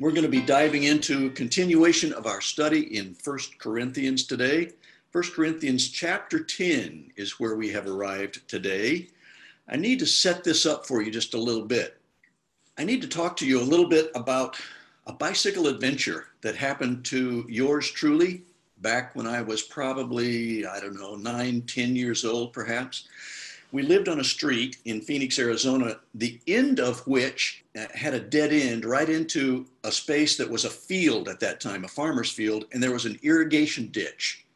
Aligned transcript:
We're 0.00 0.12
going 0.12 0.22
to 0.22 0.28
be 0.28 0.42
diving 0.42 0.84
into 0.84 1.30
continuation 1.30 2.12
of 2.12 2.24
our 2.24 2.40
study 2.40 2.96
in 2.96 3.14
First 3.14 3.58
Corinthians 3.58 4.22
today. 4.22 4.70
First 5.10 5.34
Corinthians 5.34 5.88
chapter 5.88 6.38
10 6.38 7.10
is 7.16 7.40
where 7.40 7.56
we 7.56 7.68
have 7.70 7.88
arrived 7.88 8.46
today. 8.46 9.08
I 9.68 9.74
need 9.74 9.98
to 9.98 10.06
set 10.06 10.44
this 10.44 10.66
up 10.66 10.86
for 10.86 11.02
you 11.02 11.10
just 11.10 11.34
a 11.34 11.40
little 11.40 11.64
bit. 11.64 12.00
I 12.78 12.84
need 12.84 13.02
to 13.02 13.08
talk 13.08 13.36
to 13.38 13.46
you 13.46 13.60
a 13.60 13.64
little 13.64 13.88
bit 13.88 14.12
about 14.14 14.56
a 15.08 15.12
bicycle 15.12 15.66
adventure 15.66 16.28
that 16.42 16.54
happened 16.54 17.04
to 17.06 17.44
yours 17.48 17.90
truly 17.90 18.44
back 18.76 19.16
when 19.16 19.26
I 19.26 19.42
was 19.42 19.62
probably, 19.62 20.64
I 20.64 20.78
don't 20.78 20.94
know, 20.94 21.16
nine, 21.16 21.62
ten 21.62 21.96
years 21.96 22.24
old, 22.24 22.52
perhaps. 22.52 23.08
We 23.70 23.82
lived 23.82 24.08
on 24.08 24.20
a 24.20 24.24
street 24.24 24.78
in 24.86 25.02
Phoenix, 25.02 25.38
Arizona, 25.38 26.00
the 26.14 26.40
end 26.46 26.80
of 26.80 27.06
which 27.06 27.64
uh, 27.78 27.84
had 27.94 28.14
a 28.14 28.20
dead 28.20 28.50
end 28.50 28.84
right 28.86 29.08
into 29.08 29.66
a 29.84 29.92
space 29.92 30.38
that 30.38 30.48
was 30.48 30.64
a 30.64 30.70
field 30.70 31.28
at 31.28 31.40
that 31.40 31.60
time, 31.60 31.84
a 31.84 31.88
farmer's 31.88 32.30
field, 32.30 32.64
and 32.72 32.82
there 32.82 32.92
was 32.92 33.04
an 33.04 33.18
irrigation 33.22 33.88
ditch, 33.88 34.46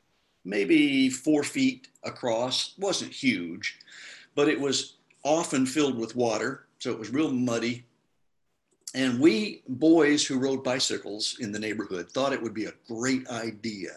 maybe 0.44 1.10
four 1.10 1.42
feet 1.42 1.88
across, 2.04 2.74
wasn't 2.78 3.12
huge, 3.12 3.78
but 4.34 4.48
it 4.48 4.58
was 4.58 4.94
often 5.24 5.66
filled 5.66 5.98
with 5.98 6.16
water, 6.16 6.66
so 6.78 6.90
it 6.90 6.98
was 6.98 7.10
real 7.10 7.30
muddy. 7.30 7.84
And 8.94 9.20
we 9.20 9.62
boys 9.68 10.26
who 10.26 10.38
rode 10.38 10.64
bicycles 10.64 11.36
in 11.40 11.52
the 11.52 11.58
neighborhood 11.58 12.10
thought 12.10 12.32
it 12.32 12.42
would 12.42 12.54
be 12.54 12.66
a 12.66 12.74
great 12.88 13.26
idea 13.28 13.90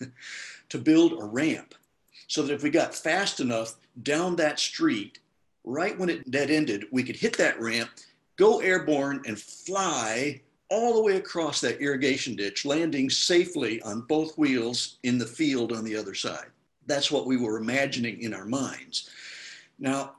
to 0.68 0.78
build 0.78 1.12
a 1.20 1.24
ramp 1.24 1.74
so 2.30 2.42
that 2.42 2.54
if 2.54 2.62
we 2.62 2.70
got 2.70 2.94
fast 2.94 3.40
enough 3.40 3.74
down 4.02 4.36
that 4.36 4.58
street, 4.58 5.18
right 5.64 5.98
when 5.98 6.08
it 6.08 6.30
dead 6.30 6.50
ended, 6.50 6.86
we 6.90 7.02
could 7.02 7.16
hit 7.16 7.36
that 7.38 7.60
ramp, 7.60 7.90
go 8.36 8.60
airborne, 8.60 9.22
and 9.26 9.38
fly 9.38 10.40
all 10.68 10.94
the 10.94 11.02
way 11.02 11.16
across 11.16 11.60
that 11.60 11.80
irrigation 11.80 12.36
ditch, 12.36 12.64
landing 12.64 13.10
safely 13.10 13.82
on 13.82 14.02
both 14.02 14.38
wheels 14.38 14.98
in 15.02 15.18
the 15.18 15.26
field 15.26 15.72
on 15.72 15.84
the 15.84 15.96
other 15.96 16.14
side. 16.14 16.46
That's 16.86 17.10
what 17.10 17.26
we 17.26 17.36
were 17.36 17.58
imagining 17.58 18.22
in 18.22 18.32
our 18.32 18.46
minds. 18.46 19.10
Now, 19.78 20.14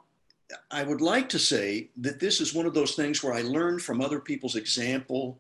I 0.70 0.84
would 0.84 1.02
like 1.02 1.30
to 1.30 1.40
say 1.40 1.90
that 1.98 2.20
this 2.20 2.42
is 2.42 2.54
one 2.54 2.66
of 2.66 2.74
those 2.74 2.96
things 2.96 3.24
where 3.24 3.34
I 3.34 3.42
learned 3.42 3.82
from 3.82 4.02
other 4.02 4.20
people's 4.20 4.58
example. 4.58 5.40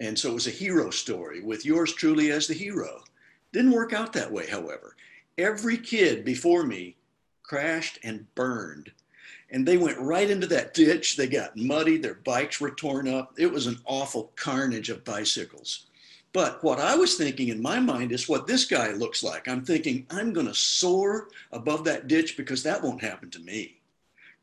And 0.00 0.18
so 0.18 0.30
it 0.30 0.34
was 0.34 0.46
a 0.46 0.50
hero 0.50 0.90
story 0.90 1.40
with 1.40 1.64
yours 1.64 1.94
truly 1.94 2.30
as 2.30 2.46
the 2.46 2.54
hero. 2.54 3.02
Didn't 3.52 3.72
work 3.72 3.92
out 3.94 4.12
that 4.12 4.30
way, 4.30 4.46
however. 4.46 4.96
Every 5.38 5.78
kid 5.78 6.24
before 6.24 6.64
me 6.64 6.96
crashed 7.50 7.98
and 8.04 8.32
burned. 8.36 8.92
And 9.50 9.66
they 9.66 9.76
went 9.76 9.98
right 9.98 10.30
into 10.30 10.46
that 10.46 10.72
ditch. 10.72 11.16
They 11.16 11.26
got 11.26 11.56
muddy. 11.56 11.96
Their 11.96 12.14
bikes 12.14 12.60
were 12.60 12.70
torn 12.70 13.08
up. 13.08 13.34
It 13.36 13.50
was 13.50 13.66
an 13.66 13.80
awful 13.86 14.30
carnage 14.36 14.88
of 14.88 15.04
bicycles. 15.04 15.86
But 16.32 16.62
what 16.62 16.78
I 16.78 16.94
was 16.94 17.16
thinking 17.16 17.48
in 17.48 17.60
my 17.60 17.80
mind 17.80 18.12
is 18.12 18.28
what 18.28 18.46
this 18.46 18.66
guy 18.66 18.92
looks 18.92 19.24
like. 19.24 19.48
I'm 19.48 19.64
thinking, 19.64 20.06
I'm 20.10 20.32
going 20.32 20.46
to 20.46 20.54
soar 20.54 21.26
above 21.50 21.82
that 21.86 22.06
ditch 22.06 22.36
because 22.36 22.62
that 22.62 22.80
won't 22.80 23.02
happen 23.02 23.30
to 23.30 23.40
me. 23.40 23.80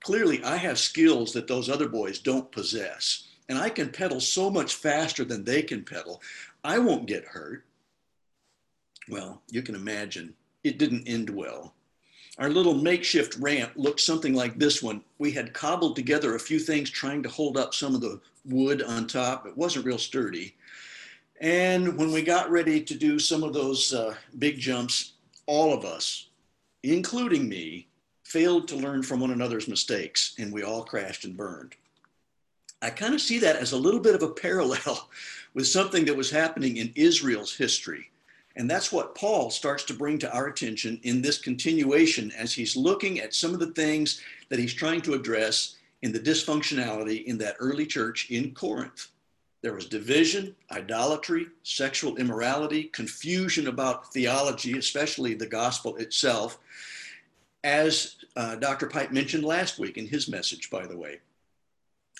Clearly, 0.02 0.44
I 0.44 0.58
have 0.58 0.78
skills 0.78 1.31
that 1.31 1.47
those 1.47 1.69
other 1.69 1.88
boys 1.88 2.19
don't 2.19 2.52
possess. 2.52 3.30
And 3.47 3.58
I 3.58 3.69
can 3.69 3.89
pedal 3.89 4.19
so 4.19 4.50
much 4.50 4.75
faster 4.75 5.23
than 5.23 5.45
they 5.45 5.61
can 5.61 5.85
pedal. 5.85 6.22
I 6.66 6.78
won't 6.80 7.08
get 7.08 7.23
hurt. 7.23 7.63
Well, 9.08 9.41
you 9.50 9.61
can 9.61 9.75
imagine 9.75 10.33
it 10.66 10.78
didn't 10.78 11.08
end 11.08 11.30
well. 11.30 11.73
Our 12.38 12.50
little 12.50 12.76
makeshift 12.76 13.36
ramp 13.38 13.72
looked 13.76 14.00
something 14.00 14.34
like 14.34 14.60
this 14.60 14.84
one. 14.84 15.02
We 15.18 15.32
had 15.32 15.54
cobbled 15.54 15.96
together 15.96 16.36
a 16.36 16.40
few 16.40 16.60
things 16.60 16.90
trying 16.90 17.24
to 17.24 17.30
hold 17.30 17.58
up 17.58 17.74
some 17.74 17.96
of 17.96 18.02
the 18.02 18.20
wood 18.46 18.84
on 18.84 19.08
top. 19.08 19.48
It 19.48 19.58
wasn't 19.58 19.86
real 19.86 19.98
sturdy. 19.98 20.56
And 21.42 21.98
when 21.98 22.12
we 22.12 22.22
got 22.22 22.52
ready 22.52 22.82
to 22.82 22.94
do 22.94 23.18
some 23.18 23.44
of 23.44 23.53
those 23.53 23.92
uh, 23.94 24.16
big 24.38 24.59
jumps, 24.59 25.14
all 25.47 25.74
of 25.74 25.84
us, 25.84 26.30
including 26.84 27.50
me, 27.50 27.88
failed 28.24 28.68
to 28.68 28.76
learn 28.76 29.02
from 29.02 29.20
one 29.20 29.31
another's 29.31 29.68
mistakes 29.68 30.36
and 30.38 30.53
we 30.53 30.62
all 30.62 30.84
crashed 30.84 31.26
and 31.26 31.36
burned. 31.36 31.76
I 32.81 32.92
kind 32.92 33.16
of 33.16 33.22
see 33.22 33.40
that 33.40 33.56
as 33.56 33.72
a 33.72 33.78
little 33.78 34.00
bit 34.00 34.14
of 34.14 34.22
a 34.22 34.30
parallel 34.30 35.09
with 35.56 35.66
something 35.66 36.06
that 36.06 36.16
was 36.16 36.30
happening 36.30 36.78
in 36.78 36.94
Israel's 36.96 37.56
history 37.56 38.12
and 38.57 38.69
that's 38.69 38.91
what 38.91 39.13
Paul 39.13 39.51
starts 39.51 39.84
to 39.85 39.94
bring 39.94 40.18
to 40.19 40.34
our 40.34 40.47
attention 40.47 41.00
in 41.03 41.22
this 41.22 41.38
continuation 41.38 42.31
as 42.31 42.51
he's 42.51 42.75
looking 42.75 43.19
at 43.19 43.35
some 43.35 43.53
of 43.53 43.59
the 43.59 43.72
things 43.72 44.22
that 44.50 44.57
he's 44.57 44.73
trying 44.73 45.01
to 45.01 45.13
address 45.13 45.75
in 46.01 46.12
the 46.12 46.19
dysfunctionality 46.19 47.23
in 47.25 47.38
that 47.38 47.56
early 47.59 47.85
church 47.85 48.31
in 48.31 48.56
Corinth. 48.56 49.09
There 49.62 49.73
was 49.73 49.85
division, 49.85 50.56
idolatry, 50.72 51.47
sexual 51.62 52.17
immorality, 52.17 52.85
confusion 52.85 53.67
about 53.67 54.12
theology, 54.12 54.78
especially 54.78 55.35
the 55.35 55.46
gospel 55.46 55.96
itself, 55.97 56.57
as 57.63 58.16
uh, 58.35 58.56
Dr. 58.56 58.88
Pipe 58.88 59.12
mentioned 59.12 59.44
last 59.44 59.78
week 59.78 59.97
in 59.97 60.07
his 60.07 60.28
message, 60.28 60.72
by 60.72 60.88
the 60.88 60.97
way. 60.97 61.19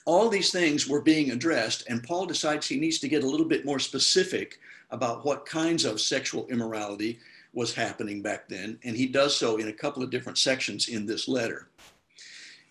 All 0.06 0.30
these 0.30 0.52
things 0.52 0.88
were 0.88 1.02
being 1.02 1.32
addressed, 1.32 1.84
and 1.90 2.04
Paul 2.04 2.28
decides 2.28 2.68
he 2.68 2.80
needs 2.80 3.00
to 3.00 3.10
get 3.10 3.24
a 3.24 3.28
little 3.28 3.46
bit 3.46 3.66
more 3.66 3.80
specific 3.80 4.60
about 4.90 5.26
what 5.26 5.46
kinds 5.46 5.86
of 5.86 6.00
sexual 6.00 6.48
immorality 6.48 7.20
was 7.54 7.74
happening 7.74 8.22
back 8.22 8.48
then. 8.48 8.80
And 8.84 8.96
he 8.96 9.08
does 9.08 9.36
so 9.36 9.58
in 9.58 9.68
a 9.68 9.74
couple 9.74 10.04
of 10.04 10.10
different 10.10 10.38
sections 10.38 10.90
in 10.90 11.06
this 11.06 11.28
letter. 11.28 11.70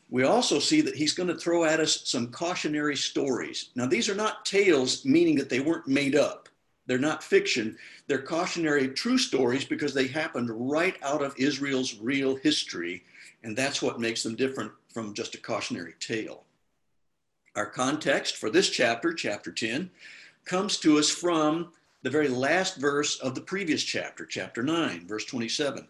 We 0.09 0.22
also 0.22 0.60
see 0.60 0.81
that 0.82 0.94
he's 0.94 1.15
going 1.15 1.28
to 1.28 1.37
throw 1.37 1.65
at 1.65 1.81
us 1.81 2.03
some 2.05 2.31
cautionary 2.31 2.97
stories. 2.97 3.71
Now, 3.75 3.87
these 3.87 4.09
are 4.09 4.15
not 4.15 4.44
tales, 4.44 5.05
meaning 5.05 5.34
that 5.37 5.49
they 5.49 5.60
weren't 5.60 5.88
made 5.88 6.15
up. 6.15 6.49
They're 6.87 6.99
not 6.99 7.25
fiction. 7.25 7.76
They're 8.06 8.22
cautionary 8.22 8.88
true 8.88 9.19
stories 9.19 9.65
because 9.65 9.93
they 9.93 10.06
happened 10.06 10.50
right 10.71 10.97
out 11.03 11.22
of 11.22 11.34
Israel's 11.37 11.99
real 11.99 12.37
history. 12.37 13.03
And 13.43 13.56
that's 13.56 13.82
what 13.82 14.00
makes 14.00 14.22
them 14.22 14.37
different 14.37 14.71
from 14.94 15.12
just 15.12 15.34
a 15.34 15.38
cautionary 15.38 15.94
tale. 15.99 16.44
Our 17.56 17.66
context 17.66 18.37
for 18.37 18.50
this 18.50 18.71
chapter, 18.71 19.12
chapter 19.12 19.50
10, 19.50 19.91
comes 20.44 20.78
to 20.78 20.99
us 20.99 21.10
from 21.10 21.72
the 22.06 22.11
very 22.11 22.28
last 22.28 22.77
verse 22.77 23.19
of 23.19 23.34
the 23.34 23.41
previous 23.41 23.83
chapter, 23.83 24.25
chapter 24.25 24.62
9, 24.62 25.09
verse 25.09 25.25
27. 25.25 25.89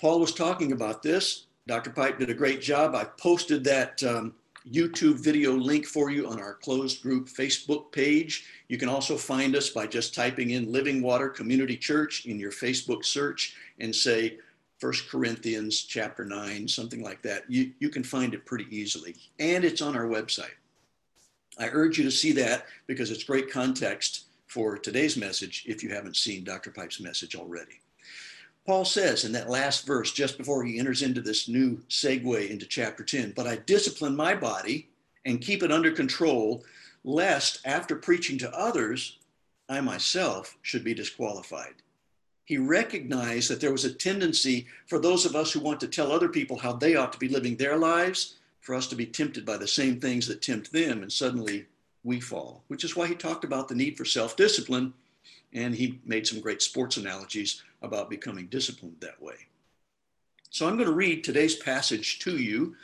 Paul 0.00 0.18
was 0.18 0.32
talking 0.32 0.72
about 0.72 1.02
this. 1.02 1.48
Dr. 1.66 1.90
Pipe 1.90 2.18
did 2.18 2.30
a 2.30 2.34
great 2.34 2.62
job. 2.62 2.94
I 2.94 3.04
posted 3.04 3.62
that 3.64 4.02
um, 4.04 4.32
YouTube 4.66 5.22
video 5.22 5.52
link 5.52 5.84
for 5.84 6.10
you 6.10 6.26
on 6.28 6.40
our 6.40 6.54
closed 6.54 7.02
group 7.02 7.28
Facebook 7.28 7.92
page. 7.92 8.46
You 8.68 8.78
can 8.78 8.88
also 8.88 9.18
find 9.18 9.54
us 9.54 9.68
by 9.68 9.86
just 9.86 10.14
typing 10.14 10.52
in 10.52 10.72
Living 10.72 11.02
Water 11.02 11.28
Community 11.28 11.76
Church 11.76 12.24
in 12.24 12.38
your 12.38 12.50
Facebook 12.50 13.04
search 13.04 13.54
and 13.80 13.94
say 13.94 14.38
First 14.78 15.10
Corinthians 15.10 15.82
chapter 15.82 16.24
9, 16.24 16.66
something 16.66 17.02
like 17.02 17.20
that. 17.20 17.42
You, 17.50 17.70
you 17.80 17.90
can 17.90 18.02
find 18.02 18.32
it 18.32 18.46
pretty 18.46 18.74
easily. 18.74 19.14
And 19.38 19.62
it's 19.62 19.82
on 19.82 19.94
our 19.94 20.06
website. 20.06 20.56
I 21.58 21.68
urge 21.68 21.98
you 21.98 22.04
to 22.04 22.10
see 22.10 22.32
that 22.32 22.64
because 22.86 23.10
it's 23.10 23.24
great 23.24 23.50
context 23.50 24.23
for 24.54 24.78
today's 24.78 25.16
message 25.16 25.64
if 25.66 25.82
you 25.82 25.88
haven't 25.88 26.16
seen 26.16 26.44
Dr. 26.44 26.70
Pipe's 26.70 27.00
message 27.00 27.34
already. 27.34 27.80
Paul 28.64 28.84
says 28.84 29.24
in 29.24 29.32
that 29.32 29.50
last 29.50 29.84
verse, 29.84 30.12
just 30.12 30.38
before 30.38 30.62
he 30.62 30.78
enters 30.78 31.02
into 31.02 31.20
this 31.20 31.48
new 31.48 31.78
segue 31.90 32.48
into 32.48 32.64
chapter 32.64 33.02
10, 33.02 33.32
but 33.34 33.48
I 33.48 33.56
discipline 33.56 34.14
my 34.14 34.32
body 34.36 34.88
and 35.24 35.40
keep 35.40 35.64
it 35.64 35.72
under 35.72 35.90
control, 35.90 36.62
lest 37.02 37.62
after 37.64 37.96
preaching 37.96 38.38
to 38.38 38.56
others, 38.56 39.18
I 39.68 39.80
myself 39.80 40.56
should 40.62 40.84
be 40.84 40.94
disqualified. 40.94 41.74
He 42.44 42.56
recognized 42.56 43.50
that 43.50 43.60
there 43.60 43.72
was 43.72 43.84
a 43.84 43.92
tendency 43.92 44.68
for 44.86 45.00
those 45.00 45.26
of 45.26 45.34
us 45.34 45.50
who 45.50 45.58
want 45.58 45.80
to 45.80 45.88
tell 45.88 46.12
other 46.12 46.28
people 46.28 46.58
how 46.58 46.74
they 46.74 46.94
ought 46.94 47.12
to 47.12 47.18
be 47.18 47.28
living 47.28 47.56
their 47.56 47.76
lives, 47.76 48.36
for 48.60 48.76
us 48.76 48.86
to 48.86 48.94
be 48.94 49.04
tempted 49.04 49.44
by 49.44 49.56
the 49.56 49.66
same 49.66 50.00
things 50.00 50.28
that 50.28 50.42
tempt 50.42 50.72
them, 50.72 51.02
and 51.02 51.12
suddenly 51.12 51.66
we 52.04 52.20
fall, 52.20 52.62
which 52.68 52.84
is 52.84 52.94
why 52.94 53.08
he 53.08 53.14
talked 53.14 53.44
about 53.44 53.68
the 53.68 53.74
need 53.74 53.96
for 53.96 54.04
self 54.04 54.36
discipline. 54.36 54.92
And 55.52 55.74
he 55.74 56.00
made 56.04 56.26
some 56.26 56.40
great 56.40 56.62
sports 56.62 56.96
analogies 56.96 57.62
about 57.80 58.10
becoming 58.10 58.46
disciplined 58.46 58.96
that 59.00 59.20
way. 59.22 59.36
So 60.50 60.66
I'm 60.68 60.76
going 60.76 60.88
to 60.88 60.94
read 60.94 61.24
today's 61.24 61.56
passage 61.56 62.18
to 62.20 62.36
you, 62.36 62.76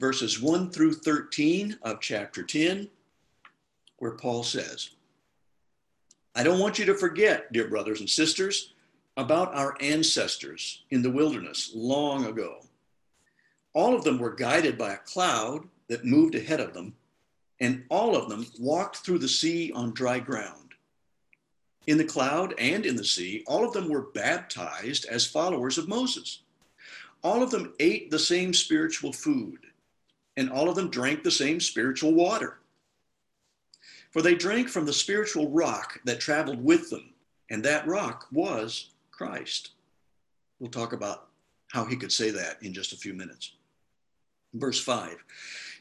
verses 0.00 0.40
1 0.40 0.70
through 0.70 0.94
13 0.94 1.78
of 1.82 2.00
chapter 2.00 2.42
10, 2.42 2.88
where 3.98 4.12
Paul 4.12 4.42
says, 4.42 4.90
I 6.36 6.42
don't 6.42 6.60
want 6.60 6.78
you 6.78 6.84
to 6.86 6.94
forget, 6.94 7.52
dear 7.52 7.68
brothers 7.68 8.00
and 8.00 8.10
sisters, 8.10 8.74
about 9.16 9.54
our 9.54 9.76
ancestors 9.80 10.82
in 10.90 11.02
the 11.02 11.10
wilderness 11.10 11.70
long 11.74 12.26
ago. 12.26 12.60
All 13.72 13.94
of 13.94 14.04
them 14.04 14.18
were 14.18 14.34
guided 14.34 14.78
by 14.78 14.94
a 14.94 14.98
cloud 14.98 15.66
that 15.88 16.04
moved 16.04 16.34
ahead 16.34 16.60
of 16.60 16.74
them 16.74 16.94
and 17.60 17.84
all 17.88 18.16
of 18.16 18.28
them 18.28 18.46
walked 18.58 18.98
through 18.98 19.18
the 19.18 19.28
sea 19.28 19.72
on 19.72 19.92
dry 19.92 20.18
ground. 20.18 20.72
In 21.86 21.98
the 21.98 22.04
cloud 22.04 22.54
and 22.58 22.86
in 22.86 22.96
the 22.96 23.04
sea, 23.04 23.44
all 23.46 23.64
of 23.64 23.72
them 23.72 23.88
were 23.88 24.10
baptized 24.14 25.04
as 25.06 25.26
followers 25.26 25.76
of 25.76 25.88
Moses. 25.88 26.40
All 27.22 27.42
of 27.42 27.50
them 27.50 27.74
ate 27.78 28.10
the 28.10 28.18
same 28.18 28.54
spiritual 28.54 29.12
food, 29.12 29.58
and 30.36 30.50
all 30.50 30.68
of 30.68 30.76
them 30.76 30.90
drank 30.90 31.22
the 31.22 31.30
same 31.30 31.60
spiritual 31.60 32.14
water. 32.14 32.58
For 34.10 34.22
they 34.22 34.34
drank 34.34 34.68
from 34.68 34.86
the 34.86 34.92
spiritual 34.92 35.50
rock 35.50 36.00
that 36.04 36.20
traveled 36.20 36.62
with 36.62 36.90
them, 36.90 37.10
and 37.50 37.62
that 37.64 37.86
rock 37.86 38.28
was 38.32 38.90
Christ. 39.10 39.72
We'll 40.58 40.70
talk 40.70 40.92
about 40.92 41.28
how 41.68 41.84
he 41.84 41.96
could 41.96 42.12
say 42.12 42.30
that 42.30 42.62
in 42.62 42.72
just 42.72 42.92
a 42.92 42.96
few 42.96 43.12
minutes. 43.12 43.52
Verse 44.54 44.80
5 44.80 45.16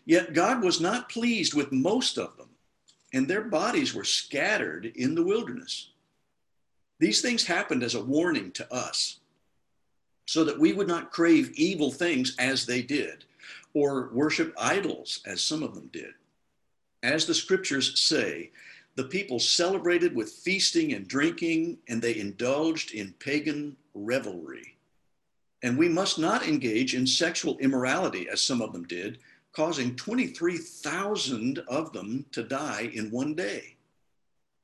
Yet 0.05 0.33
God 0.33 0.61
was 0.61 0.81
not 0.81 1.09
pleased 1.09 1.53
with 1.53 1.71
most 1.71 2.17
of 2.17 2.35
them, 2.37 2.49
and 3.13 3.27
their 3.27 3.43
bodies 3.43 3.93
were 3.93 4.03
scattered 4.03 4.85
in 4.85 5.15
the 5.15 5.23
wilderness. 5.23 5.89
These 6.99 7.21
things 7.21 7.45
happened 7.45 7.83
as 7.83 7.95
a 7.95 8.03
warning 8.03 8.51
to 8.53 8.73
us, 8.73 9.19
so 10.25 10.43
that 10.43 10.59
we 10.59 10.73
would 10.73 10.87
not 10.87 11.11
crave 11.11 11.51
evil 11.55 11.91
things 11.91 12.35
as 12.37 12.65
they 12.65 12.81
did, 12.81 13.25
or 13.73 14.09
worship 14.13 14.53
idols 14.57 15.21
as 15.25 15.41
some 15.41 15.63
of 15.63 15.75
them 15.75 15.89
did. 15.91 16.13
As 17.01 17.25
the 17.25 17.33
scriptures 17.33 17.99
say, 17.99 18.51
the 18.95 19.03
people 19.05 19.39
celebrated 19.39 20.15
with 20.15 20.31
feasting 20.31 20.93
and 20.93 21.07
drinking, 21.07 21.77
and 21.87 22.01
they 22.01 22.17
indulged 22.17 22.93
in 22.93 23.13
pagan 23.19 23.75
revelry. 23.93 24.77
And 25.63 25.77
we 25.77 25.89
must 25.89 26.19
not 26.19 26.47
engage 26.47 26.93
in 26.93 27.07
sexual 27.07 27.57
immorality 27.57 28.27
as 28.29 28.41
some 28.41 28.61
of 28.61 28.73
them 28.73 28.83
did 28.83 29.17
causing 29.53 29.95
23,000 29.95 31.59
of 31.67 31.93
them 31.93 32.25
to 32.31 32.43
die 32.43 32.89
in 32.93 33.11
one 33.11 33.35
day. 33.35 33.75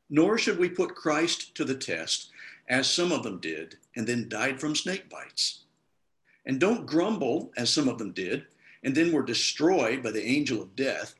Nor 0.09 0.37
should 0.37 0.57
we 0.57 0.69
put 0.69 0.95
Christ 0.95 1.53
to 1.55 1.63
the 1.63 1.75
test, 1.75 2.31
as 2.67 2.91
some 2.91 3.11
of 3.11 3.23
them 3.23 3.39
did, 3.39 3.77
and 3.95 4.07
then 4.07 4.29
died 4.29 4.59
from 4.59 4.75
snake 4.75 5.09
bites. 5.09 5.65
And 6.45 6.59
don't 6.59 6.87
grumble, 6.87 7.51
as 7.55 7.69
some 7.69 7.87
of 7.87 7.99
them 7.99 8.11
did, 8.11 8.45
and 8.83 8.95
then 8.95 9.11
were 9.11 9.23
destroyed 9.23 10.01
by 10.01 10.11
the 10.11 10.25
angel 10.25 10.61
of 10.61 10.75
death. 10.75 11.13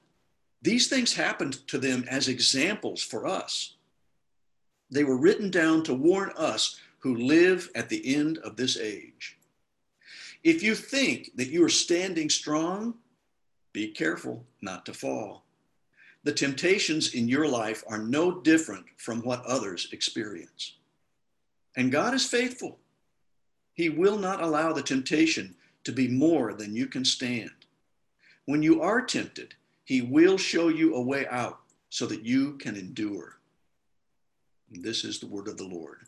These 0.61 0.87
things 0.87 1.13
happened 1.13 1.67
to 1.67 1.77
them 1.77 2.05
as 2.09 2.27
examples 2.27 3.03
for 3.03 3.27
us. 3.27 3.75
They 4.89 5.03
were 5.03 5.17
written 5.17 5.51
down 5.51 5.83
to 5.83 5.93
warn 5.93 6.31
us 6.35 6.79
who 6.99 7.15
live 7.15 7.69
at 7.75 7.89
the 7.89 8.15
end 8.15 8.39
of 8.39 8.55
this 8.55 8.77
age. 8.77 9.37
If 10.43 10.63
you 10.63 10.73
think 10.73 11.31
that 11.35 11.49
you 11.49 11.63
are 11.63 11.69
standing 11.69 12.29
strong, 12.29 12.95
be 13.79 13.87
careful 13.87 14.45
not 14.61 14.85
to 14.85 14.93
fall. 14.93 15.45
The 16.25 16.33
temptations 16.33 17.13
in 17.13 17.29
your 17.29 17.47
life 17.47 17.81
are 17.87 17.97
no 17.97 18.41
different 18.41 18.85
from 18.97 19.21
what 19.21 19.45
others 19.45 19.87
experience. 19.93 20.73
And 21.77 21.89
God 21.89 22.13
is 22.13 22.25
faithful. 22.25 22.77
He 23.73 23.87
will 23.87 24.17
not 24.17 24.43
allow 24.43 24.73
the 24.73 24.83
temptation 24.83 25.55
to 25.85 25.93
be 25.93 26.09
more 26.09 26.53
than 26.53 26.75
you 26.75 26.87
can 26.87 27.05
stand. 27.05 27.51
When 28.43 28.61
you 28.61 28.81
are 28.81 29.01
tempted, 29.01 29.53
He 29.85 30.01
will 30.01 30.37
show 30.37 30.67
you 30.67 30.95
a 30.95 31.01
way 31.01 31.25
out 31.27 31.61
so 31.89 32.05
that 32.07 32.25
you 32.25 32.57
can 32.57 32.75
endure. 32.75 33.37
This 34.69 35.05
is 35.05 35.19
the 35.19 35.27
word 35.27 35.47
of 35.47 35.55
the 35.55 35.63
Lord. 35.63 35.99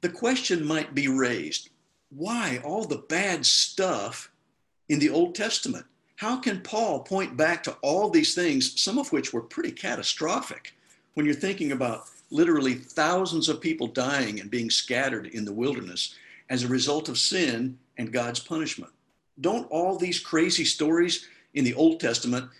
The 0.00 0.08
question 0.08 0.66
might 0.66 0.92
be 0.92 1.06
raised 1.06 1.68
why 2.10 2.60
all 2.64 2.84
the 2.84 3.04
bad 3.08 3.46
stuff 3.46 4.31
in 4.92 4.98
the 4.98 5.08
Old 5.08 5.34
Testament. 5.34 5.86
How 6.16 6.36
can 6.36 6.60
Paul 6.60 7.00
point 7.00 7.34
back 7.34 7.62
to 7.62 7.72
all 7.80 8.10
these 8.10 8.34
things, 8.34 8.78
some 8.78 8.98
of 8.98 9.10
which 9.10 9.32
were 9.32 9.40
pretty 9.40 9.72
catastrophic, 9.72 10.74
when 11.14 11.24
you're 11.24 11.34
thinking 11.34 11.72
about 11.72 12.04
literally 12.30 12.74
thousands 12.74 13.48
of 13.48 13.62
people 13.62 13.86
dying 13.86 14.38
and 14.38 14.50
being 14.50 14.68
scattered 14.68 15.28
in 15.28 15.46
the 15.46 15.52
wilderness 15.52 16.14
as 16.50 16.62
a 16.62 16.68
result 16.68 17.08
of 17.08 17.16
sin 17.16 17.78
and 17.96 18.12
God's 18.12 18.38
punishment? 18.38 18.92
Don't 19.40 19.66
all 19.70 19.96
these 19.96 20.20
crazy 20.20 20.66
stories 20.66 21.26
in 21.54 21.64
the 21.64 21.74
Old 21.74 21.98
Testament 21.98 22.50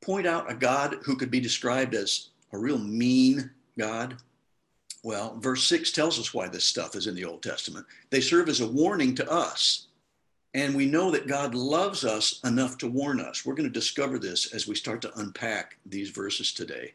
point 0.00 0.26
out 0.26 0.50
a 0.50 0.54
God 0.54 0.96
who 1.02 1.16
could 1.16 1.30
be 1.30 1.38
described 1.38 1.94
as 1.94 2.30
a 2.54 2.58
real 2.58 2.78
mean 2.78 3.50
God? 3.78 4.16
Well, 5.02 5.36
verse 5.38 5.64
6 5.64 5.92
tells 5.92 6.18
us 6.18 6.32
why 6.32 6.48
this 6.48 6.64
stuff 6.64 6.96
is 6.96 7.06
in 7.06 7.14
the 7.14 7.26
Old 7.26 7.42
Testament. 7.42 7.84
They 8.08 8.22
serve 8.22 8.48
as 8.48 8.62
a 8.62 8.66
warning 8.66 9.14
to 9.16 9.30
us 9.30 9.87
and 10.58 10.74
we 10.74 10.86
know 10.86 11.12
that 11.12 11.28
God 11.28 11.54
loves 11.54 12.04
us 12.04 12.40
enough 12.44 12.78
to 12.78 12.88
warn 12.88 13.20
us. 13.20 13.46
We're 13.46 13.54
going 13.54 13.72
to 13.72 13.80
discover 13.80 14.18
this 14.18 14.52
as 14.52 14.66
we 14.66 14.74
start 14.74 15.00
to 15.02 15.18
unpack 15.20 15.76
these 15.86 16.10
verses 16.10 16.52
today. 16.52 16.94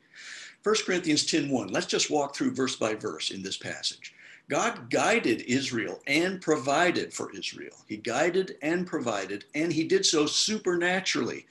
1 0.63 0.75
Corinthians 0.85 1.25
10:1. 1.25 1.71
Let's 1.71 1.85
just 1.85 2.09
walk 2.09 2.35
through 2.35 2.55
verse 2.55 2.75
by 2.75 2.93
verse 2.93 3.31
in 3.31 3.41
this 3.41 3.55
passage. 3.55 4.13
God 4.49 4.89
guided 4.89 5.43
Israel 5.43 6.01
and 6.07 6.41
provided 6.41 7.13
for 7.13 7.33
Israel. 7.33 7.77
He 7.87 7.95
guided 7.95 8.57
and 8.61 8.85
provided, 8.85 9.45
and 9.55 9.71
he 9.71 9.85
did 9.85 10.05
so 10.05 10.25
supernaturally. 10.25 11.45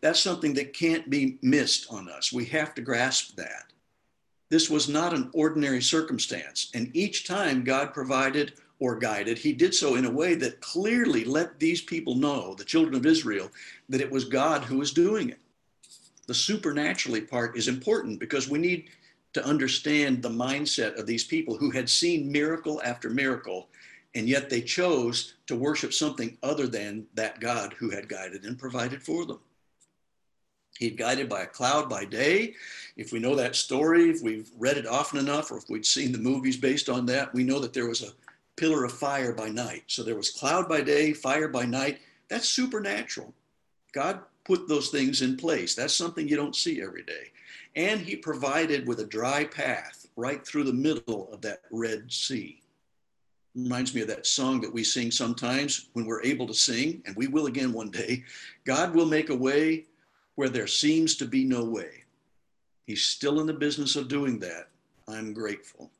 That's 0.00 0.20
something 0.20 0.54
that 0.54 0.72
can't 0.72 1.10
be 1.10 1.38
missed 1.42 1.86
on 1.90 2.08
us. 2.08 2.32
We 2.32 2.46
have 2.46 2.74
to 2.76 2.82
grasp 2.82 3.36
that. 3.36 3.72
This 4.48 4.70
was 4.70 4.88
not 4.88 5.12
an 5.12 5.28
ordinary 5.34 5.82
circumstance, 5.82 6.70
and 6.72 6.90
each 6.96 7.26
time 7.26 7.62
God 7.62 7.92
provided 7.92 8.54
or 8.80 8.96
guided, 8.96 9.38
he 9.38 9.52
did 9.52 9.74
so 9.74 9.96
in 9.96 10.04
a 10.04 10.10
way 10.10 10.34
that 10.34 10.60
clearly 10.60 11.24
let 11.24 11.58
these 11.58 11.80
people 11.80 12.14
know, 12.14 12.54
the 12.54 12.64
children 12.64 12.94
of 12.94 13.06
Israel, 13.06 13.50
that 13.88 14.00
it 14.00 14.10
was 14.10 14.24
God 14.24 14.62
who 14.62 14.78
was 14.78 14.92
doing 14.92 15.30
it. 15.30 15.38
The 16.26 16.34
supernaturally 16.34 17.22
part 17.22 17.56
is 17.56 17.68
important 17.68 18.20
because 18.20 18.48
we 18.48 18.58
need 18.58 18.90
to 19.32 19.44
understand 19.44 20.22
the 20.22 20.28
mindset 20.28 20.98
of 20.98 21.06
these 21.06 21.24
people 21.24 21.56
who 21.56 21.70
had 21.70 21.88
seen 21.88 22.30
miracle 22.30 22.80
after 22.84 23.10
miracle, 23.10 23.68
and 24.14 24.28
yet 24.28 24.48
they 24.48 24.60
chose 24.60 25.34
to 25.46 25.56
worship 25.56 25.92
something 25.92 26.36
other 26.42 26.66
than 26.66 27.06
that 27.14 27.40
God 27.40 27.74
who 27.78 27.90
had 27.90 28.08
guided 28.08 28.44
and 28.44 28.58
provided 28.58 29.02
for 29.02 29.26
them. 29.26 29.40
He'd 30.78 30.96
guided 30.96 31.28
by 31.28 31.42
a 31.42 31.46
cloud 31.46 31.90
by 31.90 32.04
day. 32.04 32.54
If 32.96 33.12
we 33.12 33.18
know 33.18 33.34
that 33.34 33.56
story, 33.56 34.10
if 34.10 34.22
we've 34.22 34.50
read 34.56 34.76
it 34.76 34.86
often 34.86 35.18
enough, 35.18 35.50
or 35.50 35.58
if 35.58 35.68
we'd 35.68 35.84
seen 35.84 36.12
the 36.12 36.18
movies 36.18 36.56
based 36.56 36.88
on 36.88 37.04
that, 37.06 37.34
we 37.34 37.42
know 37.42 37.58
that 37.58 37.72
there 37.72 37.88
was 37.88 38.02
a 38.02 38.12
pillar 38.58 38.84
of 38.84 38.92
fire 38.92 39.32
by 39.32 39.48
night. 39.48 39.84
So 39.86 40.02
there 40.02 40.16
was 40.16 40.30
cloud 40.30 40.68
by 40.68 40.80
day, 40.80 41.12
fire 41.12 41.48
by 41.48 41.64
night. 41.64 42.00
That's 42.28 42.48
supernatural. 42.48 43.32
God 43.92 44.20
put 44.44 44.68
those 44.68 44.88
things 44.88 45.22
in 45.22 45.36
place. 45.36 45.74
That's 45.74 45.94
something 45.94 46.28
you 46.28 46.36
don't 46.36 46.56
see 46.56 46.82
every 46.82 47.04
day. 47.04 47.32
And 47.76 48.00
he 48.00 48.16
provided 48.16 48.86
with 48.86 49.00
a 49.00 49.06
dry 49.06 49.44
path 49.44 50.08
right 50.16 50.44
through 50.44 50.64
the 50.64 50.72
middle 50.72 51.28
of 51.32 51.40
that 51.42 51.62
Red 51.70 52.10
Sea. 52.10 52.60
Reminds 53.54 53.94
me 53.94 54.02
of 54.02 54.08
that 54.08 54.26
song 54.26 54.60
that 54.60 54.72
we 54.72 54.84
sing 54.84 55.10
sometimes 55.10 55.88
when 55.92 56.06
we're 56.06 56.22
able 56.22 56.46
to 56.46 56.54
sing, 56.54 57.02
and 57.06 57.16
we 57.16 57.28
will 57.28 57.46
again 57.46 57.72
one 57.72 57.90
day. 57.90 58.24
God 58.64 58.94
will 58.94 59.06
make 59.06 59.30
a 59.30 59.34
way 59.34 59.84
where 60.34 60.48
there 60.48 60.66
seems 60.66 61.16
to 61.16 61.24
be 61.24 61.44
no 61.44 61.64
way. 61.64 62.04
He's 62.86 63.04
still 63.04 63.40
in 63.40 63.46
the 63.46 63.52
business 63.52 63.96
of 63.96 64.08
doing 64.08 64.38
that. 64.40 64.68
I'm 65.06 65.32
grateful. 65.32 65.90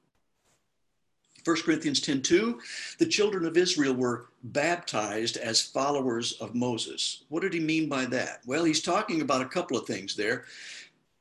1 1.48 1.62
Corinthians 1.62 1.98
10:2, 2.02 2.58
the 2.98 3.06
children 3.06 3.46
of 3.46 3.56
Israel 3.56 3.94
were 3.94 4.26
baptized 4.42 5.38
as 5.38 5.62
followers 5.62 6.32
of 6.42 6.54
Moses. 6.54 7.24
What 7.30 7.40
did 7.40 7.54
he 7.54 7.60
mean 7.60 7.88
by 7.88 8.04
that? 8.04 8.42
Well, 8.44 8.64
he's 8.64 8.82
talking 8.82 9.22
about 9.22 9.40
a 9.40 9.48
couple 9.48 9.78
of 9.78 9.86
things 9.86 10.14
there. 10.14 10.44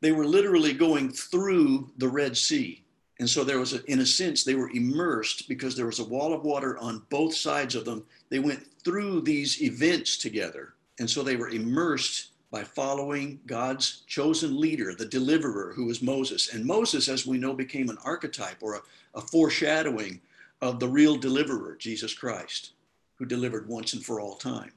They 0.01 0.11
were 0.11 0.25
literally 0.25 0.73
going 0.73 1.13
through 1.13 1.91
the 1.97 2.09
Red 2.09 2.35
Sea. 2.35 2.83
And 3.19 3.29
so 3.29 3.45
there 3.45 3.57
was, 3.57 3.71
a, 3.71 3.81
in 3.89 4.01
a 4.01 4.05
sense, 4.05 4.43
they 4.43 4.55
were 4.55 4.69
immersed 4.71 5.47
because 5.47 5.77
there 5.77 5.85
was 5.85 5.99
a 5.99 6.03
wall 6.03 6.33
of 6.33 6.43
water 6.43 6.77
on 6.77 7.03
both 7.09 7.33
sides 7.33 7.73
of 7.73 7.85
them. 7.85 8.05
They 8.29 8.39
went 8.39 8.67
through 8.83 9.21
these 9.21 9.61
events 9.61 10.17
together. 10.17 10.73
And 10.99 11.09
so 11.09 11.23
they 11.23 11.37
were 11.37 11.49
immersed 11.49 12.31
by 12.51 12.63
following 12.63 13.39
God's 13.45 14.03
chosen 14.07 14.59
leader, 14.59 14.95
the 14.95 15.05
deliverer, 15.05 15.73
who 15.75 15.85
was 15.85 16.01
Moses. 16.01 16.53
And 16.53 16.65
Moses, 16.65 17.09
as 17.09 17.25
we 17.25 17.37
know, 17.37 17.53
became 17.53 17.89
an 17.89 17.97
archetype 18.03 18.57
or 18.61 18.75
a, 18.75 18.81
a 19.15 19.21
foreshadowing 19.21 20.21
of 20.61 20.79
the 20.79 20.87
real 20.87 21.17
deliverer, 21.17 21.75
Jesus 21.77 22.13
Christ, 22.13 22.71
who 23.15 23.25
delivered 23.25 23.67
once 23.67 23.93
and 23.93 24.05
for 24.05 24.19
all 24.19 24.35
time. 24.35 24.71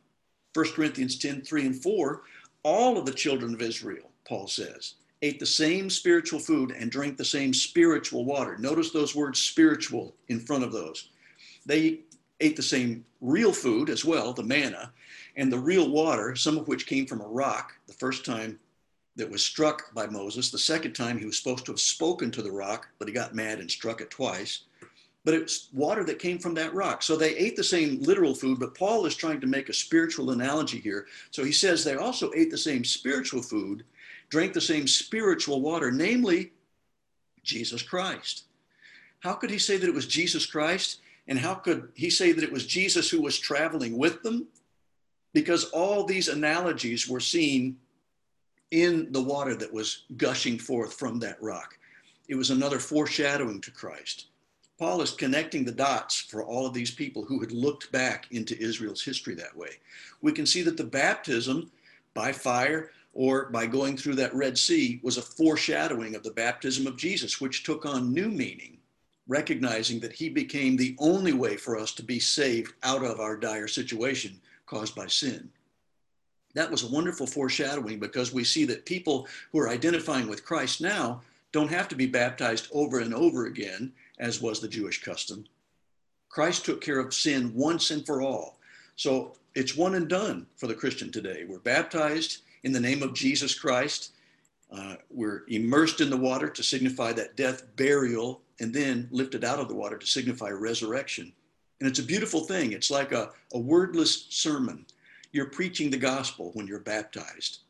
1 0.55 0.73
Corinthians 0.73 1.17
10 1.17 1.43
3 1.43 1.67
and 1.67 1.83
4, 1.83 2.23
all 2.65 2.99
of 2.99 3.07
the 3.07 3.13
children 3.13 3.55
of 3.55 3.63
Israel, 3.63 4.11
Paul 4.27 4.49
says, 4.49 4.95
ate 5.23 5.39
the 5.39 5.47
same 5.47 5.91
spiritual 5.91 6.41
food 6.41 6.73
and 6.73 6.91
drank 6.91 7.17
the 7.17 7.25
same 7.25 7.53
spiritual 7.53 8.25
water. 8.25 8.57
Notice 8.59 8.91
those 8.91 9.15
words 9.15 9.41
spiritual 9.41 10.15
in 10.29 10.41
front 10.41 10.65
of 10.65 10.73
those. 10.73 11.09
They 11.67 12.01
ate 12.41 12.57
the 12.57 12.63
same 12.63 13.05
real 13.21 13.53
food 13.53 13.91
as 13.91 14.05
well, 14.05 14.33
the 14.33 14.43
manna, 14.43 14.93
and 15.37 15.53
the 15.53 15.59
real 15.59 15.91
water, 15.91 16.35
some 16.35 16.59
of 16.59 16.69
which 16.69 16.87
came 16.87 17.07
from 17.07 17.21
a 17.21 17.29
rock 17.29 17.75
the 17.87 17.93
first 17.95 18.25
time 18.25 18.59
that 19.17 19.31
was 19.31 19.43
struck 19.43 19.93
by 19.95 20.07
Moses. 20.07 20.51
The 20.51 20.59
second 20.59 20.95
time 20.95 21.19
he 21.19 21.27
was 21.27 21.37
supposed 21.37 21.67
to 21.67 21.73
have 21.73 21.81
spoken 21.81 22.31
to 22.33 22.43
the 22.43 22.51
rock, 22.51 22.89
but 22.99 23.09
he 23.09 23.15
got 23.15 23.35
mad 23.35 23.59
and 23.59 23.71
struck 23.71 24.01
it 24.01 24.11
twice. 24.11 24.63
But 25.25 25.35
it's 25.35 25.69
water 25.75 26.03
that 26.05 26.19
came 26.19 26.39
from 26.39 26.55
that 26.55 26.73
rock. 26.73 27.03
So 27.03 27.15
they 27.15 27.37
ate 27.37 27.55
the 27.57 27.65
same 27.65 28.01
literal 28.01 28.35
food, 28.35 28.59
but 28.59 28.75
Paul 28.75 29.05
is 29.05 29.15
trying 29.15 29.41
to 29.43 29.47
make 29.47 29.69
a 29.69 29.75
spiritual 29.75 30.31
analogy 30.31 30.79
here. 30.79 31.07
So 31.31 31.45
he 31.45 31.53
says 31.53 31.85
they 31.85 31.97
also 31.97 32.31
ate 32.35 32.51
the 32.51 32.57
same 32.57 32.85
spiritual 32.85 33.43
food, 33.43 33.85
drank 34.31 34.55
the 34.55 34.61
same 34.61 34.87
spiritual 34.87 35.61
water, 35.61 35.91
namely 35.91 36.53
Jesus 37.43 37.83
Christ. 37.83 38.45
How 39.21 39.35
could 39.35 39.51
he 39.51 39.59
say 39.59 39.77
that 39.77 39.89
it 39.89 39.95
was 39.95 40.07
Jesus 40.07 40.47
Christ? 40.47 41.01
And 41.31 41.39
how 41.39 41.55
could 41.55 41.93
he 41.95 42.11
say 42.11 42.33
that 42.33 42.45
it 42.45 42.53
was 42.53 42.67
Jesus 42.67 43.09
who 43.09 43.23
was 43.23 43.39
traveling 43.39 43.97
with 43.97 44.23
them? 44.23 44.49
because 45.33 45.65
all 45.71 46.05
these 46.05 46.29
analogies 46.29 47.09
were 47.09 47.21
seen 47.21 47.77
in 48.71 49.11
the 49.13 49.23
water 49.23 49.55
that 49.55 49.73
was 49.73 50.05
gushing 50.17 50.59
forth 50.59 50.95
from 50.95 51.19
that 51.21 51.41
rock. 51.43 51.77
It 52.29 52.35
was 52.35 52.51
another 52.51 52.79
foreshadowing 52.79 53.61
to 53.63 53.71
Christ. 53.71 54.27
Paul 54.79 55.03
is 55.03 55.11
connecting 55.11 55.65
the 55.65 55.73
dots 55.73 56.21
for 56.21 56.43
all 56.45 56.67
of 56.67 56.73
these 56.73 56.91
people 56.91 57.25
who 57.25 57.41
had 57.41 57.53
looked 57.53 57.93
back 57.93 58.27
into 58.31 58.59
Israel's 58.59 59.03
history 59.03 59.35
that 59.35 59.57
way. 59.57 59.73
We 60.23 60.33
can 60.33 60.47
see 60.47 60.63
that 60.63 60.77
the 60.77 60.85
baptism 60.85 61.71
by 62.15 62.33
fire 62.33 62.91
or 63.13 63.47
by 63.47 63.67
going 63.67 63.97
through 63.97 64.15
that 64.15 64.35
Red 64.35 64.57
Sea 64.57 65.01
was 65.03 65.19
a 65.19 65.23
foreshadowing 65.23 66.15
of 66.15 66.23
the 66.23 66.31
baptism 66.31 66.87
of 66.87 66.97
Jesus, 66.97 67.41
which 67.41 67.65
took 67.65 67.85
on 67.85 68.15
new 68.15 68.29
meaning, 68.29 68.79
recognizing 69.31 70.01
that 70.01 70.13
he 70.13 70.29
became 70.29 70.77
the 70.77 70.97
only 70.99 71.33
way 71.33 71.57
for 71.57 71.79
us 71.79 71.93
to 71.93 72.03
be 72.03 72.19
saved 72.19 72.75
out 72.83 73.05
of 73.05 73.21
our 73.21 73.37
dire 73.37 73.69
situation 73.69 74.39
caused 74.67 74.95
by 74.97 75.07
sin. 75.07 75.49
That 76.55 76.71
was 76.71 76.83
a 76.83 76.93
wonderful 76.93 77.29
foreshadowing 77.29 78.01
because 78.01 78.35
we 78.35 78.43
see 78.43 78.65
that 78.65 78.85
people 78.85 79.29
who 79.53 79.61
are 79.61 79.69
identifying 79.69 80.29
with 80.29 80.45
Christ 80.45 80.81
now 80.81 81.21
don't 81.53 81.71
have 81.71 81.87
to 81.89 81.95
be 81.95 82.07
baptized 82.07 82.67
over 82.73 82.99
and 82.99 83.15
over 83.15 83.47
again, 83.47 83.93
as 84.19 84.43
was 84.43 84.59
the 84.59 84.67
Jewish 84.67 85.01
custom. 85.01 85.47
Christ 86.29 86.65
took 86.65 86.81
care 86.81 86.99
of 86.99 87.15
sin 87.15 87.53
once 87.55 87.93
and 87.93 88.05
for 88.05 88.23
all. 88.23 88.59
So 88.97 89.37
it's 89.55 89.77
one 89.77 89.95
and 89.95 90.09
done 90.09 90.45
for 90.57 90.67
the 90.67 90.75
Christian 90.75 91.13
today. 91.13 91.45
We're 91.49 91.61
baptized 91.61 92.43
in 92.65 92.73
the 92.73 92.81
name 92.81 93.01
of 93.05 93.15
Jesus 93.15 93.57
Christ. 93.57 94.11
Uh, 94.73 94.97
we're 95.09 95.45
immersed 95.47 96.01
in 96.01 96.11
the 96.11 96.17
water 96.17 96.49
to 96.49 96.63
signify 96.65 97.13
that 97.13 97.37
death, 97.37 97.63
burial, 97.77 98.41
and 98.61 98.73
then 98.73 99.09
lifted 99.11 99.45
out 99.45 99.59
of 99.59 99.69
the 99.69 99.75
water 99.75 99.97
to 99.97 100.07
signify 100.07 100.51
resurrection. 100.51 101.33
And 101.81 101.89
it's 101.89 101.99
a 101.99 102.05
beautiful 102.05 102.41
thing. 102.41 102.73
It's 102.73 102.91
like 102.91 103.13
a, 103.13 103.31
a 103.55 103.59
wordless 103.59 104.27
sermon. 104.29 104.87
You're 105.33 105.47
preaching 105.47 105.91
the 105.91 105.97
gospel 105.97 106.51
when 106.55 106.67
you're 106.67 106.81
baptized. 106.81 107.61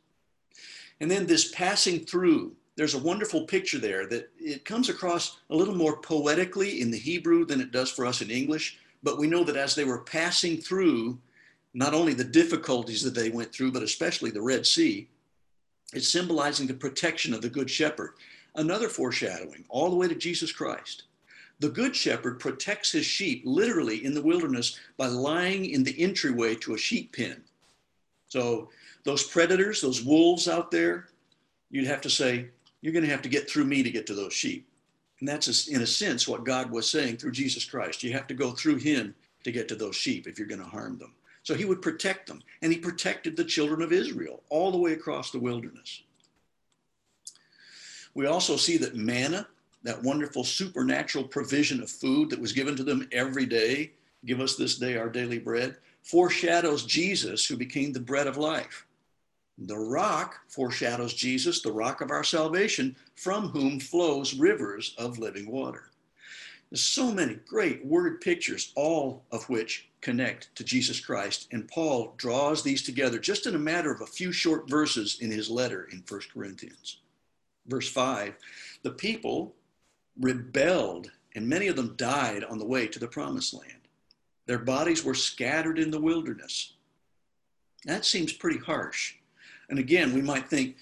And 1.01 1.11
then 1.11 1.27
this 1.27 1.53
passing 1.53 2.01
through, 2.01 2.55
there's 2.77 2.95
a 2.95 2.99
wonderful 2.99 3.43
picture 3.43 3.79
there 3.79 4.07
that 4.09 4.31
it 4.39 4.65
comes 4.65 4.89
across 4.89 5.39
a 5.51 5.57
little 5.57 5.75
more 5.75 6.01
poetically 6.01 6.81
in 6.81 6.91
the 6.91 6.99
Hebrew 6.99 7.45
than 7.45 7.61
it 7.61 7.73
does 7.73 7.91
for 7.91 8.05
us 8.05 8.21
in 8.21 8.31
English. 8.31 8.79
But 9.03 9.19
we 9.19 9.29
know 9.29 9.45
that 9.45 9.57
as 9.57 9.75
they 9.75 9.85
were 9.85 10.01
passing 10.01 10.59
through, 10.59 11.19
not 11.73 11.95
only 11.95 12.15
the 12.15 12.25
difficulties 12.25 13.03
that 13.03 13.15
they 13.15 13.31
went 13.31 13.53
through, 13.53 13.73
but 13.73 13.83
especially 13.83 14.31
the 14.31 14.43
Red 14.43 14.67
Sea, 14.67 15.09
it's 15.93 16.09
symbolizing 16.09 16.67
the 16.67 16.75
protection 16.75 17.33
of 17.33 17.43
the 17.43 17.49
Good 17.49 17.71
Shepherd. 17.71 18.15
Another 18.55 18.89
foreshadowing, 18.89 19.65
all 19.69 19.91
the 19.91 19.97
way 19.97 20.09
to 20.09 20.15
Jesus 20.15 20.53
Christ. 20.53 21.05
The 21.61 21.69
Good 21.69 21.95
Shepherd 21.95 22.41
protects 22.41 22.91
his 22.91 23.05
sheep 23.05 23.43
literally 23.45 24.05
in 24.05 24.15
the 24.15 24.23
wilderness 24.23 24.79
by 24.97 25.07
lying 25.07 25.67
in 25.67 25.85
the 25.85 25.99
entryway 26.01 26.55
to 26.57 26.75
a 26.75 26.79
sheep 26.79 27.15
pen. 27.15 27.43
So, 28.29 28.71
those 29.05 29.25
predators, 29.25 29.81
those 29.81 30.03
wolves 30.03 30.49
out 30.49 30.71
there, 30.71 31.09
you'd 31.71 31.87
have 31.87 32.01
to 32.03 32.11
say, 32.11 32.49
You're 32.81 32.93
going 32.93 33.05
to 33.05 33.11
have 33.11 33.23
to 33.23 33.29
get 33.29 33.49
through 33.49 33.65
me 33.65 33.83
to 33.83 33.91
get 33.91 34.07
to 34.07 34.15
those 34.15 34.33
sheep. 34.33 34.67
And 35.21 35.29
that's, 35.29 35.69
in 35.69 35.83
a 35.83 35.87
sense, 35.87 36.27
what 36.27 36.45
God 36.45 36.71
was 36.71 36.89
saying 36.91 37.19
through 37.19 37.33
Jesus 37.33 37.65
Christ. 37.65 38.03
You 38.03 38.13
have 38.13 38.27
to 38.29 38.35
go 38.35 38.53
through 38.53 38.77
him 38.77 39.15
to 39.45 39.53
get 39.53 39.69
to 39.69 39.75
those 39.75 39.97
sheep 39.97 40.27
if 40.27 40.39
you're 40.39 40.49
going 40.49 40.63
to 40.63 40.67
harm 40.67 40.99
them. 40.99 41.13
So 41.43 41.55
he 41.55 41.67
would 41.67 41.83
protect 41.83 42.27
them. 42.27 42.43
And 42.63 42.73
he 42.73 42.79
protected 42.79 43.37
the 43.37 43.45
children 43.45 43.83
of 43.83 43.93
Israel 43.93 44.43
all 44.49 44.71
the 44.73 44.79
way 44.79 44.93
across 44.93 45.31
the 45.31 45.39
wilderness. 45.39 46.03
We 48.15 48.27
also 48.27 48.57
see 48.57 48.77
that 48.79 48.97
manna, 48.97 49.47
that 49.83 50.03
wonderful 50.03 50.45
supernatural 50.45 51.25
provision 51.25 51.83
of 51.83 51.91
food 51.91 52.31
that 52.31 52.41
was 52.41 52.53
given 52.53 52.77
to 52.77 52.85
them 52.85 53.09
every 53.13 53.47
day, 53.47 53.93
give 54.27 54.41
us 54.41 54.57
this 54.57 54.77
day 54.77 54.97
our 54.97 55.09
daily 55.09 55.39
bread, 55.39 55.77
foreshadows 56.03 56.85
Jesus 56.85 57.47
who 57.47 57.57
became 57.57 57.93
the 57.93 58.01
bread 58.01 58.27
of 58.27 58.37
life. 58.37 58.87
The 59.59 59.77
rock 59.77 60.41
foreshadows 60.49 61.13
Jesus, 61.13 61.61
the 61.61 61.73
rock 61.73 62.01
of 62.01 62.11
our 62.11 62.25
salvation, 62.25 62.97
from 63.15 63.49
whom 63.49 63.79
flows 63.79 64.35
rivers 64.35 64.95
of 64.97 65.19
living 65.19 65.51
water. 65.51 65.91
There's 66.71 66.83
so 66.83 67.11
many 67.13 67.35
great 67.35 67.85
word 67.85 68.21
pictures, 68.21 68.73
all 68.77 69.25
of 69.33 69.49
which 69.49 69.89
connect 70.01 70.55
to 70.55 70.65
Jesus 70.65 71.01
Christ. 71.01 71.49
And 71.51 71.69
Paul 71.69 72.15
draws 72.17 72.63
these 72.63 72.83
together 72.83 73.19
just 73.19 73.47
in 73.47 73.55
a 73.55 73.59
matter 73.59 73.93
of 73.93 74.01
a 74.01 74.07
few 74.07 74.33
short 74.33 74.71
verses 74.71 75.19
in 75.21 75.31
his 75.31 75.51
letter 75.51 75.89
in 75.93 76.03
First 76.03 76.33
Corinthians. 76.33 76.99
Verse 77.71 77.89
5 77.89 78.35
The 78.83 78.91
people 78.91 79.55
rebelled, 80.19 81.11
and 81.35 81.49
many 81.49 81.69
of 81.69 81.77
them 81.77 81.95
died 81.97 82.45
on 82.45 82.59
the 82.59 82.67
way 82.67 82.89
to 82.89 82.99
the 82.99 83.09
promised 83.09 83.55
land. 83.55 83.89
Their 84.47 84.59
bodies 84.59 85.05
were 85.05 85.15
scattered 85.15 85.79
in 85.79 85.93
the 85.93 86.01
wilderness. 86.01 86.75
That 87.85 88.05
seems 88.05 88.33
pretty 88.33 88.59
harsh. 88.59 89.15
And 89.71 89.79
again, 89.79 90.13
we 90.13 90.21
might 90.21 90.51
think, 90.51 90.77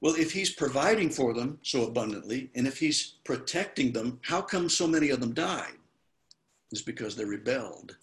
well, 0.00 0.14
if 0.14 0.32
he's 0.32 0.50
providing 0.50 1.10
for 1.10 1.34
them 1.34 1.58
so 1.62 1.84
abundantly, 1.84 2.50
and 2.54 2.66
if 2.66 2.78
he's 2.78 3.14
protecting 3.24 3.92
them, 3.92 4.18
how 4.22 4.40
come 4.40 4.68
so 4.68 4.86
many 4.86 5.10
of 5.10 5.20
them 5.20 5.34
died? 5.34 5.74
It's 6.72 6.82
because 6.82 7.14
they 7.14 7.24
rebelled. 7.24 7.96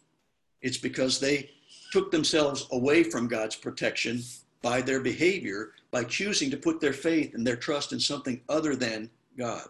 It's 0.62 0.78
because 0.78 1.20
they 1.20 1.50
took 1.92 2.12
themselves 2.12 2.68
away 2.72 3.04
from 3.04 3.28
God's 3.28 3.56
protection 3.56 4.22
by 4.62 4.82
their 4.82 5.02
behavior, 5.02 5.74
by 5.94 6.04
choosing 6.04 6.50
to 6.50 6.58
put 6.58 6.82
their 6.82 6.92
faith 6.92 7.36
and 7.36 7.46
their 7.46 7.56
trust 7.56 7.94
in 7.94 8.00
something 8.00 8.42
other 8.50 8.76
than 8.76 9.08
God. 9.38 9.68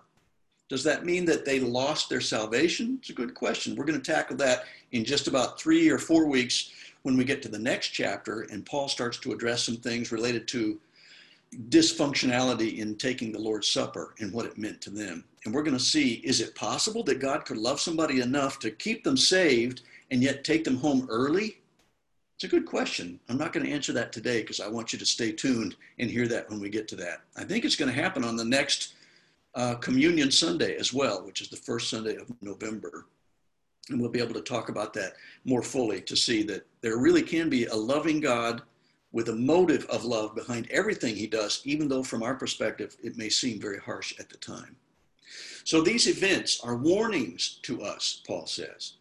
Does 0.70 0.82
that 0.86 1.06
mean 1.06 1.26
that 1.26 1.44
they 1.44 1.60
lost 1.60 2.08
their 2.08 2.22
salvation? 2.22 2.98
It's 3.02 3.10
a 3.10 3.14
good 3.14 3.36
question. 3.36 3.76
We're 3.76 3.84
going 3.84 4.02
to 4.02 4.12
tackle 4.12 4.38
that 4.38 4.64
in 4.94 5.04
just 5.04 5.28
about 5.28 5.60
three 5.60 5.90
or 5.90 6.00
four 6.00 6.26
weeks 6.26 6.72
when 7.02 7.18
we 7.18 7.26
get 7.26 7.42
to 7.42 7.50
the 7.50 7.60
next 7.60 7.90
chapter, 7.90 8.48
and 8.50 8.66
Paul 8.66 8.88
starts 8.88 9.18
to 9.18 9.34
address 9.34 9.64
some 9.64 9.76
things 9.76 10.14
related 10.14 10.48
to 10.48 10.80
dysfunctionality 11.68 12.78
in 12.78 12.96
taking 12.96 13.34
the 13.34 13.40
Lord's 13.40 13.68
Supper 13.70 14.16
and 14.20 14.32
what 14.32 14.46
it 14.46 14.58
meant 14.58 14.80
to 14.82 14.90
them. 14.90 15.26
And 15.44 15.54
we're 15.54 15.62
going 15.62 15.78
to 15.78 15.84
see 15.84 16.22
is 16.24 16.40
it 16.40 16.56
possible 16.56 17.04
that 17.04 17.20
God 17.20 17.44
could 17.44 17.58
love 17.58 17.82
somebody 17.82 18.22
enough 18.22 18.60
to 18.60 18.72
keep 18.72 19.04
them 19.04 19.18
saved 19.18 19.82
and 20.10 20.24
yet 20.24 20.46
take 20.46 20.64
them 20.64 20.78
home 20.78 21.06
early? 21.10 21.58
It's 22.44 22.52
a 22.52 22.60
good 22.60 22.66
question. 22.66 23.22
I'm 23.30 23.38
not 23.38 23.54
going 23.54 23.66
to 23.66 23.72
answer 23.72 23.94
that 23.94 24.12
today 24.12 24.42
because 24.42 24.60
I 24.60 24.68
want 24.68 24.92
you 24.92 25.00
to 25.00 25.06
stay 25.06 25.32
tuned 25.32 25.78
and 25.98 26.10
hear 26.10 26.28
that 26.28 26.50
when 26.50 26.60
we 26.60 26.68
get 26.68 26.90
to 26.90 26.98
that. 26.98 27.22
I 27.38 27.46
think 27.46 27.64
it's 27.64 27.78
going 27.78 27.90
to 27.90 28.02
happen 28.02 28.26
on 28.26 28.36
the 28.36 28.44
next 28.44 28.96
uh, 29.56 29.76
Communion 29.76 30.30
Sunday 30.30 30.76
as 30.76 30.94
well, 30.94 31.24
which 31.26 31.40
is 31.40 31.48
the 31.48 31.56
first 31.56 31.90
Sunday 31.90 32.18
of 32.18 32.30
November. 32.42 33.06
And 33.88 33.98
we'll 33.98 34.10
be 34.10 34.20
able 34.20 34.34
to 34.34 34.42
talk 34.42 34.68
about 34.68 34.94
that 34.96 35.14
more 35.46 35.62
fully 35.62 36.02
to 36.02 36.18
see 36.18 36.44
that 36.44 36.68
there 36.82 36.98
really 36.98 37.22
can 37.22 37.50
be 37.50 37.68
a 37.68 37.76
loving 37.76 38.20
God 38.20 38.62
with 39.14 39.30
a 39.30 39.36
motive 39.36 39.86
of 39.86 40.04
love 40.04 40.36
behind 40.36 40.70
everything 40.70 41.16
he 41.16 41.28
does, 41.28 41.62
even 41.64 41.88
though 41.88 42.04
from 42.04 42.24
our 42.24 42.36
perspective 42.36 42.98
it 43.02 43.16
may 43.16 43.30
seem 43.30 43.58
very 43.58 43.80
harsh 43.80 44.20
at 44.20 44.28
the 44.28 44.38
time. 44.38 44.76
So 45.64 45.80
these 45.80 46.08
events 46.08 46.60
are 46.62 46.76
warnings 46.76 47.60
to 47.62 47.84
us, 47.84 48.22
Paul 48.28 48.48
says 48.48 48.96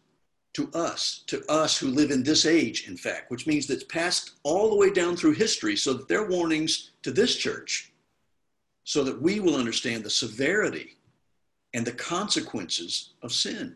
to 0.53 0.69
us, 0.73 1.23
to 1.27 1.43
us 1.49 1.77
who 1.77 1.87
live 1.87 2.11
in 2.11 2.23
this 2.23 2.45
age, 2.45 2.87
in 2.87 2.95
fact, 2.95 3.31
which 3.31 3.47
means 3.47 3.65
that 3.67 3.75
it's 3.75 3.83
passed 3.83 4.33
all 4.43 4.69
the 4.69 4.75
way 4.75 4.91
down 4.91 5.15
through 5.15 5.33
history 5.33 5.75
so 5.75 5.93
that 5.93 6.07
they're 6.07 6.29
warnings 6.29 6.91
to 7.01 7.11
this 7.11 7.35
church 7.35 7.91
so 8.83 9.03
that 9.03 9.21
we 9.21 9.39
will 9.39 9.55
understand 9.55 10.03
the 10.03 10.09
severity 10.09 10.95
and 11.73 11.85
the 11.85 11.93
consequences 11.93 13.11
of 13.21 13.31
sin. 13.31 13.75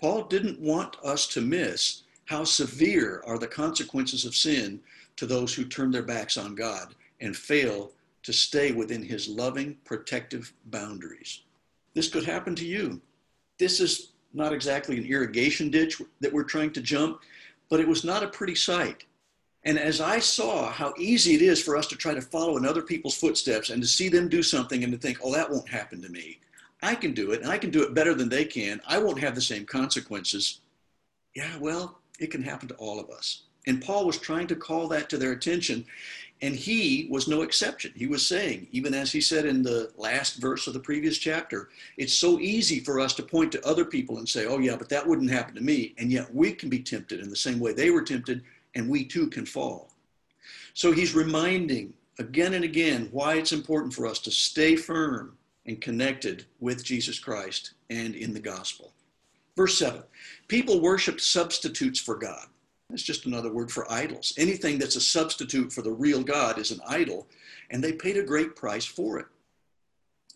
Paul 0.00 0.24
didn't 0.24 0.60
want 0.60 0.96
us 1.02 1.26
to 1.28 1.40
miss 1.40 2.02
how 2.26 2.44
severe 2.44 3.22
are 3.26 3.38
the 3.38 3.46
consequences 3.46 4.24
of 4.24 4.36
sin 4.36 4.80
to 5.16 5.26
those 5.26 5.54
who 5.54 5.64
turn 5.64 5.90
their 5.90 6.02
backs 6.02 6.36
on 6.36 6.54
God 6.54 6.94
and 7.20 7.36
fail 7.36 7.92
to 8.24 8.32
stay 8.32 8.72
within 8.72 9.02
his 9.02 9.28
loving, 9.28 9.76
protective 9.84 10.52
boundaries. 10.66 11.42
This 11.94 12.08
could 12.08 12.24
happen 12.24 12.54
to 12.56 12.66
you. 12.66 13.00
This 13.58 13.80
is 13.80 14.12
not 14.32 14.52
exactly 14.52 14.98
an 14.98 15.06
irrigation 15.06 15.70
ditch 15.70 16.00
that 16.20 16.32
we're 16.32 16.44
trying 16.44 16.72
to 16.72 16.80
jump, 16.80 17.20
but 17.68 17.80
it 17.80 17.88
was 17.88 18.04
not 18.04 18.22
a 18.22 18.28
pretty 18.28 18.54
sight. 18.54 19.04
And 19.64 19.78
as 19.78 20.00
I 20.00 20.20
saw 20.20 20.70
how 20.70 20.94
easy 20.96 21.34
it 21.34 21.42
is 21.42 21.60
for 21.60 21.76
us 21.76 21.88
to 21.88 21.96
try 21.96 22.14
to 22.14 22.22
follow 22.22 22.56
in 22.56 22.64
other 22.64 22.82
people's 22.82 23.16
footsteps 23.16 23.70
and 23.70 23.82
to 23.82 23.88
see 23.88 24.08
them 24.08 24.28
do 24.28 24.42
something 24.42 24.84
and 24.84 24.92
to 24.92 24.98
think, 24.98 25.18
oh, 25.24 25.32
that 25.34 25.50
won't 25.50 25.68
happen 25.68 26.00
to 26.02 26.08
me. 26.08 26.38
I 26.82 26.94
can 26.94 27.12
do 27.12 27.32
it 27.32 27.42
and 27.42 27.50
I 27.50 27.58
can 27.58 27.70
do 27.70 27.82
it 27.82 27.94
better 27.94 28.14
than 28.14 28.28
they 28.28 28.44
can. 28.44 28.80
I 28.86 28.98
won't 28.98 29.18
have 29.18 29.34
the 29.34 29.40
same 29.40 29.66
consequences. 29.66 30.60
Yeah, 31.34 31.56
well, 31.58 31.98
it 32.20 32.30
can 32.30 32.42
happen 32.42 32.68
to 32.68 32.74
all 32.76 33.00
of 33.00 33.10
us. 33.10 33.42
And 33.66 33.82
Paul 33.82 34.06
was 34.06 34.18
trying 34.18 34.46
to 34.48 34.56
call 34.56 34.86
that 34.88 35.10
to 35.10 35.18
their 35.18 35.32
attention. 35.32 35.84
And 36.42 36.54
he 36.54 37.08
was 37.10 37.28
no 37.28 37.42
exception. 37.42 37.92
He 37.96 38.06
was 38.06 38.26
saying, 38.26 38.68
even 38.70 38.92
as 38.92 39.10
he 39.10 39.22
said 39.22 39.46
in 39.46 39.62
the 39.62 39.90
last 39.96 40.36
verse 40.36 40.66
of 40.66 40.74
the 40.74 40.80
previous 40.80 41.16
chapter, 41.16 41.70
it's 41.96 42.12
so 42.12 42.38
easy 42.38 42.80
for 42.80 43.00
us 43.00 43.14
to 43.14 43.22
point 43.22 43.52
to 43.52 43.66
other 43.66 43.86
people 43.86 44.18
and 44.18 44.28
say, 44.28 44.44
oh, 44.46 44.58
yeah, 44.58 44.76
but 44.76 44.90
that 44.90 45.06
wouldn't 45.06 45.30
happen 45.30 45.54
to 45.54 45.62
me. 45.62 45.94
And 45.96 46.12
yet 46.12 46.34
we 46.34 46.52
can 46.52 46.68
be 46.68 46.80
tempted 46.80 47.20
in 47.20 47.30
the 47.30 47.36
same 47.36 47.58
way 47.58 47.72
they 47.72 47.90
were 47.90 48.02
tempted, 48.02 48.42
and 48.74 48.88
we 48.88 49.04
too 49.04 49.28
can 49.28 49.46
fall. 49.46 49.90
So 50.74 50.92
he's 50.92 51.14
reminding 51.14 51.94
again 52.18 52.52
and 52.52 52.64
again 52.64 53.08
why 53.12 53.36
it's 53.36 53.52
important 53.52 53.94
for 53.94 54.06
us 54.06 54.18
to 54.20 54.30
stay 54.30 54.76
firm 54.76 55.38
and 55.64 55.80
connected 55.80 56.44
with 56.60 56.84
Jesus 56.84 57.18
Christ 57.18 57.72
and 57.90 58.14
in 58.14 58.32
the 58.32 58.40
gospel. 58.40 58.92
Verse 59.56 59.78
7 59.78 60.02
People 60.48 60.80
worshiped 60.80 61.20
substitutes 61.20 61.98
for 61.98 62.16
God. 62.16 62.46
That's 62.90 63.02
just 63.02 63.26
another 63.26 63.52
word 63.52 63.70
for 63.70 63.90
idols. 63.90 64.32
Anything 64.38 64.78
that's 64.78 64.96
a 64.96 65.00
substitute 65.00 65.72
for 65.72 65.82
the 65.82 65.92
real 65.92 66.22
God 66.22 66.58
is 66.58 66.70
an 66.70 66.80
idol, 66.86 67.26
and 67.70 67.82
they 67.82 67.92
paid 67.92 68.16
a 68.16 68.22
great 68.22 68.54
price 68.54 68.84
for 68.84 69.18
it. 69.18 69.26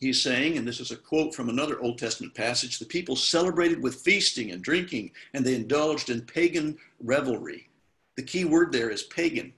He's 0.00 0.22
saying, 0.22 0.56
and 0.56 0.66
this 0.66 0.80
is 0.80 0.90
a 0.90 0.96
quote 0.96 1.34
from 1.34 1.48
another 1.48 1.78
Old 1.80 1.98
Testament 1.98 2.34
passage 2.34 2.78
the 2.78 2.86
people 2.86 3.14
celebrated 3.14 3.82
with 3.82 3.96
feasting 3.96 4.50
and 4.50 4.62
drinking, 4.62 5.12
and 5.34 5.44
they 5.44 5.54
indulged 5.54 6.10
in 6.10 6.22
pagan 6.22 6.78
revelry. 7.00 7.68
The 8.16 8.22
key 8.22 8.46
word 8.46 8.72
there 8.72 8.90
is 8.90 9.02
pagan, 9.04 9.52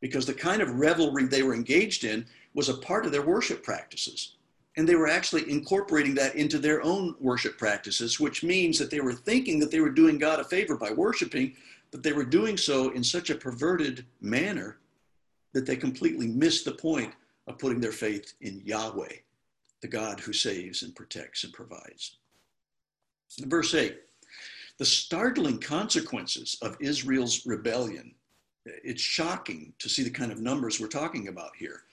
because 0.00 0.26
the 0.26 0.34
kind 0.34 0.62
of 0.62 0.78
revelry 0.78 1.24
they 1.24 1.42
were 1.42 1.54
engaged 1.54 2.04
in 2.04 2.26
was 2.54 2.68
a 2.68 2.74
part 2.74 3.06
of 3.06 3.12
their 3.12 3.26
worship 3.26 3.64
practices. 3.64 4.34
And 4.76 4.86
they 4.86 4.96
were 4.96 5.08
actually 5.08 5.50
incorporating 5.50 6.14
that 6.16 6.36
into 6.36 6.58
their 6.58 6.82
own 6.82 7.14
worship 7.18 7.56
practices, 7.56 8.20
which 8.20 8.44
means 8.44 8.78
that 8.78 8.90
they 8.90 9.00
were 9.00 9.14
thinking 9.14 9.58
that 9.60 9.70
they 9.70 9.80
were 9.80 9.90
doing 9.90 10.18
God 10.18 10.38
a 10.38 10.44
favor 10.44 10.76
by 10.76 10.90
worshiping, 10.92 11.56
but 11.96 12.02
they 12.02 12.12
were 12.12 12.26
doing 12.26 12.58
so 12.58 12.90
in 12.90 13.02
such 13.02 13.30
a 13.30 13.34
perverted 13.34 14.04
manner 14.20 14.76
that 15.54 15.64
they 15.64 15.76
completely 15.76 16.26
missed 16.26 16.66
the 16.66 16.72
point 16.72 17.10
of 17.46 17.58
putting 17.58 17.80
their 17.80 17.90
faith 17.90 18.34
in 18.42 18.60
Yahweh, 18.66 19.14
the 19.80 19.88
God 19.88 20.20
who 20.20 20.34
saves 20.34 20.82
and 20.82 20.94
protects 20.94 21.44
and 21.44 21.54
provides. 21.54 22.18
Verse 23.46 23.74
8 23.74 23.98
the 24.76 24.84
startling 24.84 25.58
consequences 25.58 26.58
of 26.60 26.76
Israel's 26.80 27.46
rebellion. 27.46 28.14
It's 28.66 29.00
shocking 29.00 29.72
to 29.78 29.88
see 29.88 30.02
the 30.02 30.10
kind 30.10 30.30
of 30.30 30.38
numbers 30.38 30.78
we're 30.78 30.88
talking 30.88 31.28
about 31.28 31.56
here. 31.56 31.84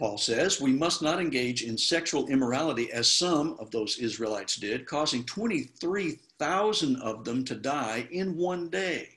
Paul 0.00 0.18
says, 0.18 0.60
we 0.60 0.72
must 0.72 1.00
not 1.00 1.20
engage 1.20 1.62
in 1.62 1.78
sexual 1.78 2.26
immorality 2.26 2.90
as 2.92 3.08
some 3.08 3.54
of 3.60 3.70
those 3.70 3.98
Israelites 3.98 4.56
did, 4.56 4.84
causing 4.84 5.22
23,000 6.42 6.96
of 7.02 7.24
them 7.24 7.44
to 7.44 7.54
die 7.54 8.08
in 8.10 8.36
one 8.36 8.68
day. 8.68 9.08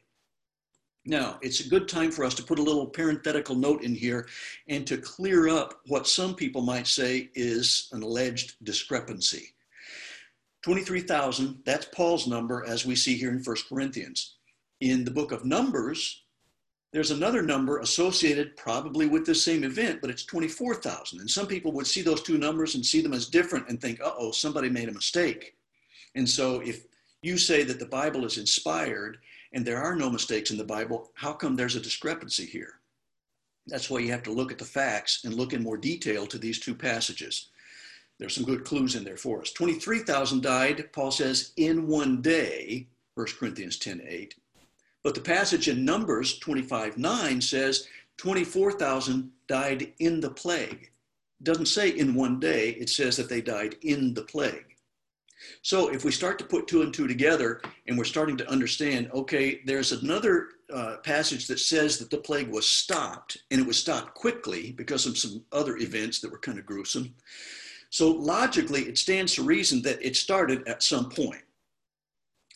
Now, 1.08 1.40
it's 1.42 1.60
a 1.60 1.70
good 1.70 1.88
time 1.88 2.12
for 2.12 2.24
us 2.24 2.36
to 2.36 2.44
put 2.44 2.60
a 2.60 2.64
little 2.64 2.86
parenthetical 2.86 3.56
note 3.56 3.82
in 3.84 3.96
here 3.96 4.28
and 4.68 4.86
to 4.86 4.98
clear 4.98 5.50
up 5.50 5.82
what 5.88 6.08
some 6.08 6.36
people 6.36 6.62
might 6.62 6.86
say 6.86 7.32
is 7.34 7.90
an 7.94 8.04
alleged 8.04 8.58
discrepancy. 8.64 9.56
23,000, 10.64 11.64
that's 11.66 11.88
Paul's 11.96 12.28
number 12.28 12.64
as 12.68 12.86
we 12.86 12.96
see 12.96 13.16
here 13.16 13.32
in 13.32 13.42
First 13.42 13.68
Corinthians. 13.70 14.36
In 14.82 15.04
the 15.04 15.12
book 15.12 15.32
of 15.32 15.46
Numbers, 15.46 16.26
there's 16.94 17.12
another 17.12 17.42
number 17.42 17.80
associated 17.80 18.56
probably 18.56 19.08
with 19.08 19.26
the 19.26 19.34
same 19.34 19.64
event, 19.64 20.00
but 20.00 20.12
it's 20.12 20.26
24,000. 20.26 21.20
And 21.20 21.30
some 21.30 21.48
people 21.48 21.72
would 21.72 21.88
see 21.88 22.04
those 22.04 22.22
two 22.22 22.38
numbers 22.38 22.76
and 22.76 22.86
see 22.86 23.02
them 23.02 23.14
as 23.14 23.30
different 23.30 23.68
and 23.68 23.82
think, 23.82 24.00
uh 24.00 24.12
oh, 24.16 24.32
somebody 24.32 24.70
made 24.70 24.90
a 24.90 24.94
mistake. 24.94 25.56
And 26.14 26.30
so 26.30 26.62
if 26.62 26.86
you 27.26 27.38
say 27.38 27.64
that 27.64 27.80
the 27.80 27.86
Bible 27.86 28.24
is 28.24 28.38
inspired 28.38 29.18
and 29.54 29.66
there 29.66 29.82
are 29.82 29.96
no 29.96 30.10
mistakes 30.10 30.52
in 30.52 30.58
the 30.58 30.64
Bible, 30.64 31.10
how 31.16 31.34
come 31.34 31.56
there's 31.56 31.76
a 31.76 31.82
discrepancy 31.82 32.46
here? 32.46 32.76
That's 33.68 33.90
why 33.90 34.00
you 34.00 34.12
have 34.12 34.24
to 34.24 34.32
look 34.32 34.52
at 34.52 34.60
the 34.60 34.66
facts 34.66 35.24
and 35.24 35.34
look 35.34 35.52
in 35.52 35.64
more 35.64 35.78
detail 35.78 36.28
to 36.28 36.38
these 36.38 36.60
two 36.60 36.76
passages. 36.76 37.48
There's 38.20 38.36
some 38.36 38.46
good 38.46 38.64
clues 38.64 38.96
in 38.96 39.04
there 39.04 39.18
for 39.18 39.42
us. 39.42 39.52
23,000 39.52 40.44
died, 40.44 40.90
Paul 40.94 41.10
says, 41.10 41.52
in 41.58 41.88
one 41.88 42.22
day, 42.22 42.88
1 43.16 43.28
Corinthians 43.40 43.78
10 43.78 44.04
8. 44.08 44.36
But 45.02 45.16
the 45.16 45.22
passage 45.22 45.68
in 45.68 45.84
Numbers 45.84 46.38
25 46.40 46.98
9 46.98 47.42
says 47.42 47.88
24,000 48.18 49.32
died 49.48 49.94
in 50.00 50.20
the 50.20 50.30
plague. 50.30 50.92
It 51.40 51.44
doesn't 51.44 51.68
say 51.68 51.90
in 51.90 52.14
one 52.14 52.40
day, 52.40 52.70
it 52.72 52.90
says 52.90 53.18
that 53.18 53.30
they 53.30 53.42
died 53.42 53.76
in 53.82 54.14
the 54.14 54.24
plague. 54.24 54.75
So 55.62 55.90
if 55.90 56.06
we 56.06 56.12
start 56.12 56.40
to 56.40 56.46
put 56.46 56.68
two 56.68 56.82
and 56.82 56.94
two 56.94 57.08
together 57.08 57.62
and 57.88 57.98
we're 57.98 58.04
starting 58.04 58.38
to 58.38 58.50
understand, 58.50 59.10
okay, 59.14 59.62
there's 59.66 59.92
another 59.92 60.50
uh, 60.74 60.98
passage 61.04 61.48
that 61.48 61.60
says 61.60 61.98
that 62.00 62.10
the 62.10 62.18
plague 62.18 62.50
was 62.50 62.68
stopped 62.68 63.38
and 63.52 63.62
it 63.62 63.68
was 63.68 63.78
stopped 63.78 64.14
quickly 64.16 64.72
because 64.72 65.06
of 65.06 65.18
some 65.18 65.44
other 65.52 65.78
events 65.78 66.20
that 66.20 66.32
were 66.32 66.40
kind 66.40 66.58
of 66.58 66.66
gruesome. 66.66 67.14
So 67.90 68.12
logically, 68.12 68.84
it 68.84 68.98
stands 68.98 69.36
to 69.36 69.44
reason 69.44 69.82
that 69.84 70.04
it 70.06 70.16
started 70.16 70.68
at 70.68 70.84
some 70.84 71.10
point 71.10 71.44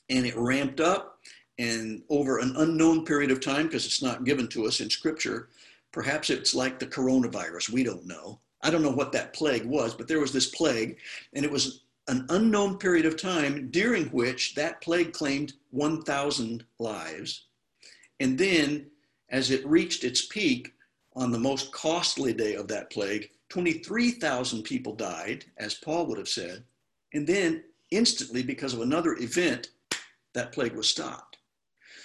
and 0.10 0.26
it 0.26 0.36
ramped 0.36 0.80
up 0.80 1.20
and 1.60 2.02
over 2.10 2.40
an 2.40 2.54
unknown 2.58 3.06
period 3.06 3.32
of 3.32 3.42
time, 3.42 3.68
because 3.68 3.86
it's 3.86 4.02
not 4.02 4.24
given 4.24 4.48
to 4.48 4.66
us 4.66 4.80
in 4.80 4.90
scripture, 4.90 5.50
perhaps 5.92 6.30
it's 6.30 6.56
like 6.56 6.80
the 6.80 6.88
coronavirus. 6.88 7.70
We 7.70 7.84
don't 7.84 8.08
know. 8.08 8.40
I 8.62 8.70
don't 8.70 8.82
know 8.82 8.92
what 8.92 9.12
that 9.12 9.34
plague 9.34 9.66
was, 9.66 9.94
but 9.94 10.08
there 10.08 10.20
was 10.20 10.32
this 10.32 10.48
plague, 10.48 10.98
and 11.34 11.46
it 11.46 11.52
was 11.52 11.84
an 12.10 12.26
unknown 12.30 12.78
period 12.78 13.06
of 13.06 13.22
time 13.22 13.70
during 13.70 14.06
which 14.08 14.56
that 14.56 14.82
plague 14.82 15.14
claimed 15.14 15.54
1,000 15.70 16.66
lives. 16.80 17.46
And 18.20 18.38
then, 18.38 18.88
as 19.30 19.52
it 19.52 19.66
reached 19.66 20.04
its 20.04 20.26
peak 20.26 20.74
on 21.16 21.32
the 21.32 21.40
most 21.40 21.72
costly 21.72 22.34
day 22.34 22.56
of 22.56 22.68
that 22.70 22.90
plague, 22.90 23.30
23,000 23.50 24.64
people 24.64 24.96
died, 24.96 25.46
as 25.58 25.76
Paul 25.76 26.08
would 26.08 26.18
have 26.18 26.28
said. 26.28 26.64
And 27.14 27.28
then, 27.28 27.64
instantly, 27.92 28.42
because 28.42 28.74
of 28.74 28.82
another 28.82 29.16
event, 29.18 29.70
that 30.34 30.52
plague 30.52 30.76
was 30.76 30.90
stopped. 30.90 31.38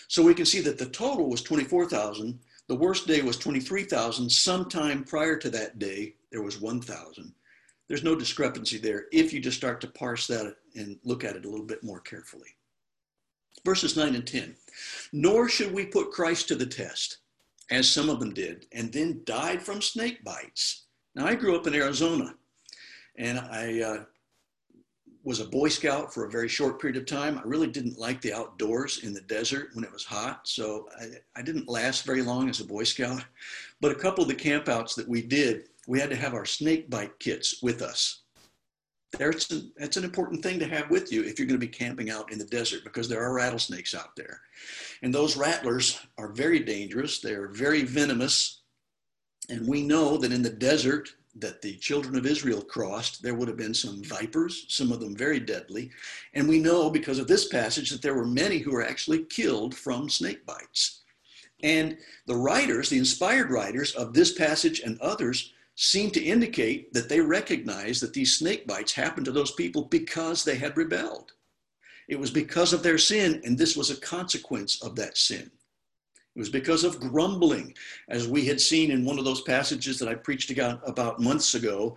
So 0.09 0.23
we 0.23 0.35
can 0.35 0.47
see 0.47 0.61
that 0.61 0.79
the 0.79 0.87
total 0.87 1.31
was 1.31 1.43
24,000. 1.43 2.38
The 2.69 2.75
worst 2.75 3.07
day 3.07 3.23
was 3.23 3.38
23,000. 3.38 4.31
Sometime 4.31 5.05
prior 5.05 5.37
to 5.38 5.51
that 5.51 5.79
day, 5.79 6.17
there 6.31 6.43
was 6.43 6.61
1,000. 6.61 7.35
There's 7.88 8.05
no 8.05 8.14
discrepancy 8.14 8.79
there 8.79 9.07
if 9.12 9.33
you 9.33 9.40
just 9.40 9.59
start 9.59 9.81
to 9.83 9.88
parse 9.88 10.27
that 10.29 10.57
and 10.75 10.99
look 11.05 11.25
at 11.25 11.37
it 11.37 11.44
a 11.44 11.49
little 11.49 11.66
bit 11.66 11.85
more 11.85 12.01
carefully. 12.01 12.49
Verses 13.64 13.97
9 13.97 14.14
and 14.14 14.27
10. 14.27 14.57
Nor 15.12 15.49
should 15.49 15.73
we 15.73 15.87
put 15.87 16.11
Christ 16.11 16.49
to 16.49 16.55
the 16.55 16.66
test, 16.66 17.18
as 17.70 17.90
some 17.90 18.11
of 18.11 18.20
them 18.20 18.35
did, 18.35 18.66
and 18.73 18.92
then 18.92 19.23
died 19.25 19.62
from 19.62 19.81
snake 19.81 20.25
bites. 20.25 20.85
Now, 21.14 21.27
I 21.27 21.35
grew 21.35 21.57
up 21.57 21.66
in 21.66 21.75
Arizona, 21.75 22.35
and 23.16 23.38
I 23.38 23.81
uh, 23.81 24.05
was 25.23 25.40
a 25.40 25.47
Boy 25.47 25.68
Scout 25.68 26.12
for 26.12 26.25
a 26.25 26.31
very 26.31 26.49
short 26.49 26.81
period 26.81 26.99
of 26.99 27.07
time. 27.07 27.38
I 27.38 27.42
really 27.44 27.66
didn't 27.66 27.99
like 27.99 28.20
the 28.20 28.35
outdoors 28.35 29.05
in 29.05 29.14
the 29.14 29.23
desert 29.23 29.70
when 29.73 29.85
it 29.85 29.92
was 29.92 30.05
hot, 30.05 30.40
so 30.44 30.88
I, 31.01 31.07
I, 31.37 31.42
didn't 31.42 31.68
last 31.68 32.05
very 32.05 32.20
long 32.20 32.51
as 32.51 32.61
a 32.61 32.64
Boy 32.64 32.85
Scout. 32.85 33.25
But 33.81 33.92
a 33.92 33.97
couple 33.97 34.23
of 34.23 34.29
the 34.29 34.35
campouts 34.35 34.94
that 34.97 35.09
we 35.09 35.23
did, 35.23 35.68
we 35.87 36.01
had 36.01 36.11
to 36.11 36.16
have 36.16 36.35
our 36.35 36.44
snake 36.44 36.90
bite 36.90 37.18
kits 37.18 37.62
with 37.62 37.83
us. 37.83 38.23
There's 39.18 39.51
an, 39.51 39.73
that's 39.77 39.97
an 39.97 40.05
important 40.05 40.42
thing 40.42 40.59
to 40.59 40.66
have 40.66 40.90
with 40.90 41.12
you 41.12 41.23
if 41.23 41.38
you're 41.38 41.47
going 41.47 41.61
to 41.61 41.66
be 41.66 41.73
camping 41.73 42.11
out 42.11 42.33
in 42.33 42.38
the 42.38 42.44
desert 42.44 42.83
because 42.85 43.09
there 43.09 43.23
are 43.23 43.33
rattlesnakes 43.33 43.94
out 43.94 44.16
there. 44.16 44.40
And 45.03 45.14
those 45.14 45.37
rattlers 45.37 46.01
are 46.18 46.33
very 46.33 46.61
dangerous, 46.61 47.20
they're 47.20 47.49
very 47.49 47.83
venomous. 47.83 48.62
And 49.51 49.68
we 49.68 49.83
know 49.83 50.16
that 50.16 50.33
in 50.33 50.42
the 50.42 50.51
desert, 50.51 51.11
that 51.37 51.61
the 51.61 51.77
children 51.77 52.16
of 52.16 52.27
Israel 52.27 52.62
crossed, 52.62 53.23
there 53.23 53.35
would 53.35 53.49
have 53.49 53.57
been 53.57 53.75
some 53.75 54.03
vipers, 54.05 54.66
some 54.68 54.92
of 54.92 55.01
them 55.01 55.16
very 55.16 55.40
deadly. 55.40 55.90
And 56.33 56.49
we 56.49 56.59
know 56.59 56.90
because 56.90 57.18
of 57.18 57.27
this 57.27 57.49
passage 57.49 57.90
that 57.90 58.03
there 58.03 58.14
were 58.14 58.25
many 58.25 58.59
who 58.59 58.70
were 58.70 58.85
actually 58.85 59.25
killed 59.25 59.75
from 59.75 60.09
snake 60.09 60.47
bites. 60.47 61.03
And 61.62 61.97
the 62.27 62.37
writers, 62.37 62.88
the 62.88 62.99
inspired 62.99 63.51
writers 63.51 63.94
of 63.94 64.12
this 64.12 64.33
passage 64.33 64.81
and 64.81 65.01
others, 65.01 65.53
seem 65.77 66.11
to 66.11 66.23
indicate 66.23 66.93
that 66.93 67.09
they 67.09 67.21
recognize 67.21 68.01
that 68.01 68.13
these 68.13 68.37
snake 68.37 68.67
bites 68.67 68.93
happened 68.93 69.27
to 69.27 69.33
those 69.33 69.53
people 69.53 69.83
because 69.85 70.45
they 70.45 70.57
had 70.57 70.77
rebelled. 70.77 71.33
It 72.09 72.19
was 72.19 72.31
because 72.31 72.73
of 72.73 72.83
their 72.83 72.99
sin, 72.99 73.41
and 73.45 73.57
this 73.57 73.77
was 73.77 73.91
a 73.91 74.01
consequence 74.01 74.83
of 74.83 74.95
that 74.97 75.17
sin. 75.17 75.51
It 76.37 76.39
was 76.39 76.51
because 76.51 76.85
of 76.85 77.01
grumbling, 77.01 77.75
as 78.09 78.29
we 78.29 78.45
had 78.45 78.61
seen 78.61 78.91
in 78.91 79.05
one 79.05 79.19
of 79.19 79.25
those 79.25 79.43
passages 79.43 79.99
that 79.99 80.09
I 80.09 80.15
preached 80.15 80.51
about 80.51 81.21
months 81.21 81.55
ago, 81.55 81.97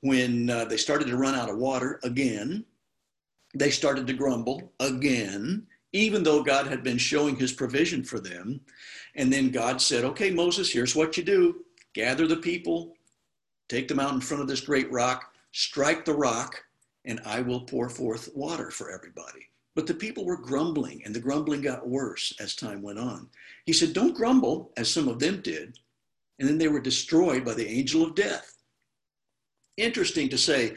when 0.00 0.50
uh, 0.50 0.64
they 0.64 0.76
started 0.76 1.08
to 1.08 1.16
run 1.16 1.34
out 1.34 1.50
of 1.50 1.58
water 1.58 2.00
again. 2.04 2.64
They 3.54 3.70
started 3.70 4.06
to 4.06 4.12
grumble 4.12 4.72
again, 4.80 5.66
even 5.92 6.22
though 6.22 6.42
God 6.42 6.66
had 6.66 6.82
been 6.82 6.98
showing 6.98 7.36
his 7.36 7.52
provision 7.52 8.04
for 8.04 8.20
them. 8.20 8.60
And 9.14 9.32
then 9.32 9.50
God 9.50 9.80
said, 9.80 10.04
Okay, 10.04 10.30
Moses, 10.30 10.70
here's 10.70 10.94
what 10.94 11.16
you 11.16 11.22
do 11.22 11.62
gather 11.94 12.26
the 12.26 12.36
people, 12.36 12.94
take 13.68 13.88
them 13.88 14.00
out 14.00 14.14
in 14.14 14.20
front 14.20 14.42
of 14.42 14.48
this 14.48 14.60
great 14.60 14.90
rock, 14.90 15.32
strike 15.52 16.04
the 16.04 16.14
rock, 16.14 16.62
and 17.04 17.20
I 17.24 17.40
will 17.40 17.60
pour 17.60 17.88
forth 17.88 18.30
water 18.34 18.70
for 18.70 18.90
everybody. 18.90 19.48
But 19.74 19.86
the 19.86 19.94
people 19.94 20.24
were 20.24 20.38
grumbling, 20.38 21.02
and 21.04 21.14
the 21.14 21.20
grumbling 21.20 21.60
got 21.60 21.88
worse 21.88 22.34
as 22.40 22.56
time 22.56 22.82
went 22.82 22.98
on. 22.98 23.28
He 23.66 23.72
said, 23.72 23.92
Don't 23.92 24.16
grumble, 24.16 24.72
as 24.76 24.90
some 24.90 25.06
of 25.06 25.18
them 25.18 25.42
did. 25.42 25.78
And 26.38 26.48
then 26.48 26.58
they 26.58 26.68
were 26.68 26.80
destroyed 26.80 27.44
by 27.44 27.54
the 27.54 27.68
angel 27.68 28.02
of 28.02 28.14
death. 28.14 28.56
Interesting 29.76 30.28
to 30.30 30.38
say. 30.38 30.74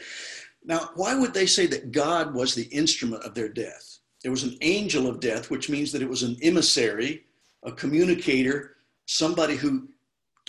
Now, 0.66 0.90
why 0.96 1.16
would 1.16 1.34
they 1.34 1.46
say 1.46 1.66
that 1.68 1.92
God 1.92 2.34
was 2.34 2.54
the 2.54 2.66
instrument 2.66 3.24
of 3.24 3.34
their 3.34 3.48
death? 3.48 4.00
There 4.22 4.32
was 4.32 4.44
an 4.44 4.58
angel 4.62 5.08
of 5.08 5.22
death, 5.22 5.50
which 5.50 5.70
means 5.70 5.92
that 5.94 6.02
it 6.02 6.10
was 6.10 6.24
an 6.24 6.38
emissary, 6.42 7.24
a 7.64 7.72
communicator, 7.72 8.76
somebody 9.06 9.56
who 9.56 9.88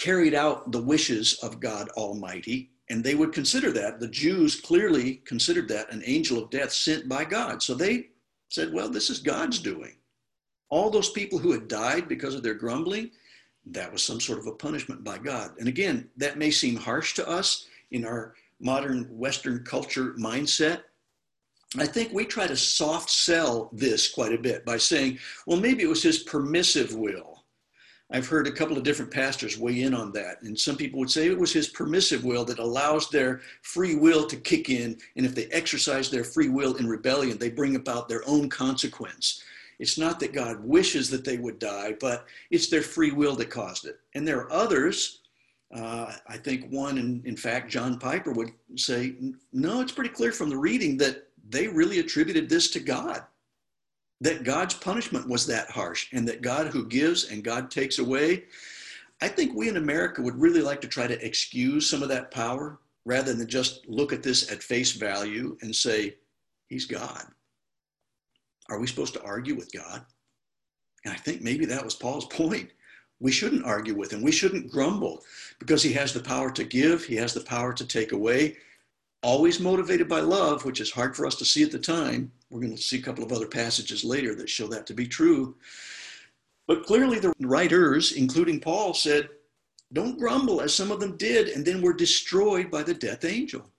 carried 0.00 0.34
out 0.34 0.72
the 0.72 0.82
wishes 0.82 1.34
of 1.42 1.60
God 1.60 1.90
Almighty. 1.90 2.70
And 2.88 3.04
they 3.04 3.14
would 3.14 3.32
consider 3.32 3.70
that, 3.72 4.00
the 4.00 4.08
Jews 4.08 4.58
clearly 4.58 5.16
considered 5.26 5.68
that 5.68 5.92
an 5.92 6.02
angel 6.06 6.42
of 6.42 6.50
death 6.50 6.72
sent 6.72 7.08
by 7.08 7.24
God. 7.24 7.62
So 7.62 7.74
they 7.74 8.08
said, 8.48 8.72
well, 8.72 8.88
this 8.88 9.10
is 9.10 9.20
God's 9.20 9.60
doing. 9.60 9.96
All 10.70 10.90
those 10.90 11.10
people 11.10 11.38
who 11.38 11.52
had 11.52 11.68
died 11.68 12.08
because 12.08 12.34
of 12.34 12.42
their 12.42 12.54
grumbling, 12.54 13.10
that 13.66 13.92
was 13.92 14.02
some 14.02 14.20
sort 14.20 14.38
of 14.38 14.46
a 14.46 14.52
punishment 14.52 15.04
by 15.04 15.18
God. 15.18 15.52
And 15.58 15.68
again, 15.68 16.08
that 16.16 16.38
may 16.38 16.50
seem 16.50 16.76
harsh 16.76 17.14
to 17.14 17.28
us 17.28 17.66
in 17.90 18.04
our 18.04 18.34
modern 18.58 19.04
Western 19.10 19.64
culture 19.64 20.14
mindset. 20.18 20.82
I 21.78 21.86
think 21.86 22.12
we 22.12 22.24
try 22.24 22.46
to 22.46 22.56
soft 22.56 23.10
sell 23.10 23.70
this 23.72 24.10
quite 24.10 24.32
a 24.32 24.38
bit 24.38 24.64
by 24.64 24.78
saying, 24.78 25.18
well, 25.46 25.60
maybe 25.60 25.82
it 25.84 25.88
was 25.88 26.02
his 26.02 26.20
permissive 26.20 26.94
will. 26.94 27.39
I've 28.12 28.26
heard 28.26 28.48
a 28.48 28.52
couple 28.52 28.76
of 28.76 28.82
different 28.82 29.12
pastors 29.12 29.58
weigh 29.58 29.82
in 29.82 29.94
on 29.94 30.12
that. 30.12 30.42
And 30.42 30.58
some 30.58 30.76
people 30.76 30.98
would 30.98 31.10
say 31.10 31.28
it 31.28 31.38
was 31.38 31.52
his 31.52 31.68
permissive 31.68 32.24
will 32.24 32.44
that 32.46 32.58
allows 32.58 33.08
their 33.08 33.40
free 33.62 33.94
will 33.94 34.26
to 34.26 34.36
kick 34.36 34.68
in. 34.68 34.98
And 35.16 35.24
if 35.24 35.34
they 35.34 35.46
exercise 35.46 36.10
their 36.10 36.24
free 36.24 36.48
will 36.48 36.76
in 36.76 36.88
rebellion, 36.88 37.38
they 37.38 37.50
bring 37.50 37.76
about 37.76 38.08
their 38.08 38.22
own 38.26 38.48
consequence. 38.48 39.44
It's 39.78 39.96
not 39.96 40.18
that 40.20 40.32
God 40.32 40.62
wishes 40.62 41.08
that 41.10 41.24
they 41.24 41.38
would 41.38 41.58
die, 41.58 41.94
but 42.00 42.26
it's 42.50 42.68
their 42.68 42.82
free 42.82 43.12
will 43.12 43.36
that 43.36 43.48
caused 43.48 43.86
it. 43.86 44.00
And 44.14 44.26
there 44.26 44.38
are 44.40 44.52
others, 44.52 45.20
uh, 45.72 46.12
I 46.26 46.36
think 46.36 46.68
one, 46.70 46.98
in, 46.98 47.22
in 47.24 47.36
fact, 47.36 47.70
John 47.70 47.98
Piper 47.98 48.32
would 48.32 48.50
say, 48.74 49.14
no, 49.52 49.80
it's 49.80 49.92
pretty 49.92 50.10
clear 50.10 50.32
from 50.32 50.50
the 50.50 50.56
reading 50.56 50.96
that 50.98 51.28
they 51.48 51.68
really 51.68 52.00
attributed 52.00 52.48
this 52.48 52.70
to 52.72 52.80
God 52.80 53.22
that 54.20 54.44
God's 54.44 54.74
punishment 54.74 55.28
was 55.28 55.46
that 55.46 55.70
harsh 55.70 56.08
and 56.12 56.28
that 56.28 56.42
God 56.42 56.68
who 56.68 56.86
gives 56.86 57.30
and 57.30 57.42
God 57.42 57.70
takes 57.70 57.98
away. 57.98 58.44
I 59.22 59.28
think 59.28 59.54
we 59.54 59.68
in 59.68 59.76
America 59.76 60.22
would 60.22 60.40
really 60.40 60.60
like 60.62 60.80
to 60.82 60.88
try 60.88 61.06
to 61.06 61.26
excuse 61.26 61.88
some 61.88 62.02
of 62.02 62.08
that 62.10 62.30
power 62.30 62.78
rather 63.04 63.32
than 63.34 63.48
just 63.48 63.86
look 63.88 64.12
at 64.12 64.22
this 64.22 64.50
at 64.50 64.62
face 64.62 64.92
value 64.92 65.56
and 65.62 65.74
say, 65.74 66.16
He's 66.68 66.86
God. 66.86 67.24
Are 68.68 68.78
we 68.78 68.86
supposed 68.86 69.14
to 69.14 69.22
argue 69.24 69.56
with 69.56 69.72
God? 69.72 70.04
And 71.04 71.12
I 71.12 71.16
think 71.16 71.42
maybe 71.42 71.64
that 71.66 71.84
was 71.84 71.94
Paul's 71.94 72.26
point. 72.30 72.70
We 73.18 73.32
shouldn't 73.32 73.66
argue 73.66 73.94
with 73.94 74.12
him. 74.12 74.22
We 74.22 74.32
shouldn't 74.32 74.70
grumble 74.70 75.22
because 75.58 75.82
he 75.82 75.92
has 75.92 76.14
the 76.14 76.20
power 76.20 76.50
to 76.52 76.64
give, 76.64 77.04
he 77.04 77.16
has 77.16 77.34
the 77.34 77.42
power 77.42 77.74
to 77.74 77.84
take 77.84 78.12
away, 78.12 78.56
always 79.22 79.60
motivated 79.60 80.08
by 80.08 80.20
love, 80.20 80.64
which 80.64 80.80
is 80.80 80.90
hard 80.90 81.14
for 81.14 81.26
us 81.26 81.34
to 81.36 81.44
see 81.44 81.62
at 81.62 81.70
the 81.70 81.78
time. 81.78 82.32
We're 82.50 82.60
going 82.60 82.74
to 82.74 82.82
see 82.82 82.98
a 82.98 83.02
couple 83.02 83.24
of 83.24 83.32
other 83.32 83.46
passages 83.46 84.04
later 84.04 84.34
that 84.34 84.48
show 84.48 84.66
that 84.68 84.86
to 84.86 84.94
be 84.94 85.06
true. 85.06 85.56
But 86.66 86.84
clearly, 86.84 87.18
the 87.18 87.34
writers, 87.40 88.12
including 88.12 88.60
Paul, 88.60 88.94
said, 88.94 89.28
Don't 89.92 90.18
grumble, 90.18 90.60
as 90.60 90.74
some 90.74 90.90
of 90.90 91.00
them 91.00 91.16
did, 91.16 91.48
and 91.48 91.64
then 91.64 91.82
were 91.82 91.92
destroyed 91.92 92.70
by 92.70 92.82
the 92.82 92.94
death 92.94 93.24
angel. 93.24 93.70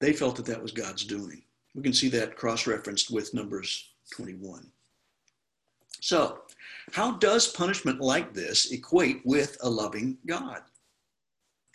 They 0.00 0.12
felt 0.12 0.36
that 0.36 0.46
that 0.46 0.62
was 0.62 0.72
God's 0.72 1.04
doing. 1.04 1.42
We 1.74 1.82
can 1.82 1.92
see 1.92 2.08
that 2.10 2.36
cross 2.36 2.66
referenced 2.66 3.10
with 3.10 3.32
Numbers 3.32 3.92
21. 4.12 4.66
So, 6.00 6.42
how 6.92 7.12
does 7.12 7.48
punishment 7.48 8.00
like 8.00 8.32
this 8.32 8.70
equate 8.72 9.22
with 9.24 9.56
a 9.62 9.68
loving 9.68 10.18
God? 10.26 10.62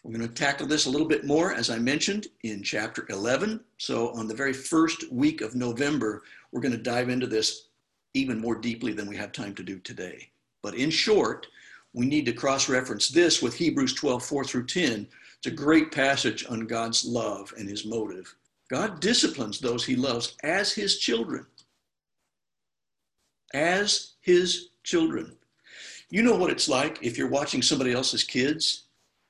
We're 0.03 0.17
going 0.17 0.27
to 0.27 0.33
tackle 0.33 0.65
this 0.65 0.87
a 0.87 0.89
little 0.89 1.07
bit 1.07 1.25
more, 1.25 1.53
as 1.53 1.69
I 1.69 1.77
mentioned, 1.77 2.27
in 2.43 2.63
chapter 2.63 3.05
11. 3.09 3.63
So, 3.77 4.09
on 4.13 4.27
the 4.27 4.33
very 4.33 4.53
first 4.53 5.11
week 5.11 5.41
of 5.41 5.53
November, 5.53 6.23
we're 6.51 6.61
going 6.61 6.71
to 6.71 6.77
dive 6.77 7.09
into 7.09 7.27
this 7.27 7.67
even 8.15 8.39
more 8.39 8.55
deeply 8.55 8.93
than 8.93 9.07
we 9.07 9.15
have 9.17 9.31
time 9.31 9.53
to 9.55 9.63
do 9.63 9.77
today. 9.79 10.29
But 10.63 10.75
in 10.75 10.89
short, 10.89 11.47
we 11.93 12.07
need 12.07 12.25
to 12.25 12.33
cross 12.33 12.67
reference 12.67 13.09
this 13.09 13.41
with 13.41 13.55
Hebrews 13.55 13.93
12, 13.93 14.23
4 14.25 14.43
through 14.43 14.65
10. 14.65 15.07
It's 15.37 15.47
a 15.47 15.51
great 15.51 15.91
passage 15.91 16.45
on 16.49 16.67
God's 16.67 17.05
love 17.05 17.53
and 17.57 17.69
his 17.69 17.85
motive. 17.85 18.33
God 18.71 19.01
disciplines 19.01 19.59
those 19.59 19.85
he 19.85 19.95
loves 19.95 20.35
as 20.43 20.71
his 20.71 20.97
children. 20.97 21.45
As 23.53 24.13
his 24.21 24.69
children. 24.83 25.35
You 26.09 26.23
know 26.23 26.35
what 26.35 26.51
it's 26.51 26.69
like 26.69 26.97
if 27.01 27.17
you're 27.17 27.27
watching 27.27 27.61
somebody 27.61 27.91
else's 27.91 28.23
kids 28.23 28.83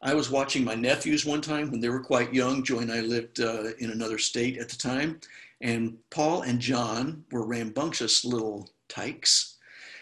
I 0.03 0.15
was 0.15 0.31
watching 0.31 0.63
my 0.63 0.73
nephews 0.73 1.25
one 1.25 1.41
time 1.41 1.69
when 1.69 1.79
they 1.79 1.89
were 1.89 1.99
quite 1.99 2.33
young. 2.33 2.63
Joy 2.63 2.79
and 2.79 2.91
I 2.91 3.01
lived 3.01 3.39
uh, 3.39 3.73
in 3.77 3.91
another 3.91 4.17
state 4.17 4.57
at 4.57 4.67
the 4.67 4.75
time. 4.75 5.19
And 5.61 5.97
Paul 6.09 6.41
and 6.41 6.59
John 6.59 7.23
were 7.31 7.45
rambunctious 7.45 8.25
little 8.25 8.67
tykes, 8.89 9.57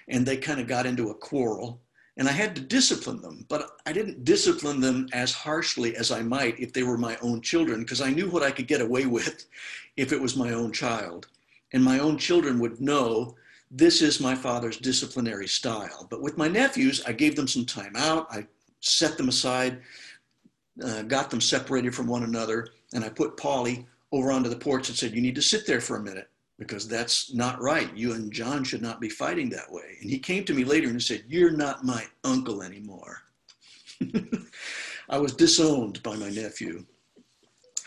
and 0.07 0.25
they 0.25 0.37
kind 0.37 0.61
of 0.61 0.67
got 0.67 0.85
into 0.85 1.09
a 1.09 1.15
quarrel. 1.15 1.81
And 2.15 2.29
I 2.29 2.31
had 2.31 2.55
to 2.55 2.61
discipline 2.61 3.21
them, 3.21 3.45
but 3.49 3.71
I 3.85 3.91
didn't 3.91 4.23
discipline 4.23 4.79
them 4.79 5.07
as 5.11 5.33
harshly 5.33 5.95
as 5.95 6.11
I 6.11 6.21
might 6.21 6.59
if 6.59 6.71
they 6.71 6.83
were 6.83 6.97
my 6.97 7.17
own 7.21 7.41
children, 7.41 7.81
because 7.81 8.01
I 8.01 8.09
knew 8.09 8.29
what 8.29 8.43
I 8.43 8.51
could 8.51 8.67
get 8.67 8.81
away 8.81 9.05
with 9.17 9.47
if 9.97 10.13
it 10.13 10.21
was 10.21 10.37
my 10.37 10.51
own 10.53 10.71
child. 10.71 11.27
And 11.73 11.83
my 11.83 11.99
own 11.99 12.17
children 12.17 12.57
would 12.59 12.79
know 12.79 13.35
this 13.69 14.01
is 14.01 14.19
my 14.19 14.33
father's 14.33 14.77
disciplinary 14.77 15.47
style. 15.47 16.07
But 16.09 16.21
with 16.21 16.37
my 16.37 16.47
nephews, 16.47 17.03
I 17.05 17.11
gave 17.11 17.35
them 17.35 17.47
some 17.47 17.65
time 17.65 17.95
out. 17.95 18.27
I 18.31 18.47
set 18.81 19.17
them 19.17 19.29
aside, 19.29 19.81
uh, 20.83 21.03
got 21.03 21.29
them 21.29 21.41
separated 21.41 21.93
from 21.93 22.07
one 22.07 22.23
another, 22.23 22.69
and 22.93 23.03
I 23.03 23.09
put 23.09 23.37
Paulie 23.37 23.85
over 24.11 24.31
onto 24.31 24.49
the 24.49 24.55
porch 24.55 24.89
and 24.89 24.97
said, 24.97 25.13
You 25.13 25.21
need 25.21 25.35
to 25.35 25.41
sit 25.41 25.65
there 25.65 25.81
for 25.81 25.97
a 25.97 26.03
minute 26.03 26.29
because 26.57 26.87
that's 26.87 27.33
not 27.33 27.61
right. 27.61 27.95
You 27.95 28.13
and 28.13 28.31
John 28.31 28.63
should 28.63 28.81
not 28.81 28.99
be 28.99 29.09
fighting 29.09 29.49
that 29.49 29.71
way. 29.71 29.97
And 30.01 30.09
he 30.09 30.19
came 30.19 30.43
to 30.45 30.53
me 30.53 30.63
later 30.63 30.89
and 30.89 31.01
said, 31.01 31.23
You're 31.27 31.51
not 31.51 31.85
my 31.85 32.05
uncle 32.23 32.61
anymore. 32.61 33.21
I 35.09 35.17
was 35.17 35.33
disowned 35.33 36.01
by 36.03 36.15
my 36.15 36.29
nephew. 36.29 36.85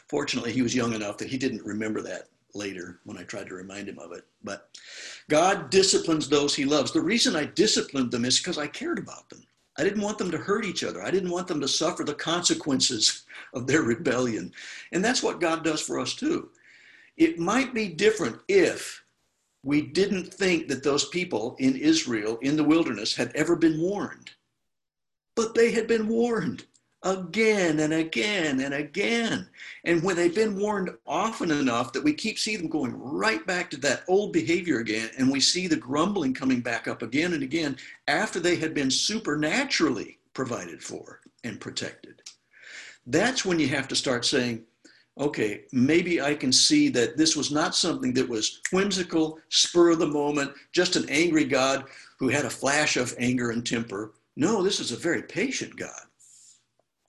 Fortunately, 0.08 0.52
he 0.52 0.62
was 0.62 0.74
young 0.74 0.92
enough 0.92 1.16
that 1.18 1.28
he 1.28 1.38
didn't 1.38 1.64
remember 1.64 2.02
that 2.02 2.28
later 2.54 3.00
when 3.04 3.16
I 3.16 3.22
tried 3.22 3.46
to 3.48 3.54
remind 3.54 3.88
him 3.88 3.98
of 3.98 4.12
it. 4.12 4.24
But 4.44 4.68
God 5.30 5.70
disciplines 5.70 6.28
those 6.28 6.54
he 6.54 6.64
loves. 6.64 6.92
The 6.92 7.00
reason 7.00 7.34
I 7.34 7.46
disciplined 7.46 8.10
them 8.10 8.24
is 8.24 8.38
because 8.38 8.58
I 8.58 8.66
cared 8.66 8.98
about 8.98 9.28
them. 9.30 9.42
I 9.78 9.84
didn't 9.84 10.02
want 10.02 10.18
them 10.18 10.30
to 10.30 10.38
hurt 10.38 10.64
each 10.64 10.84
other. 10.84 11.02
I 11.02 11.10
didn't 11.10 11.30
want 11.30 11.48
them 11.48 11.60
to 11.60 11.68
suffer 11.68 12.04
the 12.04 12.14
consequences 12.14 13.24
of 13.54 13.66
their 13.66 13.82
rebellion. 13.82 14.52
And 14.92 15.04
that's 15.04 15.22
what 15.22 15.40
God 15.40 15.64
does 15.64 15.80
for 15.80 15.98
us 15.98 16.14
too. 16.14 16.50
It 17.16 17.38
might 17.38 17.74
be 17.74 17.88
different 17.88 18.38
if 18.48 19.02
we 19.62 19.80
didn't 19.80 20.32
think 20.32 20.68
that 20.68 20.82
those 20.82 21.08
people 21.08 21.56
in 21.58 21.76
Israel 21.76 22.38
in 22.42 22.56
the 22.56 22.64
wilderness 22.64 23.14
had 23.14 23.32
ever 23.34 23.56
been 23.56 23.80
warned. 23.80 24.30
But 25.36 25.54
they 25.54 25.70
had 25.70 25.86
been 25.86 26.08
warned 26.08 26.66
again 27.02 27.80
and 27.80 27.92
again 27.92 28.60
and 28.60 28.74
again. 28.74 29.48
And 29.84 30.02
when 30.02 30.16
they've 30.16 30.34
been 30.34 30.58
warned 30.58 30.90
often 31.06 31.50
enough 31.50 31.92
that 31.92 32.04
we 32.04 32.12
keep 32.12 32.38
seeing 32.38 32.58
them 32.58 32.68
going 32.68 32.92
right 32.98 33.44
back 33.46 33.70
to 33.70 33.76
that 33.78 34.04
old 34.08 34.32
behavior 34.32 34.78
again, 34.78 35.10
and 35.18 35.30
we 35.30 35.40
see 35.40 35.66
the 35.66 35.76
grumbling 35.76 36.34
coming 36.34 36.60
back 36.60 36.86
up 36.86 37.02
again 37.02 37.32
and 37.32 37.42
again 37.42 37.76
after 38.08 38.38
they 38.38 38.56
had 38.56 38.74
been 38.74 38.90
supernaturally 38.90 40.18
provided 40.34 40.82
for 40.82 41.20
and 41.44 41.60
protected. 41.60 42.22
That's 43.06 43.44
when 43.44 43.58
you 43.58 43.68
have 43.68 43.88
to 43.88 43.96
start 43.96 44.24
saying, 44.24 44.62
okay, 45.18 45.64
maybe 45.72 46.22
I 46.22 46.34
can 46.34 46.52
see 46.52 46.88
that 46.90 47.16
this 47.16 47.36
was 47.36 47.50
not 47.50 47.74
something 47.74 48.14
that 48.14 48.28
was 48.28 48.60
whimsical, 48.70 49.40
spur 49.48 49.90
of 49.90 49.98
the 49.98 50.06
moment, 50.06 50.52
just 50.72 50.96
an 50.96 51.08
angry 51.10 51.44
God 51.44 51.84
who 52.18 52.28
had 52.28 52.44
a 52.44 52.50
flash 52.50 52.96
of 52.96 53.14
anger 53.18 53.50
and 53.50 53.66
temper. 53.66 54.12
No, 54.36 54.62
this 54.62 54.80
is 54.80 54.92
a 54.92 54.96
very 54.96 55.22
patient 55.22 55.76
God 55.76 56.00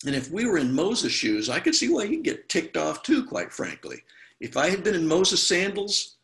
and 0.06 0.16
if 0.16 0.32
we 0.32 0.46
were 0.46 0.58
in 0.58 0.74
Moses' 0.74 1.12
shoes, 1.12 1.50
I 1.50 1.60
could 1.60 1.76
see 1.76 1.90
why 1.90 2.08
he'd 2.08 2.24
get 2.24 2.50
ticked 2.50 2.78
off 2.78 3.04
too, 3.04 3.26
quite 3.26 3.54
frankly. 3.54 4.04
If 4.40 4.58
I 4.58 4.70
had 4.70 4.84
been 4.84 4.96
in 4.96 5.08
Moses' 5.08 5.46
sandals, 5.48 6.18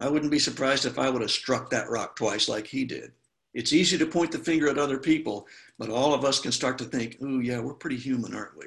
I 0.00 0.08
wouldn't 0.08 0.30
be 0.30 0.38
surprised 0.38 0.84
if 0.84 0.98
I 0.98 1.08
would 1.08 1.22
have 1.22 1.30
struck 1.30 1.70
that 1.70 1.90
rock 1.90 2.16
twice 2.16 2.48
like 2.48 2.66
he 2.66 2.84
did. 2.84 3.12
It's 3.54 3.72
easy 3.72 3.96
to 3.98 4.06
point 4.06 4.32
the 4.32 4.38
finger 4.38 4.68
at 4.68 4.78
other 4.78 4.98
people, 4.98 5.46
but 5.78 5.88
all 5.90 6.12
of 6.14 6.24
us 6.24 6.38
can 6.38 6.52
start 6.52 6.78
to 6.78 6.84
think, 6.84 7.16
oh, 7.22 7.40
yeah, 7.40 7.58
we're 7.58 7.74
pretty 7.74 7.96
human, 7.96 8.34
aren't 8.34 8.58
we? 8.58 8.66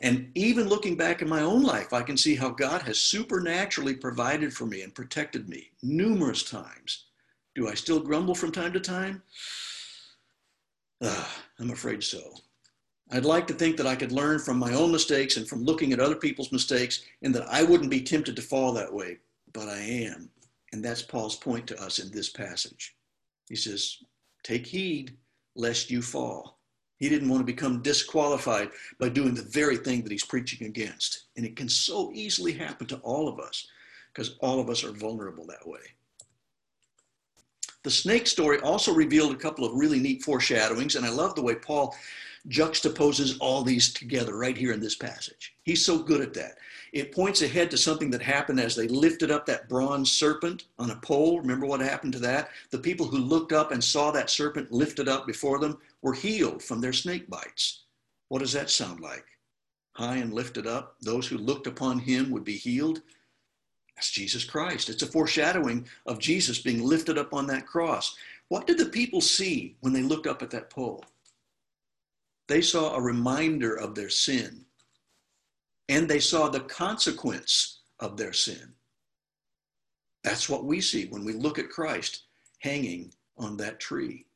And 0.00 0.30
even 0.34 0.68
looking 0.68 0.96
back 0.96 1.22
in 1.22 1.28
my 1.28 1.42
own 1.42 1.62
life, 1.62 1.92
I 1.92 2.02
can 2.02 2.16
see 2.16 2.34
how 2.34 2.50
God 2.50 2.82
has 2.82 2.98
supernaturally 2.98 3.94
provided 3.94 4.52
for 4.52 4.66
me 4.66 4.82
and 4.82 4.94
protected 4.94 5.48
me 5.48 5.70
numerous 5.82 6.42
times. 6.42 7.06
Do 7.54 7.68
I 7.68 7.74
still 7.74 8.00
grumble 8.00 8.34
from 8.34 8.52
time 8.52 8.72
to 8.72 8.80
time? 8.80 9.22
Uh, 11.00 11.26
I'm 11.58 11.70
afraid 11.70 12.02
so. 12.02 12.34
I'd 13.12 13.26
like 13.26 13.46
to 13.48 13.54
think 13.54 13.76
that 13.76 13.86
I 13.86 13.94
could 13.94 14.10
learn 14.10 14.38
from 14.38 14.58
my 14.58 14.72
own 14.72 14.90
mistakes 14.90 15.36
and 15.36 15.46
from 15.46 15.64
looking 15.64 15.92
at 15.92 16.00
other 16.00 16.16
people's 16.16 16.50
mistakes 16.50 17.02
and 17.20 17.34
that 17.34 17.46
I 17.46 17.62
wouldn't 17.62 17.90
be 17.90 18.00
tempted 18.00 18.34
to 18.36 18.42
fall 18.42 18.72
that 18.72 18.92
way, 18.92 19.18
but 19.52 19.68
I 19.68 19.78
am. 19.78 20.30
And 20.72 20.82
that's 20.82 21.02
Paul's 21.02 21.36
point 21.36 21.66
to 21.66 21.82
us 21.82 21.98
in 21.98 22.10
this 22.10 22.30
passage. 22.30 22.96
He 23.50 23.56
says, 23.56 23.98
Take 24.42 24.66
heed 24.66 25.14
lest 25.54 25.90
you 25.90 26.00
fall. 26.00 26.58
He 26.96 27.10
didn't 27.10 27.28
want 27.28 27.40
to 27.40 27.52
become 27.52 27.82
disqualified 27.82 28.70
by 28.98 29.10
doing 29.10 29.34
the 29.34 29.42
very 29.42 29.76
thing 29.76 30.02
that 30.02 30.12
he's 30.12 30.24
preaching 30.24 30.66
against. 30.66 31.24
And 31.36 31.44
it 31.44 31.54
can 31.54 31.68
so 31.68 32.12
easily 32.14 32.52
happen 32.52 32.86
to 32.86 32.96
all 32.98 33.28
of 33.28 33.38
us 33.38 33.66
because 34.12 34.36
all 34.40 34.58
of 34.58 34.70
us 34.70 34.84
are 34.84 34.92
vulnerable 34.92 35.44
that 35.46 35.66
way. 35.66 35.80
The 37.82 37.90
snake 37.90 38.26
story 38.26 38.58
also 38.60 38.94
revealed 38.94 39.32
a 39.32 39.38
couple 39.38 39.64
of 39.64 39.74
really 39.74 39.98
neat 39.98 40.22
foreshadowings, 40.22 40.94
and 40.94 41.04
I 41.04 41.10
love 41.10 41.34
the 41.34 41.42
way 41.42 41.56
Paul 41.56 41.94
juxtaposes 42.48 43.36
all 43.40 43.62
these 43.62 43.92
together 43.92 44.36
right 44.36 44.56
here 44.56 44.72
in 44.72 44.80
this 44.80 44.96
passage. 44.96 45.54
He's 45.62 45.84
so 45.84 45.98
good 45.98 46.20
at 46.20 46.34
that. 46.34 46.58
It 46.92 47.12
points 47.12 47.40
ahead 47.40 47.70
to 47.70 47.78
something 47.78 48.10
that 48.10 48.22
happened 48.22 48.60
as 48.60 48.74
they 48.74 48.88
lifted 48.88 49.30
up 49.30 49.46
that 49.46 49.68
bronze 49.68 50.10
serpent 50.10 50.64
on 50.78 50.90
a 50.90 50.96
pole. 50.96 51.40
Remember 51.40 51.66
what 51.66 51.80
happened 51.80 52.12
to 52.14 52.18
that? 52.20 52.50
The 52.70 52.78
people 52.78 53.06
who 53.06 53.18
looked 53.18 53.52
up 53.52 53.72
and 53.72 53.82
saw 53.82 54.10
that 54.10 54.28
serpent 54.28 54.72
lifted 54.72 55.08
up 55.08 55.26
before 55.26 55.58
them 55.58 55.78
were 56.02 56.12
healed 56.12 56.62
from 56.62 56.80
their 56.80 56.92
snake 56.92 57.30
bites. 57.30 57.84
What 58.28 58.40
does 58.40 58.52
that 58.52 58.70
sound 58.70 59.00
like? 59.00 59.24
High 59.94 60.16
and 60.16 60.32
lifted 60.32 60.66
up, 60.66 60.96
those 61.00 61.26
who 61.26 61.38
looked 61.38 61.66
upon 61.66 61.98
him 61.98 62.30
would 62.30 62.44
be 62.44 62.56
healed. 62.56 63.02
That's 63.94 64.10
Jesus 64.10 64.42
Christ. 64.42 64.88
It's 64.88 65.02
a 65.02 65.06
foreshadowing 65.06 65.86
of 66.06 66.18
Jesus 66.18 66.58
being 66.58 66.82
lifted 66.82 67.18
up 67.18 67.32
on 67.32 67.46
that 67.46 67.66
cross. 67.66 68.16
What 68.48 68.66
did 68.66 68.78
the 68.78 68.86
people 68.86 69.20
see 69.20 69.76
when 69.80 69.92
they 69.92 70.02
looked 70.02 70.26
up 70.26 70.42
at 70.42 70.50
that 70.50 70.70
pole? 70.70 71.04
They 72.48 72.60
saw 72.60 72.94
a 72.94 73.00
reminder 73.00 73.74
of 73.74 73.94
their 73.94 74.08
sin 74.08 74.64
and 75.88 76.08
they 76.08 76.20
saw 76.20 76.48
the 76.48 76.60
consequence 76.60 77.80
of 78.00 78.16
their 78.16 78.32
sin. 78.32 78.74
That's 80.24 80.48
what 80.48 80.64
we 80.64 80.80
see 80.80 81.06
when 81.06 81.24
we 81.24 81.32
look 81.32 81.58
at 81.58 81.70
Christ 81.70 82.24
hanging 82.60 83.12
on 83.36 83.56
that 83.56 83.80
tree. 83.80 84.26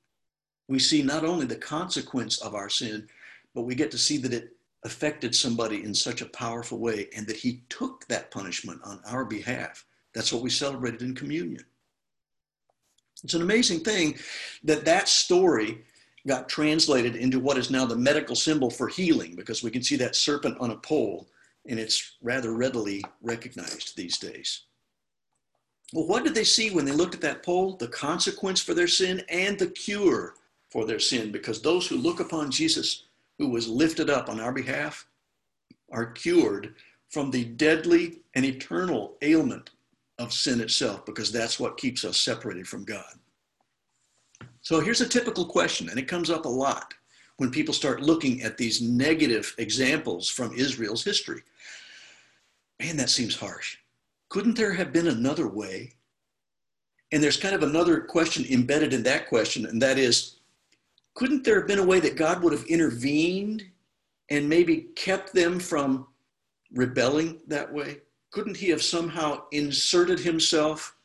We 0.69 0.79
see 0.79 1.03
not 1.03 1.25
only 1.25 1.47
the 1.47 1.57
consequence 1.57 2.39
of 2.39 2.55
our 2.55 2.69
sin, 2.69 3.09
but 3.55 3.63
we 3.63 3.75
get 3.75 3.91
to 3.93 3.99
see 3.99 4.19
that 4.19 4.33
it 4.33 4.57
affected 4.85 5.35
somebody 5.35 5.83
in 5.83 5.95
such 5.95 6.23
a 6.23 6.27
powerful 6.27 6.79
way 6.79 7.09
and 7.17 7.27
that 7.27 7.37
he 7.37 7.63
took 7.69 8.07
that 8.09 8.31
punishment 8.31 8.81
on 8.85 9.01
our 9.07 9.25
behalf. 9.25 9.85
That's 10.13 10.33
what 10.33 10.43
we 10.43 10.51
celebrated 10.51 11.03
in 11.03 11.15
communion. 11.15 11.65
It's 13.25 13.35
an 13.35 13.43
amazing 13.43 13.81
thing 13.81 14.17
that 14.65 14.85
that 14.85 15.09
story 15.09 15.85
got 16.27 16.49
translated 16.49 17.17
into 17.17 17.39
what 17.39 17.59
is 17.59 17.71
now 17.71 17.87
the 17.87 17.97
medical 17.97 18.35
symbol 18.35 18.71
for 18.71 18.89
healing 18.89 19.35
because 19.37 19.63
we 19.63 19.71
can 19.71 19.83
see 19.83 19.97
that 19.97 20.17
serpent 20.17 20.57
on 20.61 20.73
a 20.73 20.77
pole 20.77 21.29
and 21.69 21.79
it's 21.79 22.17
rather 22.23 22.53
readily 22.53 23.05
recognized 23.23 23.97
these 23.97 24.19
days. 24.19 24.63
Well, 25.93 26.07
what 26.07 26.25
did 26.25 26.35
they 26.35 26.45
see 26.45 26.71
when 26.71 26.85
they 26.85 26.93
looked 26.93 27.15
at 27.15 27.21
that 27.21 27.43
pole? 27.43 27.77
The 27.77 27.89
consequence 27.89 28.61
for 28.61 28.75
their 28.75 28.89
sin 28.89 29.23
and 29.29 29.59
the 29.59 29.69
cure 29.69 30.35
for 30.71 30.85
their 30.85 30.99
sin, 30.99 31.31
because 31.31 31.63
those 31.63 31.87
who 31.87 31.97
look 31.97 32.19
upon 32.19 32.51
Jesus, 32.51 33.05
who 33.39 33.49
was 33.49 33.69
lifted 33.69 34.11
up 34.11 34.29
on 34.29 34.41
our 34.41 34.53
behalf, 34.53 35.07
are 35.93 36.07
cured 36.07 36.75
from 37.09 37.31
the 37.31 37.45
deadly 37.45 38.19
and 38.35 38.45
eternal 38.45 39.17
ailment 39.23 39.71
of 40.19 40.33
sin 40.33 40.61
itself, 40.61 41.07
because 41.07 41.31
that's 41.31 41.61
what 41.61 41.77
keeps 41.77 42.05
us 42.05 42.19
separated 42.19 42.67
from 42.67 42.85
God. 42.85 43.15
So 44.67 44.81
here's 44.81 45.01
a 45.01 45.09
typical 45.09 45.45
question, 45.45 45.89
and 45.91 45.97
it 45.97 46.09
comes 46.09 46.29
up 46.29 46.45
a 46.45 46.49
lot 46.49 46.93
when 47.37 47.53
people 47.53 47.73
start 47.73 48.03
looking 48.03 48.43
at 48.43 48.59
these 48.59 48.83
negative 48.83 49.55
examples 49.59 50.29
from 50.29 50.53
Israel's 50.55 51.05
history. 51.05 51.43
Man, 52.81 52.97
that 52.97 53.09
seems 53.09 53.37
harsh. 53.37 53.77
Couldn't 54.29 54.57
there 54.57 54.73
have 54.73 54.93
been 54.93 55.07
another 55.07 55.47
way? 55.47 55.93
And 57.13 57.23
there's 57.23 57.37
kind 57.37 57.55
of 57.55 57.63
another 57.63 58.01
question 58.01 58.45
embedded 58.51 58.93
in 58.93 59.05
that 59.05 59.29
question, 59.29 59.67
and 59.67 59.81
that 59.83 59.99
is 59.99 60.41
couldn't 61.15 61.45
there 61.45 61.61
have 61.61 61.69
been 61.69 61.79
a 61.79 61.87
way 61.87 62.01
that 62.01 62.17
God 62.17 62.43
would 62.43 62.53
have 62.53 62.65
intervened 62.65 63.65
and 64.31 64.49
maybe 64.49 64.89
kept 64.97 65.33
them 65.33 65.61
from 65.61 66.09
rebelling 66.73 67.41
that 67.47 67.73
way? 67.73 67.99
Couldn't 68.33 68.57
He 68.57 68.71
have 68.71 68.83
somehow 68.83 69.45
inserted 69.53 70.19
Himself, 70.19 70.96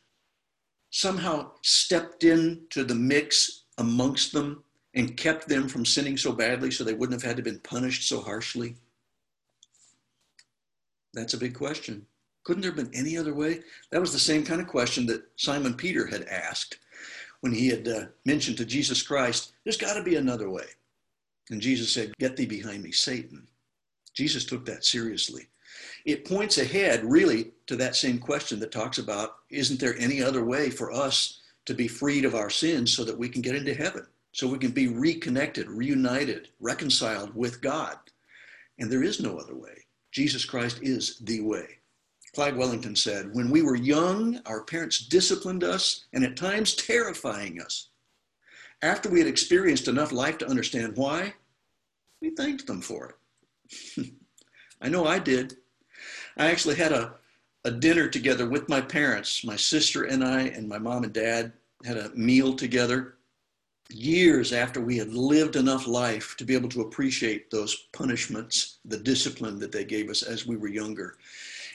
somehow 0.92 1.52
stepped 1.62 2.24
into 2.24 2.84
the 2.84 2.96
mix 2.96 3.64
amongst 3.78 4.34
them 4.34 4.64
and 4.94 5.18
kept 5.18 5.48
them 5.48 5.68
from 5.68 5.86
sinning 5.86 6.18
so 6.18 6.32
badly 6.32 6.70
so 6.70 6.84
they 6.84 6.94
wouldn't 6.94 7.20
have 7.20 7.28
had 7.28 7.38
to 7.38 7.44
been 7.44 7.60
punished 7.60 8.08
so 8.08 8.22
harshly? 8.22 8.76
That's 11.14 11.34
a 11.34 11.40
big 11.40 11.56
question. 11.56 12.06
Couldn't 12.44 12.62
there 12.62 12.72
have 12.72 12.78
been 12.78 13.00
any 13.00 13.18
other 13.18 13.34
way? 13.34 13.62
That 13.92 14.02
was 14.02 14.14
the 14.14 14.20
same 14.20 14.44
kind 14.44 14.62
of 14.62 14.68
question 14.68 15.06
that 15.08 15.24
Simon 15.36 15.74
Peter 15.74 16.06
had 16.08 16.24
asked 16.24 16.78
when 17.42 17.54
he 17.54 17.68
had 17.68 17.88
uh, 17.88 18.06
mentioned 18.26 18.58
to 18.58 18.66
Jesus 18.66 19.02
Christ, 19.02 19.54
there's 19.64 19.78
got 19.78 19.96
to 19.96 20.04
be 20.04 20.16
another 20.16 20.50
way. 20.50 20.66
And 21.50 21.60
Jesus 21.60 21.92
said, 21.92 22.14
Get 22.20 22.38
thee 22.38 22.46
behind 22.46 22.82
me, 22.84 22.92
Satan. 22.92 23.48
Jesus 24.14 24.46
took 24.46 24.66
that 24.66 24.86
seriously. 24.86 25.48
It 26.06 26.26
points 26.26 26.58
ahead, 26.58 27.04
really, 27.06 27.52
to 27.68 27.76
that 27.78 27.96
same 27.96 28.18
question 28.18 28.60
that 28.60 28.72
talks 28.72 28.98
about 28.98 29.38
isn't 29.50 29.80
there 29.80 29.98
any 29.98 30.22
other 30.22 30.44
way 30.44 30.70
for 30.70 30.92
us 30.92 31.42
to 31.66 31.74
be 31.74 31.88
freed 31.88 32.26
of 32.26 32.36
our 32.36 32.50
sins 32.50 32.94
so 32.94 33.04
that 33.04 33.18
we 33.18 33.30
can 33.30 33.42
get 33.42 33.56
into 33.56 33.74
heaven, 33.74 34.06
so 34.32 34.48
we 34.48 34.58
can 34.58 34.72
be 34.72 34.88
reconnected, 34.88 35.70
reunited, 35.70 36.50
reconciled 36.60 37.36
with 37.36 37.62
God? 37.62 37.98
And 38.80 38.92
there 38.92 39.04
is 39.04 39.20
no 39.22 39.38
other 39.38 39.56
way. 39.56 39.86
Jesus 40.12 40.44
Christ 40.44 40.80
is 40.82 41.20
the 41.20 41.42
way. 41.42 41.78
Clyde 42.34 42.56
Wellington 42.58 42.96
said, 42.96 43.34
When 43.34 43.50
we 43.50 43.62
were 43.62 43.76
young, 43.76 44.40
our 44.46 44.64
parents 44.64 45.06
disciplined 45.06 45.64
us 45.64 46.06
and 46.14 46.24
at 46.24 46.38
times 46.38 46.76
terrifying 46.76 47.62
us. 47.62 47.90
After 48.82 49.10
we 49.10 49.20
had 49.20 49.28
experienced 49.28 49.88
enough 49.88 50.12
life 50.12 50.38
to 50.40 50.50
understand 50.50 50.96
why, 50.96 51.34
we 52.22 52.32
thanked 52.32 52.66
them 52.68 52.82
for 52.82 53.16
it. 53.98 54.12
I 54.82 54.90
know 54.90 55.06
I 55.06 55.20
did. 55.20 55.58
I 56.38 56.52
actually 56.52 56.76
had 56.76 56.92
a, 56.92 57.14
a 57.66 57.72
dinner 57.72 58.08
together 58.08 58.50
with 58.50 58.70
my 58.70 58.82
parents, 58.82 59.44
my 59.44 59.56
sister 59.56 60.04
and 60.04 60.24
I, 60.24 60.42
and 60.44 60.68
my 60.68 60.78
mom 60.78 61.04
and 61.04 61.14
dad 61.14 61.54
had 61.86 61.98
a 61.98 62.12
meal 62.16 62.56
together 62.56 63.16
years 63.94 64.54
after 64.54 64.80
we 64.82 64.98
had 64.98 65.14
lived 65.14 65.56
enough 65.56 65.88
life 65.88 66.36
to 66.38 66.46
be 66.46 66.56
able 66.56 66.70
to 66.70 66.82
appreciate 66.82 67.52
those 67.52 67.88
punishments, 67.92 68.78
the 68.86 68.98
discipline 68.98 69.60
that 69.60 69.72
they 69.72 69.84
gave 69.84 70.10
us 70.10 70.24
as 70.24 70.48
we 70.48 70.56
were 70.56 70.70
younger. 70.70 71.18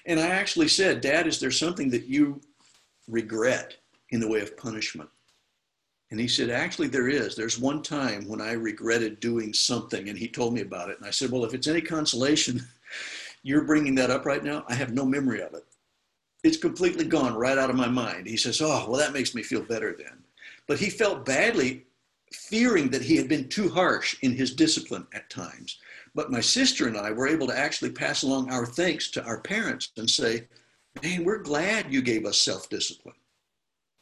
And 0.07 0.19
I 0.21 0.29
actually 0.29 0.69
said, 0.69 1.01
Dad, 1.01 1.27
is 1.27 1.41
there 1.41 1.51
something 1.51 1.91
that 1.91 2.07
you 2.07 2.41
regret 3.09 3.77
in 4.11 4.21
the 4.21 4.29
way 4.29 4.41
of 4.41 4.57
punishment? 4.57 5.09
And 6.11 6.21
he 6.21 6.29
said, 6.29 6.51
Actually, 6.51 6.89
there 6.89 7.09
is. 7.09 7.35
There's 7.35 7.59
one 7.59 7.83
time 7.83 8.29
when 8.29 8.41
I 8.41 8.53
regretted 8.53 9.19
doing 9.19 9.53
something, 9.53 10.09
and 10.09 10.17
he 10.17 10.29
told 10.29 10.55
me 10.55 10.61
about 10.61 10.89
it. 10.89 10.99
And 10.99 11.07
I 11.07 11.11
said, 11.11 11.31
Well, 11.31 11.45
if 11.45 11.53
it's 11.53 11.67
any 11.67 11.81
consolation, 11.81 12.65
you're 13.47 13.63
bringing 13.63 13.95
that 13.95 14.11
up 14.11 14.27
right 14.27 14.43
now. 14.43 14.65
I 14.67 14.75
have 14.75 14.93
no 14.93 15.07
memory 15.07 15.41
of 15.41 15.55
it. 15.55 15.65
It's 16.43 16.57
completely 16.57 17.05
gone 17.05 17.37
right 17.37 17.57
out 17.57 17.71
of 17.71 17.77
my 17.77 17.87
mind. 17.87 18.27
He 18.27 18.37
says, 18.37 18.61
Oh, 18.61 18.87
well, 18.89 18.99
that 18.99 19.13
makes 19.13 19.37
me 19.37 19.43
feel 19.45 19.63
better 19.63 19.95
then. 19.97 20.19
But 20.67 20.81
he 20.81 20.91
felt 20.91 21.25
badly, 21.25 21.85
fearing 22.33 22.91
that 22.91 23.03
he 23.03 23.15
had 23.17 23.29
been 23.29 23.49
too 23.49 23.69
harsh 23.69 24.17
in 24.23 24.33
his 24.33 24.53
discipline 24.53 25.07
at 25.15 25.31
times. 25.31 25.79
But 26.13 26.33
my 26.33 26.41
sister 26.41 26.89
and 26.89 26.97
I 26.97 27.13
were 27.13 27.29
able 27.29 27.47
to 27.47 27.57
actually 27.57 27.93
pass 27.93 28.25
along 28.25 28.51
our 28.51 28.67
thanks 28.67 29.13
to 29.13 29.25
our 29.25 29.41
parents 29.41 29.93
and 29.97 30.11
say, 30.11 30.49
man, 31.05 31.23
we're 31.23 31.39
glad 31.39 31.93
you 31.93 32.03
gave 32.03 32.27
us 32.27 32.41
self 32.41 32.69
discipline. 32.69 33.15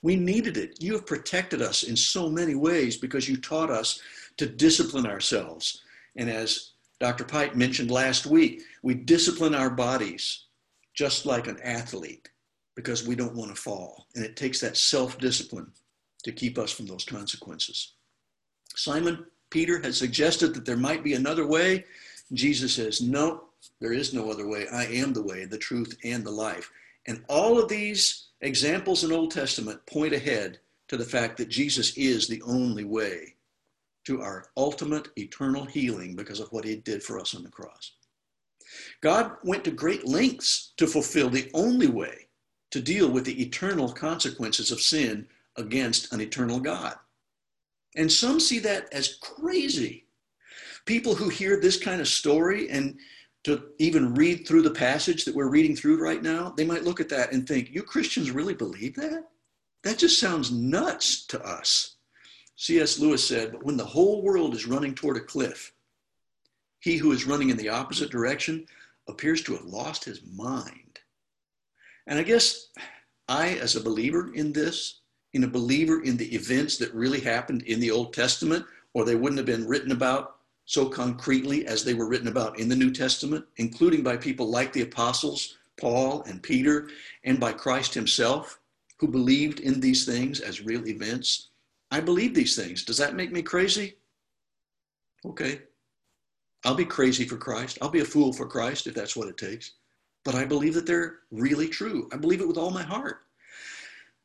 We 0.00 0.16
needed 0.16 0.56
it. 0.56 0.82
You 0.82 0.94
have 0.94 1.04
protected 1.04 1.60
us 1.60 1.82
in 1.82 1.96
so 1.96 2.30
many 2.30 2.54
ways 2.54 2.96
because 2.96 3.28
you 3.28 3.36
taught 3.36 3.68
us 3.68 4.00
to 4.38 4.46
discipline 4.46 5.06
ourselves. 5.06 5.82
And 6.16 6.30
as 6.30 6.70
Dr. 7.00 7.24
Pike 7.24 7.56
mentioned 7.56 7.90
last 7.90 8.24
week, 8.24 8.62
we 8.84 8.92
discipline 8.92 9.54
our 9.54 9.70
bodies 9.70 10.44
just 10.92 11.24
like 11.24 11.46
an 11.46 11.58
athlete 11.64 12.28
because 12.76 13.06
we 13.06 13.16
don't 13.16 13.34
want 13.34 13.48
to 13.48 13.60
fall. 13.60 14.06
And 14.14 14.22
it 14.22 14.36
takes 14.36 14.60
that 14.60 14.76
self 14.76 15.16
discipline 15.18 15.72
to 16.22 16.32
keep 16.32 16.58
us 16.58 16.70
from 16.70 16.84
those 16.84 17.04
consequences. 17.04 17.94
Simon 18.76 19.24
Peter 19.48 19.80
had 19.80 19.94
suggested 19.94 20.52
that 20.54 20.66
there 20.66 20.76
might 20.76 21.02
be 21.02 21.14
another 21.14 21.46
way, 21.46 21.86
Jesus 22.34 22.74
says, 22.74 23.00
No, 23.00 23.44
there 23.80 23.94
is 23.94 24.12
no 24.12 24.30
other 24.30 24.46
way. 24.46 24.66
I 24.68 24.84
am 24.84 25.14
the 25.14 25.22
way, 25.22 25.46
the 25.46 25.56
truth, 25.56 25.96
and 26.04 26.22
the 26.22 26.30
life. 26.30 26.70
And 27.06 27.24
all 27.30 27.58
of 27.58 27.70
these 27.70 28.26
examples 28.42 29.02
in 29.02 29.12
Old 29.12 29.30
Testament 29.30 29.84
point 29.86 30.12
ahead 30.12 30.58
to 30.88 30.98
the 30.98 31.04
fact 31.04 31.38
that 31.38 31.48
Jesus 31.48 31.96
is 31.96 32.28
the 32.28 32.42
only 32.42 32.84
way 32.84 33.34
to 34.04 34.20
our 34.20 34.44
ultimate 34.58 35.08
eternal 35.16 35.64
healing 35.64 36.14
because 36.14 36.38
of 36.38 36.52
what 36.52 36.66
he 36.66 36.76
did 36.76 37.02
for 37.02 37.18
us 37.18 37.34
on 37.34 37.42
the 37.42 37.48
cross. 37.48 37.92
God 39.00 39.32
went 39.44 39.64
to 39.64 39.70
great 39.70 40.06
lengths 40.06 40.72
to 40.76 40.86
fulfill 40.86 41.30
the 41.30 41.50
only 41.54 41.88
way 41.88 42.28
to 42.70 42.80
deal 42.80 43.10
with 43.10 43.24
the 43.24 43.42
eternal 43.42 43.92
consequences 43.92 44.70
of 44.70 44.80
sin 44.80 45.28
against 45.56 46.12
an 46.12 46.20
eternal 46.20 46.58
God. 46.60 46.96
And 47.96 48.10
some 48.10 48.40
see 48.40 48.58
that 48.60 48.92
as 48.92 49.18
crazy 49.22 50.06
people 50.86 51.14
who 51.14 51.28
hear 51.28 51.60
this 51.60 51.78
kind 51.78 52.00
of 52.00 52.08
story 52.08 52.68
and 52.68 52.98
to 53.44 53.62
even 53.78 54.14
read 54.14 54.46
through 54.46 54.62
the 54.62 54.70
passage 54.70 55.24
that 55.24 55.34
we're 55.34 55.50
reading 55.50 55.76
through 55.76 56.02
right 56.02 56.22
now, 56.22 56.52
they 56.56 56.64
might 56.64 56.84
look 56.84 56.98
at 56.98 57.10
that 57.10 57.32
and 57.32 57.46
think, 57.46 57.70
You 57.70 57.82
Christians 57.82 58.30
really 58.30 58.54
believe 58.54 58.96
that? 58.96 59.24
That 59.82 59.98
just 59.98 60.18
sounds 60.18 60.50
nuts 60.50 61.26
to 61.26 61.42
us. 61.46 61.96
C.S. 62.56 62.98
Lewis 62.98 63.26
said, 63.26 63.52
But 63.52 63.64
when 63.64 63.76
the 63.76 63.84
whole 63.84 64.22
world 64.22 64.54
is 64.54 64.66
running 64.66 64.94
toward 64.94 65.18
a 65.18 65.20
cliff, 65.20 65.73
he 66.84 66.98
who 66.98 67.12
is 67.12 67.24
running 67.24 67.48
in 67.48 67.56
the 67.56 67.70
opposite 67.70 68.10
direction 68.10 68.66
appears 69.08 69.42
to 69.42 69.54
have 69.54 69.64
lost 69.64 70.04
his 70.04 70.20
mind. 70.36 71.00
And 72.06 72.18
I 72.18 72.22
guess 72.22 72.68
I, 73.26 73.54
as 73.54 73.74
a 73.74 73.82
believer 73.82 74.34
in 74.34 74.52
this, 74.52 75.00
in 75.32 75.44
a 75.44 75.48
believer 75.48 76.02
in 76.02 76.18
the 76.18 76.34
events 76.34 76.76
that 76.76 76.92
really 76.92 77.20
happened 77.20 77.62
in 77.62 77.80
the 77.80 77.90
Old 77.90 78.12
Testament, 78.12 78.66
or 78.92 79.06
they 79.06 79.14
wouldn't 79.14 79.38
have 79.38 79.46
been 79.46 79.66
written 79.66 79.92
about 79.92 80.36
so 80.66 80.86
concretely 80.86 81.66
as 81.66 81.84
they 81.84 81.94
were 81.94 82.06
written 82.06 82.28
about 82.28 82.58
in 82.58 82.68
the 82.68 82.76
New 82.76 82.92
Testament, 82.92 83.46
including 83.56 84.02
by 84.02 84.18
people 84.18 84.50
like 84.50 84.70
the 84.74 84.82
apostles, 84.82 85.56
Paul 85.80 86.22
and 86.24 86.42
Peter, 86.42 86.90
and 87.24 87.40
by 87.40 87.54
Christ 87.54 87.94
himself, 87.94 88.60
who 88.98 89.08
believed 89.08 89.60
in 89.60 89.80
these 89.80 90.04
things 90.04 90.38
as 90.38 90.60
real 90.60 90.86
events. 90.86 91.48
I 91.90 92.00
believe 92.00 92.34
these 92.34 92.56
things. 92.56 92.84
Does 92.84 92.98
that 92.98 93.16
make 93.16 93.32
me 93.32 93.40
crazy? 93.40 93.96
Okay. 95.24 95.62
I'll 96.64 96.74
be 96.74 96.84
crazy 96.84 97.24
for 97.24 97.36
Christ. 97.36 97.78
I'll 97.82 97.90
be 97.90 98.00
a 98.00 98.04
fool 98.04 98.32
for 98.32 98.46
Christ 98.46 98.86
if 98.86 98.94
that's 98.94 99.16
what 99.16 99.28
it 99.28 99.36
takes. 99.36 99.72
But 100.24 100.34
I 100.34 100.44
believe 100.44 100.74
that 100.74 100.86
they're 100.86 101.18
really 101.30 101.68
true. 101.68 102.08
I 102.12 102.16
believe 102.16 102.40
it 102.40 102.48
with 102.48 102.56
all 102.56 102.70
my 102.70 102.82
heart. 102.82 103.18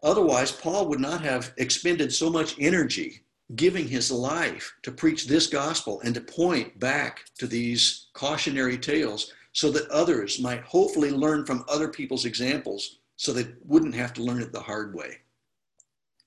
Otherwise, 0.02 0.52
Paul 0.52 0.88
would 0.88 1.02
not 1.02 1.21
have 1.21 1.54
expended 1.58 2.13
so 2.13 2.30
much 2.30 2.56
energy 2.58 3.23
giving 3.56 3.88
his 3.88 4.12
life 4.12 4.73
to 4.84 4.91
preach 4.91 5.28
this 5.28 5.47
gospel 5.47 5.99
and 6.02 6.13
to 6.13 6.21
point 6.21 6.80
back 6.80 7.25
to 7.38 7.47
these 7.47 8.08
cautionary 8.13 8.78
tales 8.78 9.34
so 9.52 9.71
that 9.71 9.89
others 9.89 10.39
might 10.39 10.62
hopefully 10.62 11.10
learn 11.10 11.45
from 11.45 11.65
other 11.67 11.89
people's 11.89 12.25
examples 12.25 12.99
so 13.17 13.34
they 13.34 13.47
wouldn't 13.65 13.95
have 13.95 14.13
to 14.13 14.23
learn 14.23 14.41
it 14.41 14.54
the 14.54 14.60
hard 14.60 14.93
way. 14.93 15.17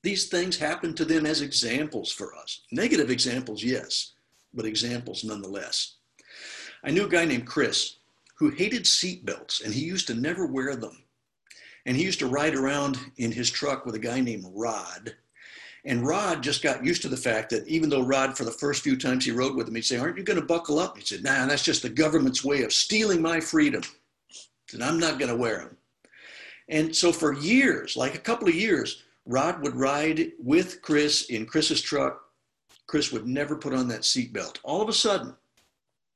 These 0.03 0.29
things 0.29 0.59
happen 0.59 0.95
to 0.95 1.05
them 1.05 1.25
as 1.25 1.41
examples 1.41 2.11
for 2.11 2.37
us. 2.37 2.63
Negative 2.73 3.09
examples, 3.09 3.63
yes, 3.63 4.15
but 4.53 4.67
examples 4.67 5.23
nonetheless. 5.23 5.95
I 6.83 6.91
knew 6.91 7.07
a 7.07 7.09
guy 7.09 7.25
named 7.25 7.47
Chris 7.47 7.97
who 8.37 8.51
hated 8.51 8.85
seatbelts 8.85 9.65
and 9.65 9.73
he 9.73 9.85
used 9.85 10.07
to 10.09 10.15
never 10.15 10.47
wear 10.47 10.77
them. 10.77 11.05
And 11.87 11.97
he 11.97 12.05
used 12.05 12.21
to 12.21 12.27
ride 12.27 12.55
around 12.55 12.99
in 13.17 13.33
his 13.33 13.51
truck 13.51 13.85
with 13.85 13.95
a 13.95 14.01
guy 14.01 14.21
named 14.21 14.47
Rod 14.55 15.15
and 15.85 16.07
Rod 16.07 16.43
just 16.43 16.63
got 16.63 16.85
used 16.85 17.03
to 17.03 17.09
the 17.09 17.17
fact 17.17 17.51
that 17.51 17.67
even 17.67 17.89
though 17.89 18.03
Rod, 18.03 18.37
for 18.37 18.45
the 18.45 18.53
first 18.53 18.83
few 18.83 18.97
times 18.97 19.25
he 19.25 19.33
rode 19.33 19.57
with 19.57 19.67
him, 19.67 19.75
he'd 19.75 19.85
say, 19.85 19.99
Aren't 19.99 20.17
you 20.17 20.23
going 20.23 20.39
to 20.39 20.47
buckle 20.47 20.79
up? 20.79 20.97
He 20.97 21.05
said, 21.05 21.25
Nah, 21.25 21.47
that's 21.47 21.65
just 21.65 21.83
the 21.83 21.89
government's 21.89 22.45
way 22.45 22.63
of 22.63 22.73
stealing 22.73 23.21
my 23.21 23.41
freedom. 23.41 23.83
And 24.73 24.83
I'm 24.83 24.99
not 24.99 25.19
going 25.19 25.31
to 25.31 25.37
wear 25.37 25.59
them. 25.59 25.77
And 26.69 26.95
so 26.95 27.13
for 27.13 27.35
years, 27.35 27.97
like 27.97 28.15
a 28.15 28.21
couple 28.21 28.49
of 28.49 28.55
years, 28.55 29.03
Rod 29.27 29.61
would 29.63 29.75
ride 29.75 30.33
with 30.39 30.81
Chris 30.83 31.27
in 31.27 31.47
Chris's 31.47 31.83
truck. 31.83 32.21
Chris 32.87 33.13
would 33.13 33.27
never 33.27 33.57
put 33.57 33.75
on 33.75 33.89
that 33.89 34.03
seatbelt. 34.03 34.59
All 34.63 34.81
of 34.81 34.89
a 34.89 34.93
sudden, 34.93 35.35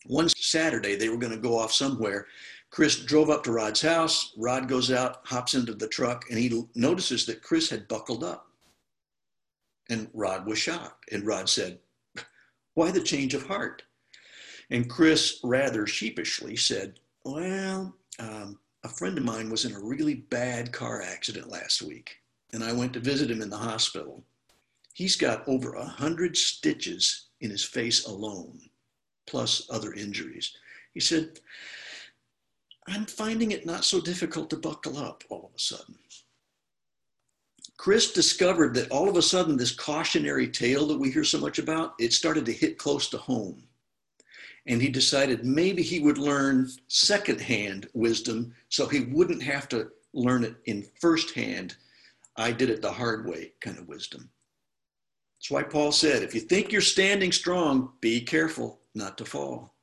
one 0.09 0.29
Saturday, 0.29 0.97
they 0.97 1.09
were 1.09 1.17
going 1.17 1.33
to 1.33 1.39
go 1.39 1.59
off 1.59 1.73
somewhere. 1.73 2.27
Chris 2.71 2.97
drove 2.97 3.31
up 3.31 3.45
to 3.45 3.53
Rod's 3.53 3.81
house. 3.81 4.33
Rod 4.37 4.69
goes 4.69 4.91
out, 4.91 5.21
hops 5.25 5.55
into 5.55 5.75
the 5.75 5.89
truck, 5.89 6.25
and 6.31 6.39
he 6.39 6.65
notices 6.75 7.27
that 7.27 7.43
Chris 7.43 7.71
had 7.71 7.89
buckled 7.89 8.25
up. 8.25 8.49
And 9.89 10.09
Rod 10.13 10.47
was 10.47 10.59
shocked. 10.59 11.09
And 11.13 11.27
Rod 11.27 11.49
said, 11.49 11.79
Why 12.75 12.91
the 12.91 13.01
change 13.01 13.35
of 13.35 13.47
heart? 13.47 13.83
And 14.71 14.91
Chris 14.91 15.39
rather 15.45 15.87
sheepishly 15.87 16.57
said, 16.57 16.99
Well, 17.25 17.95
um, 18.19 18.59
a 18.87 18.89
friend 18.89 19.19
of 19.19 19.25
mine 19.25 19.51
was 19.51 19.65
in 19.65 19.75
a 19.75 19.81
really 19.81 20.15
bad 20.15 20.73
car 20.73 21.03
accident 21.03 21.49
last 21.49 21.83
week, 21.83 22.19
and 22.53 22.63
I 22.63 22.73
went 22.73 22.93
to 22.93 23.01
visit 23.01 23.31
him 23.31 23.43
in 23.43 23.51
the 23.51 23.57
hospital. 23.57 24.25
He's 24.95 25.17
got 25.17 25.47
over 25.49 25.75
a 25.75 25.85
hundred 25.85 26.37
stitches 26.37 27.27
in 27.41 27.51
his 27.51 27.65
face 27.65 28.07
alone, 28.07 28.61
plus 29.27 29.67
other 29.71 29.93
injuries. 29.93 30.53
He 30.95 31.01
said, 31.01 31.41
I'm 32.89 33.05
finding 33.05 33.51
it 33.51 33.67
not 33.67 33.85
so 33.85 34.01
difficult 34.01 34.51
to 34.51 34.57
buckle 34.57 34.97
up 34.97 35.25
all 35.29 35.47
of 35.47 35.55
a 35.55 35.59
sudden. 35.59 35.97
Chris 37.77 38.13
discovered 38.13 38.75
that 38.75 38.91
all 38.91 39.09
of 39.09 39.17
a 39.17 39.23
sudden 39.23 39.57
this 39.57 39.75
cautionary 39.75 40.49
tale 40.49 40.87
that 40.87 40.99
we 40.99 41.11
hear 41.11 41.25
so 41.25 41.39
much 41.39 41.59
about, 41.59 41.95
it 41.99 42.13
started 42.13 42.47
to 42.47 42.53
hit 42.53 42.79
close 42.79 43.09
to 43.11 43.19
home. 43.19 43.63
And 44.67 44.81
he 44.81 44.89
decided 44.89 45.45
maybe 45.45 45.83
he 45.83 46.01
would 46.01 46.19
learn 46.19 46.69
secondhand 46.89 47.89
wisdom 47.93 48.55
so 48.69 48.87
he 48.87 49.01
wouldn't 49.01 49.43
have 49.43 49.69
to 49.69 49.91
learn 50.15 50.45
it 50.45 50.57
in 50.65 50.87
firsthand. 51.01 51.77
I 52.37 52.51
did 52.53 52.71
it 52.71 52.83
the 52.83 52.91
hard 52.91 53.27
way 53.27 53.53
kind 53.61 53.79
of 53.79 53.89
wisdom. 53.89 54.31
That's 55.39 55.51
why 55.51 55.63
Paul 55.63 55.93
said, 55.93 56.23
if 56.23 56.35
you 56.35 56.41
think 56.41 56.73
you're 56.73 56.81
standing 56.81 57.31
strong, 57.31 57.93
be 58.01 58.21
careful 58.21 58.81
not 58.97 59.19
to 59.19 59.25
fall. 59.25 59.75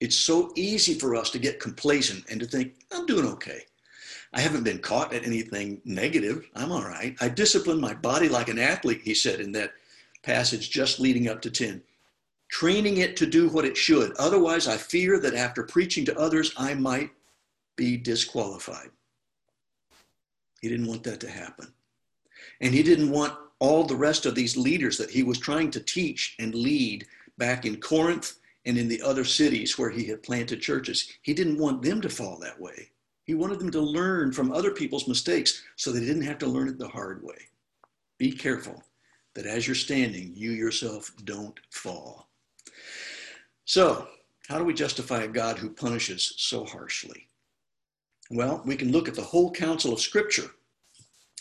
It's 0.00 0.16
so 0.16 0.52
easy 0.56 0.94
for 0.94 1.16
us 1.16 1.30
to 1.30 1.38
get 1.38 1.58
complacent 1.58 2.24
and 2.28 2.38
to 2.40 2.46
think, 2.46 2.74
I'm 2.92 3.06
doing 3.06 3.26
okay. 3.26 3.62
I 4.32 4.40
haven't 4.40 4.64
been 4.64 4.78
caught 4.78 5.14
at 5.14 5.24
anything 5.24 5.80
negative. 5.84 6.46
I'm 6.54 6.70
all 6.70 6.84
right. 6.84 7.16
I 7.20 7.28
discipline 7.28 7.80
my 7.80 7.94
body 7.94 8.28
like 8.28 8.48
an 8.48 8.58
athlete, 8.58 9.00
he 9.02 9.14
said 9.14 9.40
in 9.40 9.52
that 9.52 9.72
passage 10.22 10.70
just 10.70 11.00
leading 11.00 11.28
up 11.28 11.40
to 11.42 11.50
10, 11.50 11.82
training 12.48 12.98
it 12.98 13.16
to 13.16 13.26
do 13.26 13.48
what 13.48 13.64
it 13.64 13.76
should. 13.76 14.12
Otherwise, 14.18 14.68
I 14.68 14.76
fear 14.76 15.18
that 15.20 15.34
after 15.34 15.62
preaching 15.62 16.04
to 16.04 16.18
others, 16.18 16.52
I 16.58 16.74
might 16.74 17.10
be 17.76 17.96
disqualified. 17.96 18.90
He 20.60 20.68
didn't 20.68 20.88
want 20.88 21.04
that 21.04 21.20
to 21.20 21.30
happen. 21.30 21.72
And 22.60 22.74
he 22.74 22.82
didn't 22.82 23.10
want 23.10 23.34
all 23.58 23.84
the 23.84 23.96
rest 23.96 24.26
of 24.26 24.34
these 24.34 24.56
leaders 24.56 24.98
that 24.98 25.10
he 25.10 25.22
was 25.22 25.38
trying 25.38 25.70
to 25.70 25.80
teach 25.80 26.34
and 26.38 26.54
lead 26.54 27.06
back 27.38 27.64
in 27.64 27.80
Corinth 27.80 28.38
and 28.64 28.76
in 28.76 28.88
the 28.88 29.00
other 29.02 29.24
cities 29.24 29.78
where 29.78 29.90
he 29.90 30.04
had 30.04 30.22
planted 30.22 30.60
churches. 30.60 31.12
He 31.22 31.32
didn't 31.32 31.58
want 31.58 31.82
them 31.82 32.00
to 32.00 32.08
fall 32.08 32.38
that 32.38 32.60
way. 32.60 32.90
He 33.24 33.34
wanted 33.34 33.58
them 33.58 33.70
to 33.72 33.80
learn 33.80 34.32
from 34.32 34.52
other 34.52 34.70
people's 34.70 35.08
mistakes 35.08 35.62
so 35.76 35.90
they 35.90 36.00
didn't 36.00 36.22
have 36.22 36.38
to 36.38 36.46
learn 36.46 36.68
it 36.68 36.78
the 36.78 36.88
hard 36.88 37.22
way. 37.22 37.48
Be 38.18 38.32
careful 38.32 38.82
that 39.34 39.46
as 39.46 39.66
you're 39.66 39.74
standing, 39.74 40.32
you 40.34 40.52
yourself 40.52 41.12
don't 41.24 41.58
fall. 41.70 42.28
So, 43.64 44.08
how 44.48 44.58
do 44.58 44.64
we 44.64 44.74
justify 44.74 45.22
a 45.22 45.28
God 45.28 45.58
who 45.58 45.70
punishes 45.70 46.34
so 46.36 46.64
harshly? 46.64 47.28
Well, 48.30 48.62
we 48.64 48.76
can 48.76 48.92
look 48.92 49.08
at 49.08 49.14
the 49.14 49.22
whole 49.22 49.50
counsel 49.50 49.92
of 49.92 50.00
Scripture 50.00 50.50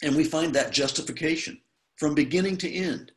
and 0.01 0.15
we 0.15 0.23
find 0.23 0.53
that 0.53 0.73
justification 0.73 1.61
from 1.97 2.13
beginning 2.15 2.57
to 2.57 2.71
end. 2.71 3.11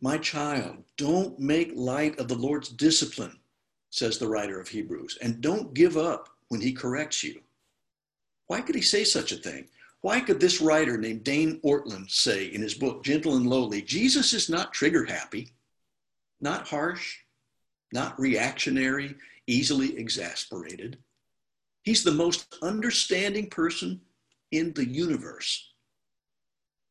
My 0.00 0.18
child, 0.18 0.84
don't 0.96 1.38
make 1.38 1.72
light 1.74 2.18
of 2.18 2.28
the 2.28 2.36
Lord's 2.36 2.68
discipline, 2.68 3.38
says 3.90 4.18
the 4.18 4.28
writer 4.28 4.60
of 4.60 4.68
Hebrews, 4.68 5.18
and 5.20 5.40
don't 5.40 5.74
give 5.74 5.96
up 5.96 6.28
when 6.48 6.60
he 6.60 6.72
corrects 6.72 7.24
you. 7.24 7.40
Why 8.46 8.60
could 8.60 8.74
he 8.74 8.82
say 8.82 9.04
such 9.04 9.32
a 9.32 9.36
thing? 9.36 9.68
Why 10.00 10.20
could 10.20 10.38
this 10.38 10.60
writer 10.60 10.96
named 10.96 11.24
Dane 11.24 11.60
Ortlund 11.64 12.10
say 12.10 12.46
in 12.46 12.62
his 12.62 12.74
book, 12.74 13.02
Gentle 13.02 13.36
and 13.36 13.46
Lowly, 13.46 13.82
Jesus 13.82 14.32
is 14.32 14.48
not 14.48 14.72
trigger 14.72 15.04
happy, 15.04 15.50
not 16.40 16.68
harsh, 16.68 17.18
not 17.92 18.18
reactionary, 18.18 19.16
easily 19.46 19.96
exasperated. 19.98 20.98
He's 21.82 22.04
the 22.04 22.12
most 22.12 22.56
understanding 22.62 23.48
person 23.48 24.00
in 24.50 24.72
the 24.74 24.86
universe. 24.86 25.67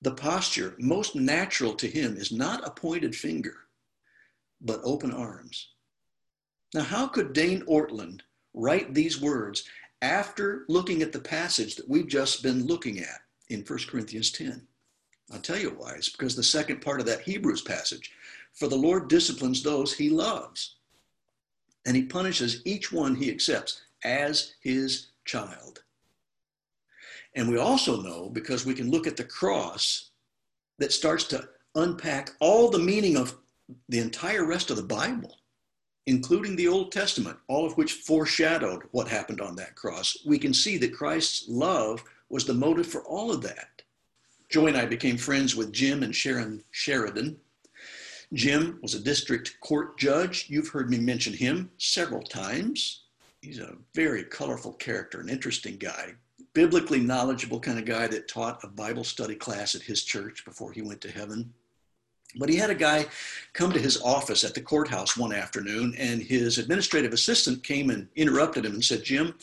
The 0.01 0.11
posture 0.11 0.75
most 0.79 1.15
natural 1.15 1.73
to 1.75 1.87
him 1.87 2.17
is 2.17 2.31
not 2.31 2.67
a 2.67 2.71
pointed 2.71 3.15
finger, 3.15 3.55
but 4.61 4.81
open 4.83 5.11
arms. 5.11 5.69
Now, 6.73 6.83
how 6.83 7.07
could 7.07 7.33
Dane 7.33 7.63
Ortlund 7.65 8.21
write 8.53 8.93
these 8.93 9.21
words 9.21 9.63
after 10.01 10.65
looking 10.67 11.01
at 11.01 11.11
the 11.11 11.19
passage 11.19 11.75
that 11.75 11.89
we've 11.89 12.07
just 12.07 12.43
been 12.43 12.65
looking 12.65 12.99
at 12.99 13.21
in 13.49 13.61
1 13.61 13.79
Corinthians 13.87 14.31
10. 14.31 14.61
I'll 15.31 15.39
tell 15.39 15.57
you 15.57 15.71
why. 15.71 15.93
It's 15.93 16.09
because 16.09 16.35
the 16.35 16.43
second 16.43 16.81
part 16.81 16.99
of 16.99 17.05
that 17.07 17.21
Hebrews 17.21 17.61
passage, 17.61 18.11
for 18.53 18.67
the 18.67 18.75
Lord 18.75 19.07
disciplines 19.07 19.61
those 19.61 19.93
he 19.93 20.09
loves, 20.09 20.75
and 21.85 21.95
he 21.95 22.03
punishes 22.03 22.61
each 22.65 22.91
one 22.91 23.15
he 23.15 23.29
accepts 23.29 23.81
as 24.03 24.53
his 24.61 25.07
child. 25.25 25.83
And 27.37 27.47
we 27.47 27.57
also 27.57 28.01
know, 28.01 28.29
because 28.29 28.65
we 28.65 28.73
can 28.73 28.91
look 28.91 29.07
at 29.07 29.15
the 29.15 29.23
cross 29.23 30.09
that 30.79 30.91
starts 30.91 31.23
to 31.25 31.47
unpack 31.75 32.31
all 32.41 32.69
the 32.69 32.79
meaning 32.79 33.15
of 33.15 33.37
the 33.87 33.99
entire 33.99 34.45
rest 34.45 34.69
of 34.69 34.75
the 34.75 34.83
Bible 34.83 35.37
including 36.07 36.55
the 36.55 36.69
Old 36.69 36.91
Testament, 36.91 37.37
all 37.47 37.65
of 37.65 37.75
which 37.77 37.93
foreshadowed 37.93 38.83
what 38.91 39.09
happened 39.09 39.41
on 39.41 39.55
that 39.57 39.75
cross, 39.75 40.17
we 40.25 40.39
can 40.39 40.53
see 40.53 40.77
that 40.77 40.93
Christ's 40.93 41.47
love 41.49 42.01
was 42.29 42.45
the 42.45 42.53
motive 42.53 42.87
for 42.87 43.03
all 43.03 43.31
of 43.31 43.41
that. 43.41 43.81
Joy 44.49 44.67
and 44.67 44.77
I 44.77 44.85
became 44.85 45.17
friends 45.17 45.55
with 45.55 45.73
Jim 45.73 46.03
and 46.03 46.15
Sharon 46.15 46.63
Sheridan. 46.71 47.37
Jim 48.33 48.79
was 48.81 48.95
a 48.95 49.01
district 49.01 49.59
court 49.59 49.97
judge. 49.97 50.45
You've 50.47 50.69
heard 50.69 50.89
me 50.89 50.97
mention 50.97 51.33
him 51.33 51.69
several 51.77 52.23
times. 52.23 53.03
He's 53.41 53.59
a 53.59 53.75
very 53.93 54.23
colorful 54.23 54.73
character, 54.73 55.19
an 55.19 55.29
interesting 55.29 55.75
guy, 55.75 56.13
biblically 56.57 56.99
knowledgeable 56.99 57.59
kind 57.59 57.77
of 57.77 57.85
guy 57.85 58.07
that 58.07 58.27
taught 58.27 58.63
a 58.63 58.67
Bible 58.67 59.03
study 59.03 59.35
class 59.35 59.75
at 59.75 59.81
his 59.83 60.03
church 60.03 60.43
before 60.43 60.71
he 60.71 60.81
went 60.81 60.99
to 61.01 61.11
heaven. 61.11 61.53
But 62.35 62.49
he 62.49 62.55
had 62.55 62.71
a 62.71 62.75
guy 62.75 63.05
come 63.53 63.71
to 63.71 63.79
his 63.79 64.01
office 64.01 64.43
at 64.43 64.55
the 64.55 64.61
courthouse 64.61 65.15
one 65.15 65.33
afternoon, 65.33 65.93
and 65.99 66.19
his 66.19 66.57
administrative 66.57 67.13
assistant 67.13 67.63
came 67.63 67.91
and 67.91 68.07
interrupted 68.15 68.65
him 68.65 68.73
and 68.73 68.83
said, 68.83 69.03
Jim, 69.03 69.35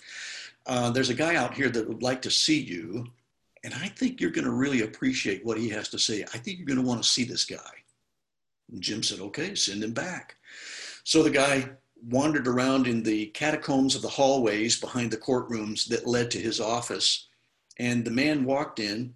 uh, 0.66 0.90
there's 0.90 1.08
a 1.08 1.14
guy 1.14 1.36
out 1.36 1.54
here 1.54 1.68
that 1.70 1.86
would 1.86 2.02
like 2.02 2.20
to 2.22 2.32
see 2.32 2.58
you, 2.58 3.06
and 3.62 3.72
I 3.74 3.86
think 3.86 4.20
you're 4.20 4.32
going 4.32 4.46
to 4.46 4.50
really 4.50 4.80
appreciate 4.80 5.44
what 5.44 5.56
he 5.56 5.68
has 5.68 5.88
to 5.90 6.00
say. 6.00 6.24
I 6.34 6.38
think 6.38 6.58
you're 6.58 6.66
going 6.66 6.82
to 6.82 6.86
want 6.86 7.00
to 7.00 7.08
see 7.08 7.22
this 7.22 7.44
guy. 7.44 7.74
And 8.72 8.82
Jim 8.82 9.04
said, 9.04 9.20
Okay, 9.20 9.54
send 9.54 9.84
him 9.84 9.92
back. 9.92 10.34
So 11.04 11.22
the 11.22 11.30
guy 11.30 11.70
wandered 12.08 12.46
around 12.46 12.86
in 12.86 13.02
the 13.02 13.26
catacombs 13.26 13.94
of 13.94 14.02
the 14.02 14.08
hallways 14.08 14.78
behind 14.78 15.10
the 15.10 15.16
courtrooms 15.16 15.86
that 15.88 16.06
led 16.06 16.30
to 16.30 16.38
his 16.38 16.60
office. 16.60 17.28
And 17.78 18.04
the 18.04 18.10
man 18.10 18.44
walked 18.44 18.78
in 18.78 19.14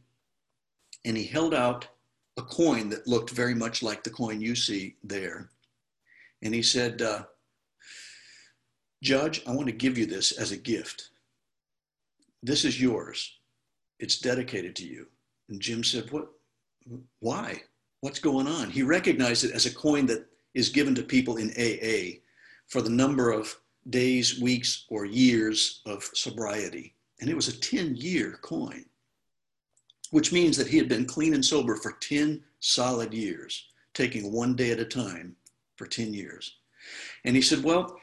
and 1.05 1.17
he 1.17 1.25
held 1.25 1.55
out 1.55 1.87
a 2.37 2.43
coin 2.43 2.89
that 2.91 3.07
looked 3.07 3.31
very 3.31 3.55
much 3.55 3.83
like 3.83 4.05
the 4.05 4.11
coin 4.11 4.41
you 4.41 4.55
see 4.55 4.97
there. 5.05 5.51
And 6.43 6.55
he 6.55 6.63
said, 6.63 7.03
uh, 7.03 7.25
Judge, 9.03 9.43
I 9.47 9.53
want 9.53 9.67
to 9.67 9.73
give 9.73 9.99
you 9.99 10.07
this 10.07 10.33
as 10.33 10.53
a 10.53 10.57
gift. 10.57 11.11
This 12.43 12.65
is 12.65 12.81
yours. 12.81 13.39
It's 13.99 14.19
dedicated 14.19 14.77
to 14.77 14.87
you. 14.87 15.07
And 15.49 15.61
Jim 15.61 15.83
said, 15.83 16.11
What? 16.11 16.29
Why? 17.21 17.63
What's 18.01 18.21
going 18.21 18.47
on? 18.47 18.71
He 18.71 18.83
recognized 18.83 19.45
it 19.45 19.53
as 19.53 19.67
a 19.67 19.75
coin 19.75 20.07
that 20.07 20.27
is 20.55 20.69
given 20.69 20.95
to 20.95 21.03
people 21.03 21.37
in 21.37 21.51
AA 21.51 22.21
for 22.69 22.83
the 22.83 22.91
number 22.91 23.31
of 23.31 23.57
days, 23.91 24.41
weeks, 24.41 24.85
or 24.89 25.05
years 25.05 25.81
of 25.87 26.05
sobriety. 26.15 26.95
And 27.21 27.29
it 27.29 27.37
was 27.37 27.49
a 27.49 27.61
10 27.61 27.97
year 27.97 28.39
coin, 28.43 28.85
which 30.11 30.33
means 30.33 30.57
that 30.57 30.69
he 30.69 30.77
had 30.77 30.89
been 30.89 31.07
clean 31.07 31.35
and 31.35 31.45
sober 31.45 31.77
for 31.77 31.93
10 31.93 32.43
solid 32.61 33.13
years, 33.13 33.67
taking 33.95 34.33
one 34.33 34.55
day 34.55 34.71
at 34.71 34.79
a 34.79 34.85
time 34.85 35.35
for 35.77 35.87
10 35.87 36.13
years. 36.13 36.57
And 37.25 37.35
he 37.35 37.43
said, 37.43 37.65
Well, 37.65 37.99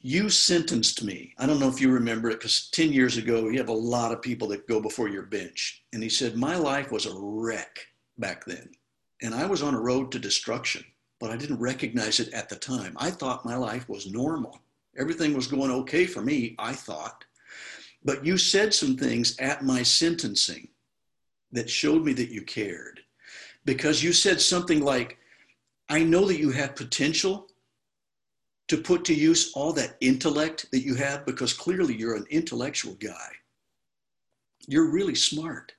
you 0.00 0.30
sentenced 0.30 1.02
me. 1.02 1.34
I 1.38 1.46
don't 1.46 1.58
know 1.58 1.68
if 1.68 1.80
you 1.80 1.90
remember 1.90 2.30
it 2.30 2.38
because 2.38 2.70
10 2.70 2.92
years 2.92 3.16
ago, 3.16 3.48
you 3.48 3.58
have 3.58 3.68
a 3.68 3.72
lot 3.72 4.12
of 4.12 4.22
people 4.22 4.48
that 4.48 4.68
go 4.68 4.80
before 4.80 5.08
your 5.08 5.24
bench. 5.24 5.82
And 5.92 6.02
he 6.02 6.08
said, 6.08 6.36
My 6.36 6.56
life 6.56 6.92
was 6.92 7.06
a 7.06 7.18
wreck 7.18 7.80
back 8.16 8.44
then. 8.44 8.70
And 9.22 9.34
I 9.34 9.46
was 9.46 9.62
on 9.62 9.74
a 9.74 9.80
road 9.80 10.12
to 10.12 10.18
destruction 10.20 10.84
but 11.20 11.30
I 11.30 11.36
didn't 11.36 11.58
recognize 11.58 12.20
it 12.20 12.32
at 12.32 12.48
the 12.48 12.56
time. 12.56 12.94
I 12.96 13.10
thought 13.10 13.44
my 13.44 13.56
life 13.56 13.88
was 13.88 14.10
normal. 14.10 14.60
Everything 14.96 15.34
was 15.34 15.46
going 15.46 15.70
okay 15.70 16.06
for 16.06 16.22
me, 16.22 16.54
I 16.58 16.72
thought. 16.72 17.24
But 18.04 18.24
you 18.24 18.38
said 18.38 18.72
some 18.72 18.96
things 18.96 19.36
at 19.38 19.64
my 19.64 19.82
sentencing 19.82 20.68
that 21.52 21.68
showed 21.68 22.04
me 22.04 22.12
that 22.14 22.30
you 22.30 22.42
cared. 22.42 23.00
Because 23.64 24.02
you 24.02 24.12
said 24.12 24.40
something 24.40 24.80
like, 24.80 25.18
I 25.88 26.02
know 26.02 26.26
that 26.26 26.38
you 26.38 26.50
have 26.50 26.76
potential 26.76 27.48
to 28.68 28.76
put 28.76 29.04
to 29.06 29.14
use 29.14 29.52
all 29.54 29.72
that 29.72 29.96
intellect 30.00 30.70
that 30.72 30.84
you 30.84 30.94
have 30.94 31.24
because 31.26 31.52
clearly 31.52 31.96
you're 31.96 32.16
an 32.16 32.26
intellectual 32.30 32.94
guy. 32.94 33.30
You're 34.66 34.90
really 34.90 35.14
smart. 35.14 35.72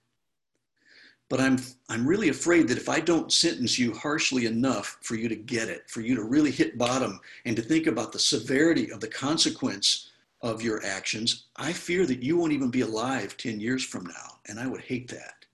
But 1.30 1.40
I'm, 1.40 1.58
I'm 1.90 2.08
really 2.08 2.30
afraid 2.30 2.68
that 2.68 2.78
if 2.78 2.90
I 2.90 3.00
don't 3.00 3.32
sentence 3.32 3.78
you 3.78 3.94
harshly 3.94 4.48
enough 4.48 4.98
for 5.02 5.16
you 5.16 5.30
to 5.30 5.36
get 5.36 5.70
it, 5.70 5.88
for 5.88 6.02
you 6.02 6.16
to 6.16 6.24
really 6.24 6.50
hit 6.50 6.78
bottom 6.78 7.20
and 7.46 7.56
to 7.56 7.62
think 7.62 7.86
about 7.86 8.12
the 8.12 8.20
severity 8.20 8.92
of 8.92 9.00
the 9.00 9.08
consequence 9.08 10.10
of 10.42 10.64
your 10.64 10.84
actions, 10.84 11.46
I 11.56 11.72
fear 11.72 12.08
that 12.08 12.24
you 12.24 12.36
won't 12.36 12.54
even 12.54 12.72
be 12.72 12.82
alive 12.82 13.38
10 13.38 13.60
years 13.60 13.84
from 13.84 14.06
now. 14.06 14.40
And 14.48 14.60
I 14.60 14.66
would 14.66 14.82
hate 14.82 15.08
that. 15.10 15.46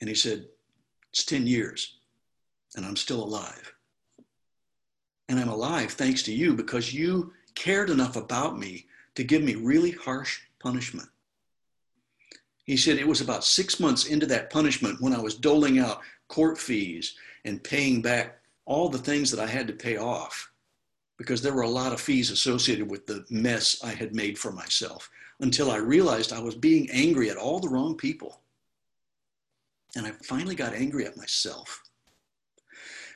And 0.00 0.08
he 0.08 0.14
said, 0.14 0.46
It's 1.10 1.24
10 1.24 1.46
years, 1.46 1.96
and 2.76 2.86
I'm 2.86 2.96
still 2.96 3.24
alive. 3.24 3.74
And 5.28 5.40
I'm 5.40 5.48
alive 5.48 5.92
thanks 5.92 6.22
to 6.24 6.32
you 6.32 6.54
because 6.54 6.94
you 6.94 7.32
cared 7.56 7.90
enough 7.90 8.14
about 8.14 8.56
me 8.56 8.86
to 9.16 9.24
give 9.24 9.42
me 9.42 9.56
really 9.56 9.90
harsh 9.90 10.40
punishment. 10.60 11.08
He 12.68 12.76
said 12.76 12.98
it 12.98 13.08
was 13.08 13.22
about 13.22 13.44
six 13.44 13.80
months 13.80 14.04
into 14.04 14.26
that 14.26 14.50
punishment 14.50 15.00
when 15.00 15.14
I 15.14 15.22
was 15.22 15.34
doling 15.34 15.78
out 15.78 16.02
court 16.28 16.58
fees 16.58 17.14
and 17.46 17.64
paying 17.64 18.02
back 18.02 18.40
all 18.66 18.90
the 18.90 18.98
things 18.98 19.30
that 19.30 19.40
I 19.40 19.46
had 19.46 19.66
to 19.68 19.72
pay 19.72 19.96
off 19.96 20.52
because 21.16 21.40
there 21.40 21.54
were 21.54 21.62
a 21.62 21.68
lot 21.68 21.94
of 21.94 22.00
fees 22.00 22.30
associated 22.30 22.86
with 22.86 23.06
the 23.06 23.24
mess 23.30 23.82
I 23.82 23.92
had 23.92 24.14
made 24.14 24.38
for 24.38 24.52
myself 24.52 25.08
until 25.40 25.70
I 25.70 25.78
realized 25.78 26.30
I 26.30 26.40
was 26.40 26.54
being 26.54 26.90
angry 26.90 27.30
at 27.30 27.38
all 27.38 27.58
the 27.58 27.70
wrong 27.70 27.96
people. 27.96 28.42
And 29.96 30.06
I 30.06 30.10
finally 30.22 30.54
got 30.54 30.74
angry 30.74 31.06
at 31.06 31.16
myself. 31.16 31.82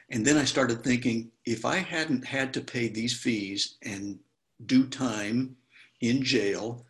And 0.09 0.25
then 0.25 0.39
I 0.39 0.45
started 0.45 0.83
thinking 0.83 1.31
if 1.45 1.67
I 1.67 1.77
hadn't 1.77 2.25
had 2.25 2.55
to 2.55 2.63
pay 2.63 2.89
these 2.89 3.15
fees 3.15 3.77
and 3.83 4.19
do 4.65 4.87
time 4.87 5.57
in 6.01 6.23
jail 6.23 6.87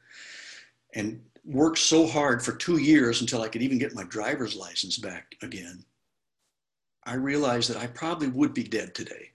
and 0.94 1.20
worked 1.45 1.78
so 1.78 2.07
hard 2.07 2.43
for 2.43 2.53
two 2.53 2.78
years 2.78 3.20
until 3.20 3.43
I 3.43 3.49
could 3.49 3.62
even 3.62 3.78
get 3.78 3.95
my 3.95 4.05
driver's 4.05 4.55
license 4.55 4.99
back 4.99 5.34
again, 5.43 5.84
I 7.05 7.14
realized 7.14 7.68
that 7.70 7.76
I 7.76 7.88
probably 7.88 8.28
would 8.28 8.55
be 8.55 8.62
dead 8.62 8.95
today, 8.95 9.30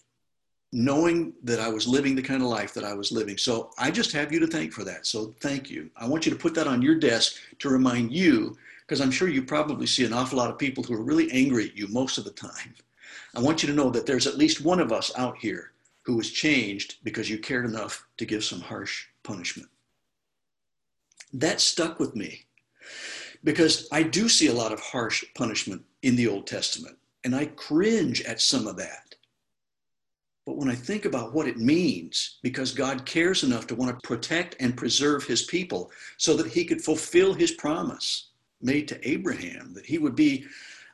knowing 0.72 1.34
that 1.44 1.60
I 1.60 1.68
was 1.68 1.88
living 1.88 2.16
the 2.16 2.22
kind 2.22 2.42
of 2.42 2.48
life 2.48 2.74
that 2.74 2.86
I 2.86 2.94
was 2.94 3.12
living. 3.12 3.38
So 3.38 3.72
I 3.78 3.92
just 3.92 4.14
have 4.14 4.32
you 4.32 4.40
to 4.40 4.48
thank 4.48 4.72
for 4.72 4.86
that. 4.86 5.06
So 5.06 5.36
thank 5.42 5.70
you. 5.70 5.90
I 5.98 6.08
want 6.08 6.26
you 6.26 6.32
to 6.32 6.38
put 6.38 6.54
that 6.56 6.68
on 6.68 6.82
your 6.82 6.96
desk 6.96 7.36
to 7.60 7.70
remind 7.70 8.14
you, 8.14 8.58
because 8.82 9.02
I'm 9.02 9.12
sure 9.12 9.28
you 9.28 9.44
probably 9.44 9.86
see 9.86 10.06
an 10.06 10.14
awful 10.14 10.38
lot 10.38 10.50
of 10.50 10.58
people 10.58 10.84
who 10.84 10.94
are 10.94 11.04
really 11.04 11.30
angry 11.32 11.66
at 11.66 11.78
you 11.78 11.90
most 11.90 12.18
of 12.18 12.24
the 12.24 12.32
time. 12.32 12.74
I 13.36 13.42
want 13.42 13.62
you 13.62 13.68
to 13.68 13.76
know 13.76 13.90
that 13.90 14.06
there's 14.06 14.28
at 14.28 14.38
least 14.38 14.62
one 14.62 14.80
of 14.80 14.94
us 14.94 15.12
out 15.18 15.38
here 15.38 15.72
who 16.04 16.16
was 16.16 16.32
changed 16.32 16.96
because 17.04 17.30
you 17.30 17.38
cared 17.38 17.66
enough 17.66 18.08
to 18.16 18.26
give 18.26 18.46
some 18.46 18.62
harsh 18.62 19.08
punishment 19.24 19.68
that 21.38 21.62
stuck 21.62 22.00
with 22.00 22.16
me 22.16 22.46
because 23.44 23.88
I 23.92 24.04
do 24.04 24.28
see 24.28 24.48
a 24.48 24.54
lot 24.54 24.74
of 24.74 24.80
harsh 24.80 25.24
punishment 25.36 25.84
in 26.02 26.16
the 26.16 26.28
Old 26.28 26.48
Testament, 26.48 26.98
and 27.24 27.36
I 27.36 27.46
cringe 27.46 28.22
at 28.24 28.42
some 28.42 28.68
of 28.68 28.78
that. 28.78 29.16
But 30.46 30.58
when 30.58 30.70
I 30.70 30.76
think 30.76 31.06
about 31.06 31.34
what 31.34 31.48
it 31.48 31.58
means, 31.58 32.40
because 32.42 32.72
God 32.72 33.06
cares 33.06 33.44
enough 33.44 33.68
to 33.68 33.76
want 33.76 33.92
to 33.92 34.08
protect 34.08 34.56
and 34.60 34.78
preserve 34.78 35.26
his 35.26 35.44
people 35.44 35.92
so 36.18 36.36
that 36.38 36.48
he 36.48 36.66
could 36.66 36.82
fulfill 36.82 37.34
his 37.34 37.52
promise 37.52 38.30
made 38.62 38.88
to 38.88 39.08
Abraham, 39.08 39.74
that 39.74 39.86
he 39.86 39.98
would 39.98 40.16
be 40.16 40.46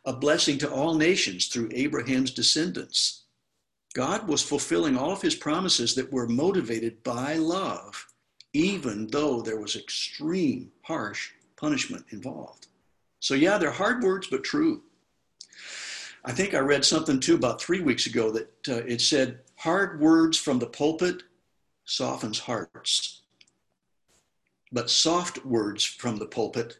a 0.05 0.11
blessing 0.11 0.57
to 0.57 0.71
all 0.71 0.95
nations 0.95 1.47
through 1.47 1.69
Abraham's 1.71 2.31
descendants. 2.31 3.23
God 3.93 4.27
was 4.27 4.41
fulfilling 4.41 4.97
all 4.97 5.11
of 5.11 5.21
his 5.21 5.35
promises 5.35 5.95
that 5.95 6.11
were 6.11 6.27
motivated 6.27 7.01
by 7.03 7.35
love 7.35 8.12
even 8.53 9.07
though 9.07 9.41
there 9.41 9.59
was 9.59 9.75
extreme 9.75 10.71
harsh 10.83 11.31
punishment 11.55 12.05
involved. 12.11 12.67
So, 13.19 13.33
yeah, 13.33 13.57
they're 13.57 13.71
hard 13.71 14.03
words, 14.03 14.27
but 14.29 14.43
true. 14.43 14.83
I 16.25 16.31
think 16.31 16.53
I 16.53 16.59
read 16.59 16.85
something 16.85 17.19
too 17.19 17.35
about 17.35 17.61
three 17.61 17.81
weeks 17.81 18.05
ago 18.05 18.31
that 18.31 18.69
uh, 18.69 18.85
it 18.85 19.01
said, 19.01 19.39
hard 19.55 19.99
words 19.99 20.37
from 20.37 20.59
the 20.59 20.67
pulpit 20.67 21.23
softens 21.85 22.39
hearts, 22.39 23.21
but 24.71 24.89
soft 24.89 25.45
words 25.45 25.83
from 25.83 26.17
the 26.17 26.25
pulpit 26.25 26.79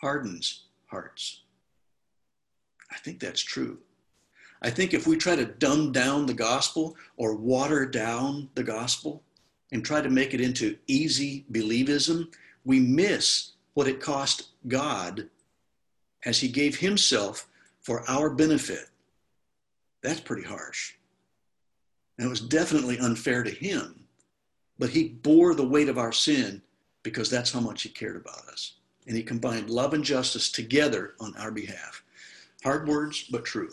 hardens 0.00 0.66
hearts. 0.86 1.42
I 2.92 2.98
think 2.98 3.20
that's 3.20 3.42
true. 3.42 3.78
I 4.62 4.70
think 4.70 4.92
if 4.92 5.06
we 5.06 5.16
try 5.16 5.36
to 5.36 5.46
dumb 5.46 5.90
down 5.90 6.26
the 6.26 6.34
gospel 6.34 6.96
or 7.16 7.34
water 7.34 7.86
down 7.86 8.50
the 8.54 8.64
gospel, 8.64 9.22
and 9.72 9.84
try 9.84 10.00
to 10.00 10.10
make 10.10 10.34
it 10.34 10.40
into 10.40 10.76
easy 10.86 11.44
believism, 11.52 12.28
we 12.64 12.80
miss 12.80 13.52
what 13.74 13.88
it 13.88 14.00
cost 14.00 14.48
God 14.68 15.28
as 16.24 16.40
he 16.40 16.48
gave 16.48 16.78
himself 16.78 17.46
for 17.80 18.08
our 18.08 18.30
benefit. 18.30 18.88
That's 20.02 20.20
pretty 20.20 20.42
harsh. 20.42 20.94
And 22.18 22.26
it 22.26 22.30
was 22.30 22.40
definitely 22.40 22.98
unfair 22.98 23.42
to 23.42 23.50
him, 23.50 24.04
but 24.78 24.90
he 24.90 25.08
bore 25.08 25.54
the 25.54 25.66
weight 25.66 25.88
of 25.88 25.98
our 25.98 26.12
sin 26.12 26.60
because 27.02 27.30
that's 27.30 27.52
how 27.52 27.60
much 27.60 27.82
he 27.82 27.88
cared 27.88 28.16
about 28.16 28.46
us. 28.48 28.74
And 29.06 29.16
he 29.16 29.22
combined 29.22 29.70
love 29.70 29.94
and 29.94 30.04
justice 30.04 30.50
together 30.50 31.14
on 31.20 31.34
our 31.38 31.50
behalf. 31.50 32.02
Hard 32.62 32.86
words, 32.86 33.24
but 33.30 33.44
true. 33.44 33.72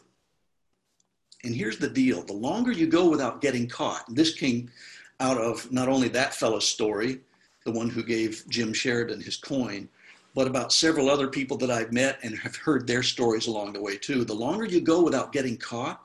And 1.44 1.54
here's 1.54 1.78
the 1.78 1.90
deal 1.90 2.24
the 2.24 2.34
longer 2.34 2.72
you 2.72 2.88
go 2.88 3.10
without 3.10 3.42
getting 3.42 3.68
caught, 3.68 4.04
this 4.08 4.34
came 4.34 4.72
out 5.20 5.38
of 5.38 5.72
not 5.72 5.90
only 5.90 6.08
that 6.10 6.36
fellow's 6.36 6.68
story, 6.68 7.22
the 7.66 7.72
one 7.72 7.90
who 7.90 8.04
gave 8.04 8.44
Jim 8.50 8.74
Sheridan 8.74 9.22
his 9.22 9.38
coin, 9.38 9.90
but 10.36 10.48
about 10.48 10.72
several 10.72 11.10
other 11.10 11.28
people 11.28 11.58
that 11.58 11.72
I've 11.72 11.92
met 11.92 12.20
and 12.22 12.38
have 12.38 12.56
heard 12.56 12.86
their 12.86 13.04
stories 13.04 13.48
along 13.48 13.74
the 13.74 13.82
way 13.82 13.98
too. 13.98 14.24
The 14.24 14.34
longer 14.34 14.66
you 14.66 14.82
go 14.82 15.02
without 15.02 15.32
getting 15.32 15.58
caught, 15.58 16.02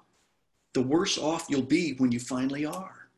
the 0.73 0.83
worse 0.83 1.19
off 1.19 1.47
you'll 1.51 1.63
be 1.63 1.93
when 1.99 2.11
you 2.11 2.19
finally 2.19 2.65
are. 2.65 3.09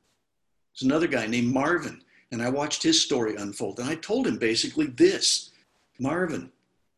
There's 0.74 0.82
another 0.82 1.06
guy 1.06 1.26
named 1.26 1.54
Marvin, 1.54 2.02
and 2.32 2.42
I 2.42 2.48
watched 2.48 2.82
his 2.82 3.00
story 3.00 3.36
unfold. 3.36 3.78
And 3.78 3.88
I 3.88 3.94
told 3.94 4.26
him 4.26 4.38
basically 4.38 4.86
this 4.86 5.50
Marvin, 6.00 6.50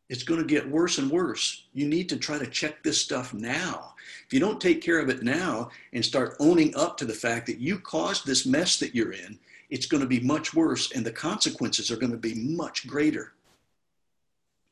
it's 0.09 0.23
going 0.23 0.39
to 0.39 0.47
get 0.47 0.67
worse 0.67 0.97
and 0.97 1.11
worse. 1.11 1.65
You 1.73 1.87
need 1.87 2.09
to 2.09 2.17
try 2.17 2.39
to 2.39 2.47
check 2.47 2.81
this 2.81 2.99
stuff 2.99 3.33
now. 3.33 3.93
If 4.25 4.33
you 4.33 4.39
don't 4.39 4.61
take 4.61 4.81
care 4.81 4.99
of 4.99 5.09
it 5.09 5.23
now 5.23 5.69
and 5.93 6.03
start 6.03 6.35
owning 6.39 6.75
up 6.75 6.97
to 6.97 7.05
the 7.05 7.13
fact 7.13 7.45
that 7.47 7.59
you 7.59 7.79
caused 7.79 8.25
this 8.25 8.45
mess 8.45 8.77
that 8.79 8.95
you're 8.95 9.13
in, 9.13 9.39
it's 9.69 9.85
going 9.85 10.01
to 10.01 10.07
be 10.07 10.19
much 10.19 10.53
worse 10.53 10.91
and 10.91 11.05
the 11.05 11.11
consequences 11.11 11.91
are 11.91 11.97
going 11.97 12.11
to 12.11 12.17
be 12.17 12.35
much 12.35 12.87
greater. 12.87 13.33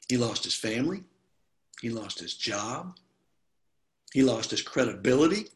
He 0.08 0.18
lost 0.18 0.44
his 0.44 0.56
family, 0.56 1.04
he 1.82 1.90
lost 1.90 2.20
his 2.20 2.36
job, 2.36 2.96
he 4.14 4.24
lost 4.24 4.52
his 4.52 4.62
credibility, 4.62 5.48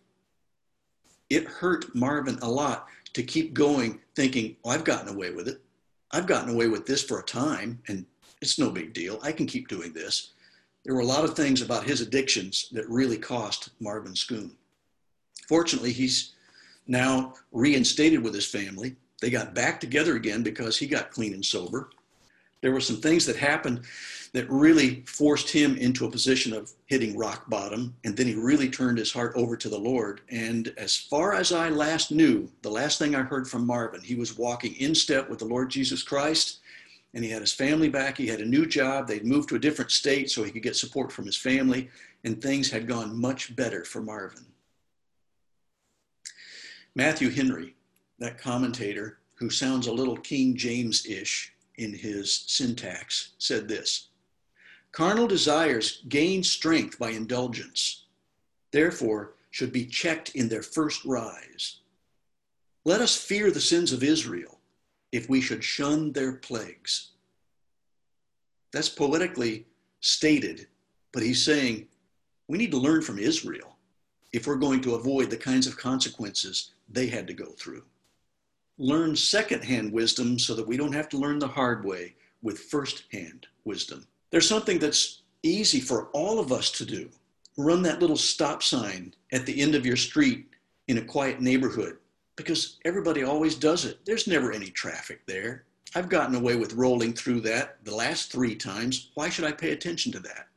it 1.29 1.45
hurt 1.45 1.93
Marvin 1.95 2.39
a 2.41 2.49
lot 2.49 2.87
to 3.13 3.23
keep 3.23 3.53
going, 3.53 3.99
thinking, 4.15 4.55
oh, 4.63 4.69
I've 4.69 4.83
gotten 4.83 5.13
away 5.13 5.31
with 5.31 5.47
it. 5.47 5.61
I've 6.11 6.27
gotten 6.27 6.53
away 6.53 6.67
with 6.67 6.85
this 6.85 7.03
for 7.03 7.19
a 7.19 7.23
time, 7.23 7.79
and 7.87 8.05
it's 8.41 8.57
no 8.57 8.71
big 8.71 8.93
deal. 8.93 9.19
I 9.21 9.31
can 9.31 9.45
keep 9.45 9.67
doing 9.67 9.93
this. 9.93 10.31
There 10.89 10.95
were 10.95 11.01
a 11.01 11.05
lot 11.05 11.23
of 11.23 11.35
things 11.35 11.61
about 11.61 11.83
his 11.83 12.01
addictions 12.01 12.67
that 12.71 12.89
really 12.89 13.19
cost 13.19 13.69
Marvin 13.79 14.13
Schoon. 14.13 14.49
Fortunately, 15.47 15.93
he's 15.93 16.31
now 16.87 17.35
reinstated 17.51 18.23
with 18.23 18.33
his 18.33 18.47
family. 18.47 18.95
They 19.21 19.29
got 19.29 19.53
back 19.53 19.79
together 19.79 20.15
again 20.15 20.41
because 20.41 20.79
he 20.79 20.87
got 20.87 21.11
clean 21.11 21.35
and 21.35 21.45
sober. 21.45 21.91
There 22.61 22.71
were 22.71 22.81
some 22.81 22.95
things 22.95 23.27
that 23.27 23.35
happened 23.35 23.81
that 24.33 24.49
really 24.49 25.03
forced 25.05 25.51
him 25.51 25.77
into 25.77 26.07
a 26.07 26.11
position 26.11 26.53
of 26.53 26.71
hitting 26.87 27.15
rock 27.15 27.47
bottom. 27.51 27.95
And 28.03 28.17
then 28.17 28.25
he 28.25 28.33
really 28.33 28.67
turned 28.67 28.97
his 28.97 29.13
heart 29.13 29.33
over 29.35 29.55
to 29.57 29.69
the 29.69 29.77
Lord. 29.77 30.21
And 30.29 30.73
as 30.75 30.97
far 30.97 31.35
as 31.35 31.51
I 31.51 31.69
last 31.69 32.11
knew, 32.11 32.49
the 32.63 32.71
last 32.71 32.97
thing 32.97 33.13
I 33.13 33.21
heard 33.21 33.47
from 33.47 33.63
Marvin, 33.63 34.01
he 34.01 34.15
was 34.15 34.39
walking 34.39 34.73
in 34.77 34.95
step 34.95 35.29
with 35.29 35.37
the 35.37 35.45
Lord 35.45 35.69
Jesus 35.69 36.01
Christ. 36.01 36.61
And 37.13 37.23
he 37.23 37.31
had 37.31 37.41
his 37.41 37.53
family 37.53 37.89
back. 37.89 38.17
He 38.17 38.27
had 38.27 38.41
a 38.41 38.45
new 38.45 38.65
job. 38.65 39.07
They'd 39.07 39.25
moved 39.25 39.49
to 39.49 39.55
a 39.55 39.59
different 39.59 39.91
state 39.91 40.29
so 40.29 40.43
he 40.43 40.51
could 40.51 40.63
get 40.63 40.75
support 40.75 41.11
from 41.11 41.25
his 41.25 41.35
family. 41.35 41.89
And 42.23 42.41
things 42.41 42.69
had 42.69 42.87
gone 42.87 43.19
much 43.19 43.55
better 43.55 43.83
for 43.83 44.01
Marvin. 44.01 44.45
Matthew 46.95 47.29
Henry, 47.29 47.75
that 48.19 48.37
commentator 48.37 49.19
who 49.35 49.49
sounds 49.49 49.87
a 49.87 49.93
little 49.93 50.17
King 50.17 50.55
James 50.55 51.05
ish 51.05 51.53
in 51.77 51.93
his 51.93 52.43
syntax, 52.47 53.31
said 53.37 53.67
this 53.67 54.09
Carnal 54.91 55.27
desires 55.27 56.03
gain 56.09 56.43
strength 56.43 56.99
by 56.99 57.11
indulgence, 57.11 58.05
therefore, 58.71 59.33
should 59.51 59.71
be 59.71 59.85
checked 59.85 60.35
in 60.35 60.49
their 60.49 60.61
first 60.61 61.05
rise. 61.05 61.77
Let 62.85 63.01
us 63.01 63.15
fear 63.15 63.51
the 63.51 63.61
sins 63.61 63.93
of 63.93 64.03
Israel 64.03 64.58
if 65.11 65.29
we 65.29 65.41
should 65.41 65.63
shun 65.63 66.11
their 66.11 66.33
plagues. 66.33 67.11
That's 68.71 68.89
politically 68.89 69.65
stated, 70.01 70.67
but 71.11 71.23
he's 71.23 71.43
saying 71.43 71.87
we 72.47 72.57
need 72.57 72.71
to 72.71 72.77
learn 72.77 73.01
from 73.01 73.19
Israel 73.19 73.75
if 74.31 74.45
we're 74.45 74.55
going 74.55 74.81
to 74.81 74.95
avoid 74.95 75.29
the 75.29 75.37
kinds 75.37 75.65
of 75.67 75.77
consequences 75.77 76.71
they 76.87 77.07
had 77.07 77.27
to 77.27 77.33
go 77.33 77.51
through. 77.57 77.83
Learn 78.77 79.15
secondhand 79.15 79.91
wisdom 79.91 80.37
so 80.39 80.53
that 80.53 80.67
we 80.67 80.77
don't 80.77 80.93
have 80.93 81.09
to 81.09 81.17
learn 81.17 81.39
the 81.39 81.47
hard 81.47 81.83
way 81.83 82.15
with 82.41 82.59
firsthand 82.59 83.47
wisdom. 83.65 84.05
There's 84.31 84.47
something 84.47 84.79
that's 84.79 85.23
easy 85.43 85.79
for 85.79 86.05
all 86.07 86.39
of 86.39 86.51
us 86.51 86.71
to 86.71 86.85
do. 86.85 87.09
Run 87.57 87.81
that 87.83 87.99
little 87.99 88.15
stop 88.15 88.63
sign 88.63 89.13
at 89.33 89.45
the 89.45 89.59
end 89.59 89.75
of 89.75 89.85
your 89.85 89.97
street 89.97 90.47
in 90.87 90.99
a 90.99 91.03
quiet 91.03 91.41
neighborhood 91.41 91.97
because 92.39 92.77
everybody 92.85 93.23
always 93.23 93.55
does 93.55 93.83
it. 93.83 93.99
There's 94.05 94.27
never 94.27 94.53
any 94.53 94.69
traffic 94.69 95.19
there. 95.25 95.65
I've 95.93 96.07
gotten 96.07 96.35
away 96.35 96.55
with 96.55 96.73
rolling 96.73 97.11
through 97.11 97.41
that 97.41 97.83
the 97.83 97.93
last 97.93 98.31
three 98.31 98.55
times. 98.55 99.11
Why 99.15 99.27
should 99.27 99.43
I 99.43 99.51
pay 99.51 99.71
attention 99.71 100.13
to 100.13 100.19
that? 100.21 100.47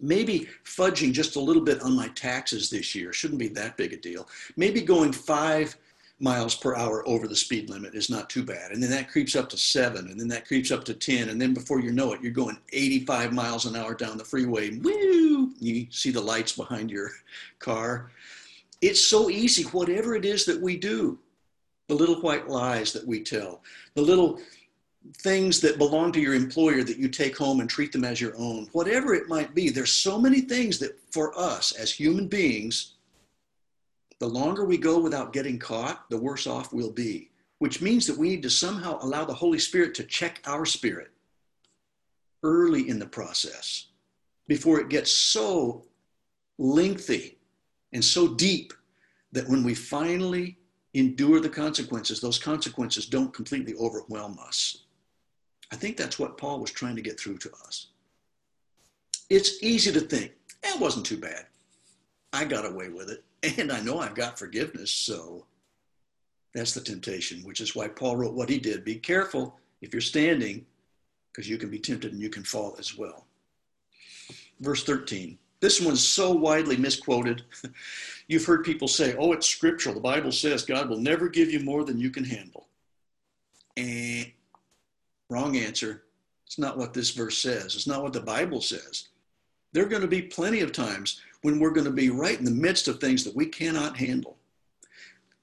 Maybe 0.00 0.48
fudging 0.64 1.12
just 1.12 1.36
a 1.36 1.40
little 1.40 1.62
bit 1.62 1.80
on 1.80 1.94
my 1.94 2.08
taxes 2.08 2.70
this 2.70 2.92
year 2.92 3.12
shouldn't 3.12 3.38
be 3.38 3.46
that 3.48 3.76
big 3.76 3.92
a 3.92 3.96
deal. 3.96 4.28
Maybe 4.56 4.80
going 4.80 5.12
five 5.12 5.76
miles 6.18 6.56
per 6.56 6.74
hour 6.74 7.06
over 7.08 7.28
the 7.28 7.36
speed 7.36 7.70
limit 7.70 7.94
is 7.94 8.10
not 8.10 8.28
too 8.28 8.42
bad. 8.42 8.72
And 8.72 8.82
then 8.82 8.90
that 8.90 9.10
creeps 9.10 9.36
up 9.36 9.48
to 9.50 9.56
seven, 9.56 10.08
and 10.10 10.18
then 10.18 10.28
that 10.28 10.46
creeps 10.46 10.72
up 10.72 10.82
to 10.84 10.94
10. 10.94 11.28
And 11.28 11.40
then 11.40 11.54
before 11.54 11.80
you 11.80 11.92
know 11.92 12.12
it, 12.12 12.20
you're 12.22 12.32
going 12.32 12.58
85 12.72 13.32
miles 13.32 13.66
an 13.66 13.76
hour 13.76 13.94
down 13.94 14.18
the 14.18 14.24
freeway. 14.24 14.78
Woo! 14.78 15.52
You 15.60 15.86
see 15.90 16.10
the 16.10 16.20
lights 16.20 16.52
behind 16.52 16.90
your 16.90 17.10
car. 17.58 18.10
It's 18.84 19.02
so 19.02 19.30
easy, 19.30 19.62
whatever 19.62 20.14
it 20.14 20.26
is 20.26 20.44
that 20.44 20.60
we 20.60 20.76
do, 20.76 21.18
the 21.88 21.94
little 21.94 22.20
white 22.20 22.48
lies 22.50 22.92
that 22.92 23.06
we 23.06 23.22
tell, 23.22 23.62
the 23.94 24.02
little 24.02 24.38
things 25.20 25.58
that 25.62 25.78
belong 25.78 26.12
to 26.12 26.20
your 26.20 26.34
employer 26.34 26.84
that 26.84 26.98
you 26.98 27.08
take 27.08 27.34
home 27.34 27.60
and 27.60 27.70
treat 27.70 27.92
them 27.92 28.04
as 28.04 28.20
your 28.20 28.36
own, 28.36 28.68
whatever 28.72 29.14
it 29.14 29.26
might 29.26 29.54
be, 29.54 29.70
there's 29.70 29.90
so 29.90 30.20
many 30.20 30.42
things 30.42 30.78
that 30.80 30.98
for 31.10 31.32
us 31.38 31.72
as 31.72 31.92
human 31.92 32.28
beings, 32.28 32.96
the 34.18 34.28
longer 34.28 34.66
we 34.66 34.76
go 34.76 34.98
without 34.98 35.32
getting 35.32 35.58
caught, 35.58 36.04
the 36.10 36.18
worse 36.18 36.46
off 36.46 36.70
we'll 36.70 36.92
be, 36.92 37.30
which 37.60 37.80
means 37.80 38.06
that 38.06 38.18
we 38.18 38.28
need 38.28 38.42
to 38.42 38.50
somehow 38.50 38.98
allow 39.00 39.24
the 39.24 39.32
Holy 39.32 39.58
Spirit 39.58 39.94
to 39.94 40.04
check 40.04 40.42
our 40.44 40.66
spirit 40.66 41.10
early 42.42 42.86
in 42.90 42.98
the 42.98 43.06
process 43.06 43.86
before 44.46 44.78
it 44.78 44.90
gets 44.90 45.10
so 45.10 45.86
lengthy 46.58 47.38
and 47.94 48.04
so 48.04 48.28
deep 48.28 48.74
that 49.32 49.48
when 49.48 49.64
we 49.64 49.74
finally 49.74 50.58
endure 50.92 51.40
the 51.40 51.48
consequences, 51.48 52.20
those 52.20 52.38
consequences 52.38 53.06
don't 53.06 53.32
completely 53.32 53.74
overwhelm 53.74 54.38
us. 54.38 54.84
I 55.72 55.76
think 55.76 55.96
that's 55.96 56.18
what 56.18 56.36
Paul 56.36 56.60
was 56.60 56.70
trying 56.70 56.96
to 56.96 57.02
get 57.02 57.18
through 57.18 57.38
to 57.38 57.50
us. 57.66 57.88
It's 59.30 59.62
easy 59.62 59.90
to 59.92 60.00
think, 60.00 60.32
it 60.62 60.80
wasn't 60.80 61.06
too 61.06 61.16
bad. 61.16 61.46
I 62.32 62.44
got 62.44 62.66
away 62.66 62.88
with 62.88 63.10
it 63.10 63.24
and 63.58 63.72
I 63.72 63.80
know 63.80 63.98
I've 63.98 64.14
got 64.14 64.38
forgiveness. 64.38 64.90
So 64.90 65.46
that's 66.52 66.74
the 66.74 66.80
temptation, 66.80 67.42
which 67.42 67.60
is 67.60 67.74
why 67.74 67.88
Paul 67.88 68.16
wrote 68.16 68.34
what 68.34 68.48
he 68.48 68.58
did. 68.58 68.84
Be 68.84 68.96
careful 68.96 69.58
if 69.80 69.92
you're 69.92 70.00
standing, 70.00 70.64
because 71.32 71.48
you 71.48 71.58
can 71.58 71.70
be 71.70 71.78
tempted 71.78 72.12
and 72.12 72.20
you 72.20 72.30
can 72.30 72.44
fall 72.44 72.76
as 72.78 72.96
well. 72.96 73.26
Verse 74.60 74.84
13. 74.84 75.38
This 75.64 75.80
one's 75.80 76.06
so 76.06 76.30
widely 76.30 76.76
misquoted. 76.76 77.42
You've 78.28 78.44
heard 78.44 78.66
people 78.66 78.86
say, 78.86 79.16
oh, 79.16 79.32
it's 79.32 79.48
scriptural. 79.48 79.94
The 79.94 80.00
Bible 80.02 80.30
says 80.30 80.62
God 80.62 80.90
will 80.90 80.98
never 80.98 81.26
give 81.26 81.50
you 81.50 81.60
more 81.60 81.84
than 81.84 81.98
you 81.98 82.10
can 82.10 82.22
handle. 82.22 82.66
And 83.74 84.30
wrong 85.30 85.56
answer. 85.56 86.02
It's 86.46 86.58
not 86.58 86.76
what 86.76 86.92
this 86.92 87.12
verse 87.12 87.38
says. 87.38 87.76
It's 87.76 87.86
not 87.86 88.02
what 88.02 88.12
the 88.12 88.20
Bible 88.20 88.60
says. 88.60 89.08
There 89.72 89.82
are 89.82 89.88
going 89.88 90.02
to 90.02 90.06
be 90.06 90.20
plenty 90.20 90.60
of 90.60 90.70
times 90.70 91.22
when 91.40 91.58
we're 91.58 91.70
going 91.70 91.86
to 91.86 91.90
be 91.90 92.10
right 92.10 92.38
in 92.38 92.44
the 92.44 92.50
midst 92.50 92.86
of 92.86 93.00
things 93.00 93.24
that 93.24 93.34
we 93.34 93.46
cannot 93.46 93.96
handle. 93.96 94.36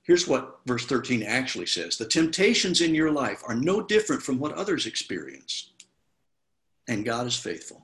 Here's 0.04 0.28
what 0.28 0.60
verse 0.68 0.86
13 0.86 1.24
actually 1.24 1.66
says 1.66 1.98
The 1.98 2.06
temptations 2.06 2.82
in 2.82 2.94
your 2.94 3.12
life 3.12 3.42
are 3.48 3.56
no 3.56 3.82
different 3.82 4.22
from 4.22 4.38
what 4.38 4.54
others 4.54 4.86
experience, 4.86 5.72
and 6.88 7.04
God 7.04 7.26
is 7.26 7.36
faithful. 7.36 7.81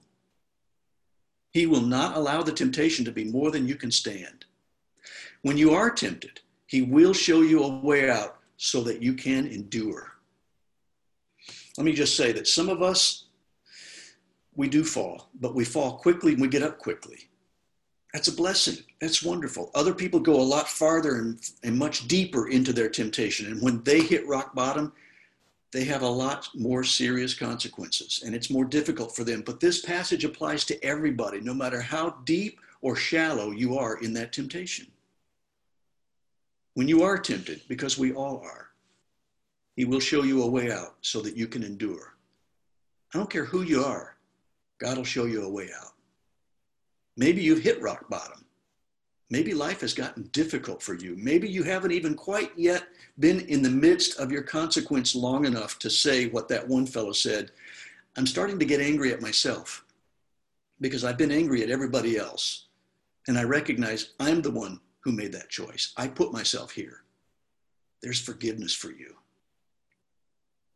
He 1.51 1.65
will 1.65 1.81
not 1.81 2.15
allow 2.15 2.43
the 2.43 2.51
temptation 2.51 3.05
to 3.05 3.11
be 3.11 3.25
more 3.25 3.51
than 3.51 3.67
you 3.67 3.75
can 3.75 3.91
stand. 3.91 4.45
When 5.41 5.57
you 5.57 5.73
are 5.73 5.89
tempted, 5.89 6.41
He 6.65 6.81
will 6.81 7.13
show 7.13 7.41
you 7.41 7.63
a 7.63 7.77
way 7.79 8.09
out 8.09 8.37
so 8.57 8.81
that 8.81 9.01
you 9.01 9.13
can 9.13 9.47
endure. 9.47 10.13
Let 11.77 11.85
me 11.85 11.93
just 11.93 12.17
say 12.17 12.31
that 12.31 12.47
some 12.47 12.69
of 12.69 12.81
us, 12.81 13.25
we 14.55 14.67
do 14.67 14.83
fall, 14.83 15.29
but 15.39 15.53
we 15.53 15.63
fall 15.63 15.97
quickly 15.97 16.33
and 16.33 16.41
we 16.41 16.47
get 16.47 16.63
up 16.63 16.79
quickly. 16.79 17.29
That's 18.13 18.29
a 18.29 18.35
blessing. 18.35 18.77
That's 18.99 19.21
wonderful. 19.21 19.69
Other 19.75 19.93
people 19.93 20.19
go 20.19 20.33
a 20.33 20.41
lot 20.41 20.67
farther 20.67 21.17
and, 21.17 21.39
and 21.63 21.77
much 21.77 22.07
deeper 22.07 22.49
into 22.49 22.73
their 22.73 22.89
temptation. 22.89 23.51
And 23.51 23.61
when 23.61 23.83
they 23.83 24.01
hit 24.01 24.27
rock 24.27 24.55
bottom, 24.55 24.91
they 25.71 25.83
have 25.83 26.01
a 26.01 26.07
lot 26.07 26.47
more 26.55 26.83
serious 26.83 27.33
consequences 27.33 28.23
and 28.25 28.33
it's 28.33 28.49
more 28.49 28.65
difficult 28.65 29.15
for 29.15 29.23
them. 29.23 29.41
But 29.45 29.59
this 29.59 29.81
passage 29.81 30.23
applies 30.23 30.63
to 30.65 30.83
everybody, 30.83 31.41
no 31.41 31.53
matter 31.53 31.81
how 31.81 32.11
deep 32.23 32.59
or 32.81 32.95
shallow 32.95 33.51
you 33.51 33.77
are 33.77 33.97
in 33.97 34.13
that 34.13 34.31
temptation. 34.31 34.87
When 36.75 36.87
you 36.87 37.03
are 37.03 37.17
tempted, 37.17 37.61
because 37.67 37.97
we 37.97 38.13
all 38.13 38.39
are, 38.43 38.69
He 39.75 39.85
will 39.85 39.99
show 39.99 40.23
you 40.23 40.43
a 40.43 40.49
way 40.49 40.71
out 40.71 40.95
so 41.01 41.21
that 41.21 41.35
you 41.35 41.47
can 41.47 41.63
endure. 41.63 42.13
I 43.13 43.17
don't 43.17 43.29
care 43.29 43.45
who 43.45 43.63
you 43.63 43.83
are, 43.83 44.15
God 44.79 44.97
will 44.97 45.03
show 45.03 45.25
you 45.25 45.43
a 45.43 45.49
way 45.49 45.69
out. 45.75 45.93
Maybe 47.17 47.41
you've 47.41 47.63
hit 47.63 47.81
rock 47.81 48.07
bottom. 48.09 48.45
Maybe 49.29 49.53
life 49.53 49.81
has 49.81 49.93
gotten 49.93 50.29
difficult 50.31 50.81
for 50.81 50.93
you. 50.93 51.15
Maybe 51.17 51.49
you 51.49 51.63
haven't 51.63 51.91
even 51.91 52.15
quite 52.15 52.51
yet 52.55 52.83
been 53.19 53.41
in 53.41 53.61
the 53.61 53.69
midst 53.69 54.17
of 54.19 54.31
your 54.31 54.43
consequence 54.43 55.15
long 55.15 55.45
enough 55.45 55.77
to 55.79 55.89
say 55.89 56.27
what 56.27 56.47
that 56.47 56.67
one 56.67 56.85
fellow 56.85 57.11
said 57.11 57.51
I'm 58.15 58.25
starting 58.25 58.57
to 58.57 58.65
get 58.65 58.81
angry 58.81 59.13
at 59.13 59.21
myself 59.21 59.85
because 60.81 61.03
I've 61.03 61.19
been 61.19 61.31
angry 61.31 61.61
at 61.61 61.69
everybody 61.69 62.17
else. 62.17 62.65
And 63.27 63.37
I 63.37 63.43
recognize 63.43 64.13
I'm 64.19 64.41
the 64.41 64.49
one 64.49 64.79
who 65.01 65.11
made 65.11 65.33
that 65.33 65.49
choice. 65.49 65.93
I 65.97 66.07
put 66.07 66.33
myself 66.33 66.71
here. 66.71 67.03
There's 68.01 68.19
forgiveness 68.19 68.73
for 68.73 68.89
you. 68.89 69.15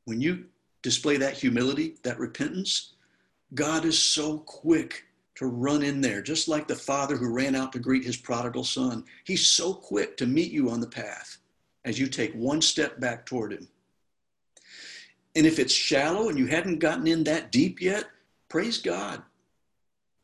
When 0.05 0.21
you 0.21 0.45
display 0.83 1.17
that 1.17 1.33
humility, 1.33 1.95
that 2.03 2.19
repentance, 2.19 2.93
God 3.55 3.85
is 3.85 3.97
so 3.97 4.39
quick 4.39 5.05
to 5.41 5.47
run 5.47 5.81
in 5.81 6.01
there, 6.01 6.21
just 6.21 6.47
like 6.47 6.67
the 6.67 6.75
father 6.75 7.17
who 7.17 7.33
ran 7.33 7.55
out 7.55 7.73
to 7.73 7.79
greet 7.79 8.05
his 8.05 8.15
prodigal 8.15 8.63
son. 8.63 9.03
He's 9.23 9.47
so 9.47 9.73
quick 9.73 10.15
to 10.17 10.27
meet 10.27 10.51
you 10.51 10.69
on 10.69 10.79
the 10.79 10.87
path 10.87 11.39
as 11.83 11.99
you 11.99 12.05
take 12.05 12.31
one 12.33 12.61
step 12.61 12.99
back 12.99 13.25
toward 13.25 13.51
him. 13.51 13.67
And 15.35 15.47
if 15.47 15.57
it's 15.57 15.73
shallow 15.73 16.29
and 16.29 16.37
you 16.37 16.45
hadn't 16.45 16.77
gotten 16.77 17.07
in 17.07 17.23
that 17.23 17.51
deep 17.51 17.81
yet, 17.81 18.05
praise 18.49 18.77
God. 18.77 19.23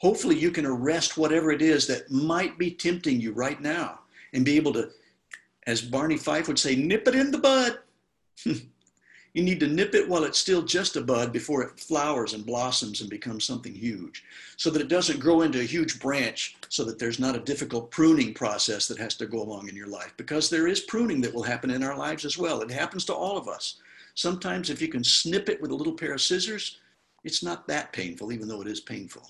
Hopefully, 0.01 0.38
you 0.38 0.51
can 0.51 0.68
arrest 0.68 1.18
whatever 1.18 1.51
it 1.51 1.63
is 1.63 1.88
that 1.88 2.11
might 2.11 2.59
be 2.59 2.70
tempting 2.70 3.20
you 3.20 3.32
right 3.32 3.59
now 3.59 4.01
and 4.34 4.45
be 4.45 4.55
able 4.55 4.74
to 4.74 4.91
as 5.65 5.82
Barney 5.82 6.18
Fife 6.18 6.47
would 6.47 6.59
say, 6.59 6.76
nip 6.76 7.07
it 7.07 7.15
in 7.15 7.32
the 7.32 7.39
bud. 7.39 7.80
You 9.38 9.44
need 9.44 9.60
to 9.60 9.68
nip 9.68 9.94
it 9.94 10.10
while 10.10 10.24
it's 10.24 10.40
still 10.40 10.64
just 10.64 10.96
a 10.96 11.02
bud 11.02 11.32
before 11.32 11.62
it 11.62 11.80
flowers 11.80 12.34
and 12.34 12.44
blossoms 12.44 13.02
and 13.02 13.10
becomes 13.10 13.46
something 13.46 13.72
huge 13.76 14.24
so 14.56 14.72
that 14.72 14.82
it 14.82 14.88
doesn't 14.88 15.20
grow 15.20 15.44
into 15.44 15.60
a 15.60 15.64
huge 15.64 16.00
branch 16.00 16.58
so 16.70 16.84
that 16.86 16.98
there's 16.98 17.20
not 17.20 17.36
a 17.36 17.42
difficult 17.42 17.92
pruning 17.92 18.34
process 18.34 18.88
that 18.88 18.98
has 18.98 19.14
to 19.14 19.28
go 19.28 19.40
along 19.40 19.70
in 19.70 19.76
your 19.76 19.86
life 19.86 20.12
because 20.18 20.50
there 20.50 20.66
is 20.66 20.80
pruning 20.80 21.22
that 21.22 21.32
will 21.32 21.44
happen 21.44 21.70
in 21.70 21.84
our 21.84 21.96
lives 21.96 22.26
as 22.26 22.36
well. 22.36 22.62
It 22.62 22.72
happens 22.72 23.06
to 23.06 23.14
all 23.14 23.38
of 23.38 23.48
us. 23.48 23.76
Sometimes 24.16 24.72
if 24.72 24.82
you 24.82 24.88
can 24.88 25.04
snip 25.04 25.50
it 25.50 25.62
with 25.62 25.70
a 25.70 25.76
little 25.76 25.94
pair 25.94 26.14
of 26.14 26.22
scissors, 26.22 26.80
it's 27.24 27.44
not 27.44 27.68
that 27.68 27.94
painful, 27.94 28.32
even 28.32 28.48
though 28.48 28.62
it 28.62 28.68
is 28.68 28.80
painful. 28.80 29.30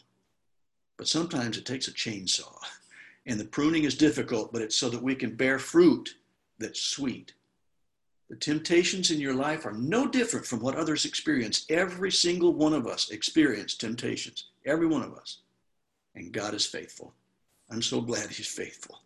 But 0.95 1.09
sometimes 1.09 1.57
it 1.57 1.65
takes 1.65 1.89
a 1.89 1.93
chainsaw. 1.93 2.57
And 3.25 3.37
the 3.37 3.43
pruning 3.43 3.83
is 3.83 3.95
difficult, 3.95 4.53
but 4.53 4.61
it's 4.61 4.77
so 4.77 4.89
that 4.89 5.03
we 5.03 5.15
can 5.15 5.35
bear 5.35 5.59
fruit 5.59 6.15
that's 6.59 6.79
sweet 6.81 7.33
the 8.29 8.35
temptations 8.35 9.09
in 9.09 9.19
your 9.19 9.33
life 9.33 9.65
are 9.65 9.73
no 9.73 10.07
different 10.07 10.45
from 10.45 10.59
what 10.59 10.75
others 10.75 11.05
experience. 11.05 11.65
Every 11.69 12.11
single 12.11 12.53
one 12.53 12.73
of 12.73 12.85
us 12.85 13.09
experience 13.09 13.75
temptations, 13.75 14.47
every 14.65 14.87
one 14.87 15.01
of 15.01 15.13
us. 15.13 15.39
And 16.15 16.31
God 16.31 16.53
is 16.53 16.65
faithful. 16.65 17.13
I'm 17.69 17.81
so 17.81 18.01
glad 18.01 18.29
He's 18.29 18.47
faithful. 18.47 19.01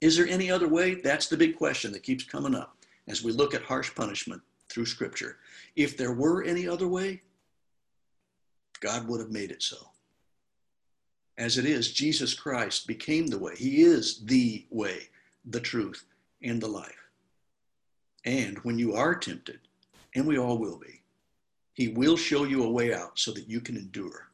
Is 0.00 0.16
there 0.16 0.26
any 0.26 0.50
other 0.50 0.66
way? 0.66 0.94
That's 0.94 1.28
the 1.28 1.36
big 1.36 1.56
question 1.56 1.92
that 1.92 2.02
keeps 2.02 2.24
coming 2.24 2.54
up 2.54 2.76
as 3.06 3.22
we 3.22 3.32
look 3.32 3.54
at 3.54 3.62
harsh 3.62 3.94
punishment 3.94 4.40
through 4.68 4.86
Scripture. 4.86 5.36
If 5.76 5.96
there 5.96 6.12
were 6.12 6.42
any 6.42 6.66
other 6.66 6.88
way, 6.88 7.22
God 8.80 9.06
would 9.08 9.20
have 9.20 9.30
made 9.30 9.50
it 9.50 9.62
so. 9.62 9.76
As 11.38 11.58
it 11.58 11.64
is, 11.64 11.92
Jesus 11.92 12.34
Christ 12.34 12.86
became 12.86 13.26
the 13.26 13.38
way. 13.38 13.54
He 13.56 13.82
is 13.82 14.24
the 14.24 14.66
way, 14.70 15.08
the 15.44 15.60
truth, 15.60 16.04
and 16.42 16.60
the 16.60 16.68
life. 16.68 16.99
And 18.24 18.58
when 18.58 18.78
you 18.78 18.94
are 18.94 19.14
tempted, 19.14 19.60
and 20.14 20.26
we 20.26 20.38
all 20.38 20.58
will 20.58 20.78
be, 20.78 21.02
He 21.72 21.88
will 21.88 22.16
show 22.16 22.44
you 22.44 22.64
a 22.64 22.70
way 22.70 22.92
out 22.92 23.18
so 23.18 23.32
that 23.32 23.48
you 23.48 23.60
can 23.60 23.76
endure. 23.76 24.28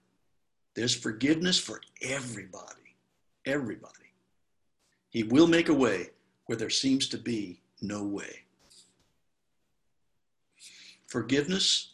There's 0.74 0.94
forgiveness 0.94 1.58
for 1.58 1.80
everybody, 2.02 2.96
everybody. 3.44 3.92
He 5.10 5.22
will 5.22 5.46
make 5.46 5.68
a 5.68 5.74
way 5.74 6.10
where 6.46 6.58
there 6.58 6.70
seems 6.70 7.08
to 7.08 7.18
be 7.18 7.60
no 7.80 8.02
way. 8.02 8.42
Forgiveness 11.06 11.92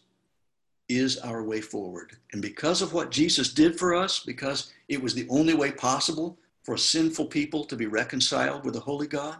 is 0.88 1.18
our 1.18 1.42
way 1.42 1.60
forward. 1.60 2.16
And 2.32 2.42
because 2.42 2.82
of 2.82 2.92
what 2.92 3.10
Jesus 3.10 3.52
did 3.52 3.78
for 3.78 3.94
us, 3.94 4.20
because 4.20 4.72
it 4.88 5.02
was 5.02 5.14
the 5.14 5.28
only 5.28 5.54
way 5.54 5.70
possible 5.70 6.38
for 6.64 6.76
sinful 6.76 7.26
people 7.26 7.64
to 7.64 7.76
be 7.76 7.86
reconciled 7.86 8.64
with 8.64 8.76
a 8.76 8.80
holy 8.80 9.06
God, 9.06 9.36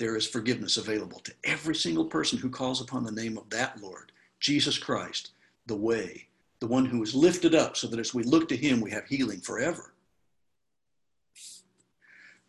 there 0.00 0.16
is 0.16 0.26
forgiveness 0.26 0.78
available 0.78 1.20
to 1.20 1.34
every 1.44 1.74
single 1.74 2.06
person 2.06 2.38
who 2.38 2.48
calls 2.48 2.80
upon 2.80 3.04
the 3.04 3.12
name 3.12 3.36
of 3.36 3.50
that 3.50 3.78
Lord, 3.82 4.12
Jesus 4.40 4.78
Christ, 4.78 5.32
the 5.66 5.76
way, 5.76 6.26
the 6.58 6.66
one 6.66 6.86
who 6.86 7.02
is 7.02 7.14
lifted 7.14 7.54
up 7.54 7.76
so 7.76 7.86
that 7.86 8.00
as 8.00 8.14
we 8.14 8.22
look 8.22 8.48
to 8.48 8.56
him, 8.56 8.80
we 8.80 8.90
have 8.92 9.04
healing 9.04 9.42
forever. 9.42 9.92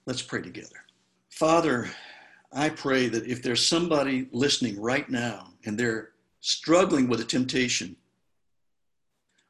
Let's 0.05 0.21
pray 0.21 0.41
together. 0.41 0.85
Father, 1.29 1.91
I 2.53 2.69
pray 2.69 3.07
that 3.09 3.27
if 3.27 3.43
there's 3.43 3.67
somebody 3.67 4.29
listening 4.31 4.79
right 4.79 5.09
now 5.09 5.49
and 5.65 5.77
they're 5.77 6.11
struggling 6.39 7.09
with 7.09 7.19
a 7.19 7.25
temptation, 7.25 7.97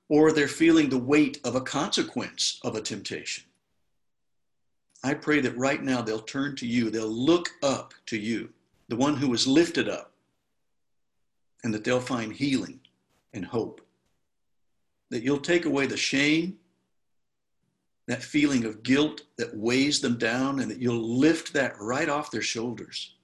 or 0.09 0.31
they're 0.31 0.47
feeling 0.47 0.89
the 0.89 0.97
weight 0.97 1.39
of 1.43 1.53
a 1.55 1.61
consequence 1.61 2.59
of 2.63 2.75
a 2.75 2.81
temptation, 2.81 3.43
I 5.03 5.13
pray 5.15 5.41
that 5.41 5.57
right 5.57 5.81
now 5.81 6.01
they'll 6.01 6.19
turn 6.19 6.55
to 6.57 6.67
you, 6.67 6.89
they'll 6.89 7.07
look 7.07 7.49
up 7.63 7.93
to 8.07 8.17
you, 8.17 8.49
the 8.87 8.95
one 8.95 9.15
who 9.15 9.29
was 9.29 9.47
lifted 9.47 9.89
up, 9.89 10.11
and 11.63 11.73
that 11.73 11.83
they'll 11.83 11.99
find 11.99 12.31
healing 12.31 12.79
and 13.33 13.45
hope. 13.45 13.81
That 15.09 15.23
you'll 15.23 15.39
take 15.39 15.65
away 15.65 15.87
the 15.87 15.97
shame, 15.97 16.57
that 18.07 18.23
feeling 18.23 18.65
of 18.65 18.83
guilt 18.83 19.21
that 19.37 19.55
weighs 19.55 20.01
them 20.01 20.17
down, 20.17 20.59
and 20.59 20.69
that 20.69 20.79
you'll 20.79 21.17
lift 21.17 21.53
that 21.53 21.75
right 21.79 22.09
off 22.09 22.31
their 22.31 22.41
shoulders 22.41 23.15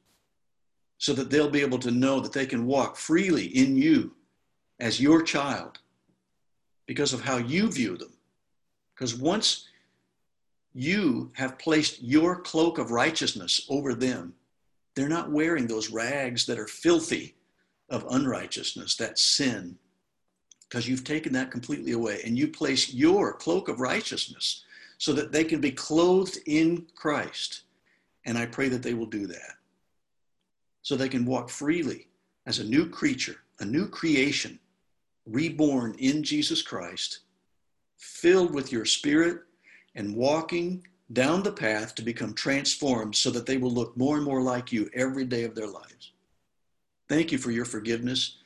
so 0.98 1.14
that 1.14 1.30
they'll 1.30 1.50
be 1.50 1.62
able 1.62 1.80
to 1.80 1.92
know 1.92 2.20
that 2.20 2.34
they 2.34 2.46
can 2.46 2.66
walk 2.66 2.96
freely 2.96 3.46
in 3.46 3.78
you 3.78 4.16
as 4.80 5.00
your 5.00 5.22
child 5.22 5.80
because 6.88 7.14
of 7.14 7.22
how 7.22 7.38
you 7.38 7.72
view 7.72 7.98
them. 7.98 8.14
Because 8.96 9.16
once 9.16 9.68
you 10.78 11.32
have 11.34 11.58
placed 11.58 12.04
your 12.04 12.40
cloak 12.40 12.78
of 12.78 12.92
righteousness 12.92 13.66
over 13.68 13.96
them. 13.96 14.36
They're 14.94 15.10
not 15.10 15.32
wearing 15.32 15.66
those 15.66 15.90
rags 15.90 16.46
that 16.46 16.60
are 16.60 16.68
filthy 16.68 17.34
of 17.90 18.06
unrighteousness, 18.12 18.96
that 18.98 19.18
sin, 19.18 19.76
because 20.70 20.88
you've 20.88 21.04
taken 21.04 21.34
that 21.34 21.50
completely 21.50 21.94
away. 21.94 22.22
And 22.24 22.38
you 22.38 22.50
place 22.50 22.94
your 22.94 23.34
cloak 23.34 23.70
of 23.70 23.80
righteousness 23.80 24.66
so 25.00 25.14
that 25.14 25.32
they 25.32 25.44
can 25.44 25.60
be 25.60 25.72
clothed 25.72 26.38
in 26.46 26.86
Christ. 26.94 27.62
And 28.26 28.38
I 28.38 28.46
pray 28.46 28.70
that 28.70 28.84
they 28.84 28.94
will 28.94 29.08
do 29.08 29.26
that. 29.26 29.56
So 30.84 30.96
they 30.96 31.10
can 31.10 31.26
walk 31.26 31.50
freely 31.50 32.08
as 32.46 32.60
a 32.60 32.64
new 32.64 32.88
creature, 32.88 33.38
a 33.62 33.66
new 33.66 33.88
creation, 33.88 34.60
reborn 35.26 35.96
in 35.98 36.22
Jesus 36.22 36.62
Christ, 36.62 37.22
filled 37.98 38.54
with 38.54 38.72
your 38.72 38.86
spirit 38.86 39.42
and 39.98 40.16
walking 40.16 40.86
down 41.12 41.44
the 41.44 41.52
path 41.52 41.96
to 41.96 42.02
become 42.02 42.34
transformed 42.34 43.16
so 43.16 43.30
that 43.32 43.46
they 43.46 43.58
will 43.58 43.72
look 43.72 43.98
more 43.98 44.16
and 44.16 44.24
more 44.24 44.42
like 44.42 44.72
you 44.72 44.90
every 44.94 45.26
day 45.26 45.44
of 45.44 45.56
their 45.56 45.68
lives. 45.68 46.12
Thank 47.10 47.32
you 47.32 47.38
for 47.38 47.52
your 47.52 47.66
forgiveness. 47.66 48.38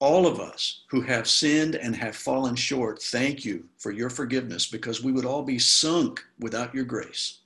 All 0.00 0.26
of 0.26 0.38
us 0.38 0.82
who 0.90 1.00
have 1.00 1.26
sinned 1.26 1.76
and 1.76 1.96
have 1.96 2.14
fallen 2.14 2.54
short, 2.54 3.02
thank 3.02 3.44
you 3.44 3.64
for 3.78 3.92
your 3.92 4.10
forgiveness 4.10 4.66
because 4.66 5.02
we 5.02 5.12
would 5.12 5.24
all 5.24 5.42
be 5.42 5.58
sunk 5.58 6.22
without 6.40 6.74
your 6.74 6.84
grace. 6.84 7.38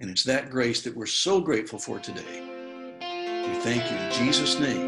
And 0.00 0.08
it's 0.08 0.24
that 0.24 0.50
grace 0.50 0.82
that 0.82 0.96
we're 0.96 1.06
so 1.06 1.40
grateful 1.40 1.78
for 1.78 1.98
today. 1.98 2.42
We 3.00 3.54
thank 3.60 3.90
you 3.90 3.96
in 3.96 4.12
Jesus' 4.12 4.58
name. 4.58 4.87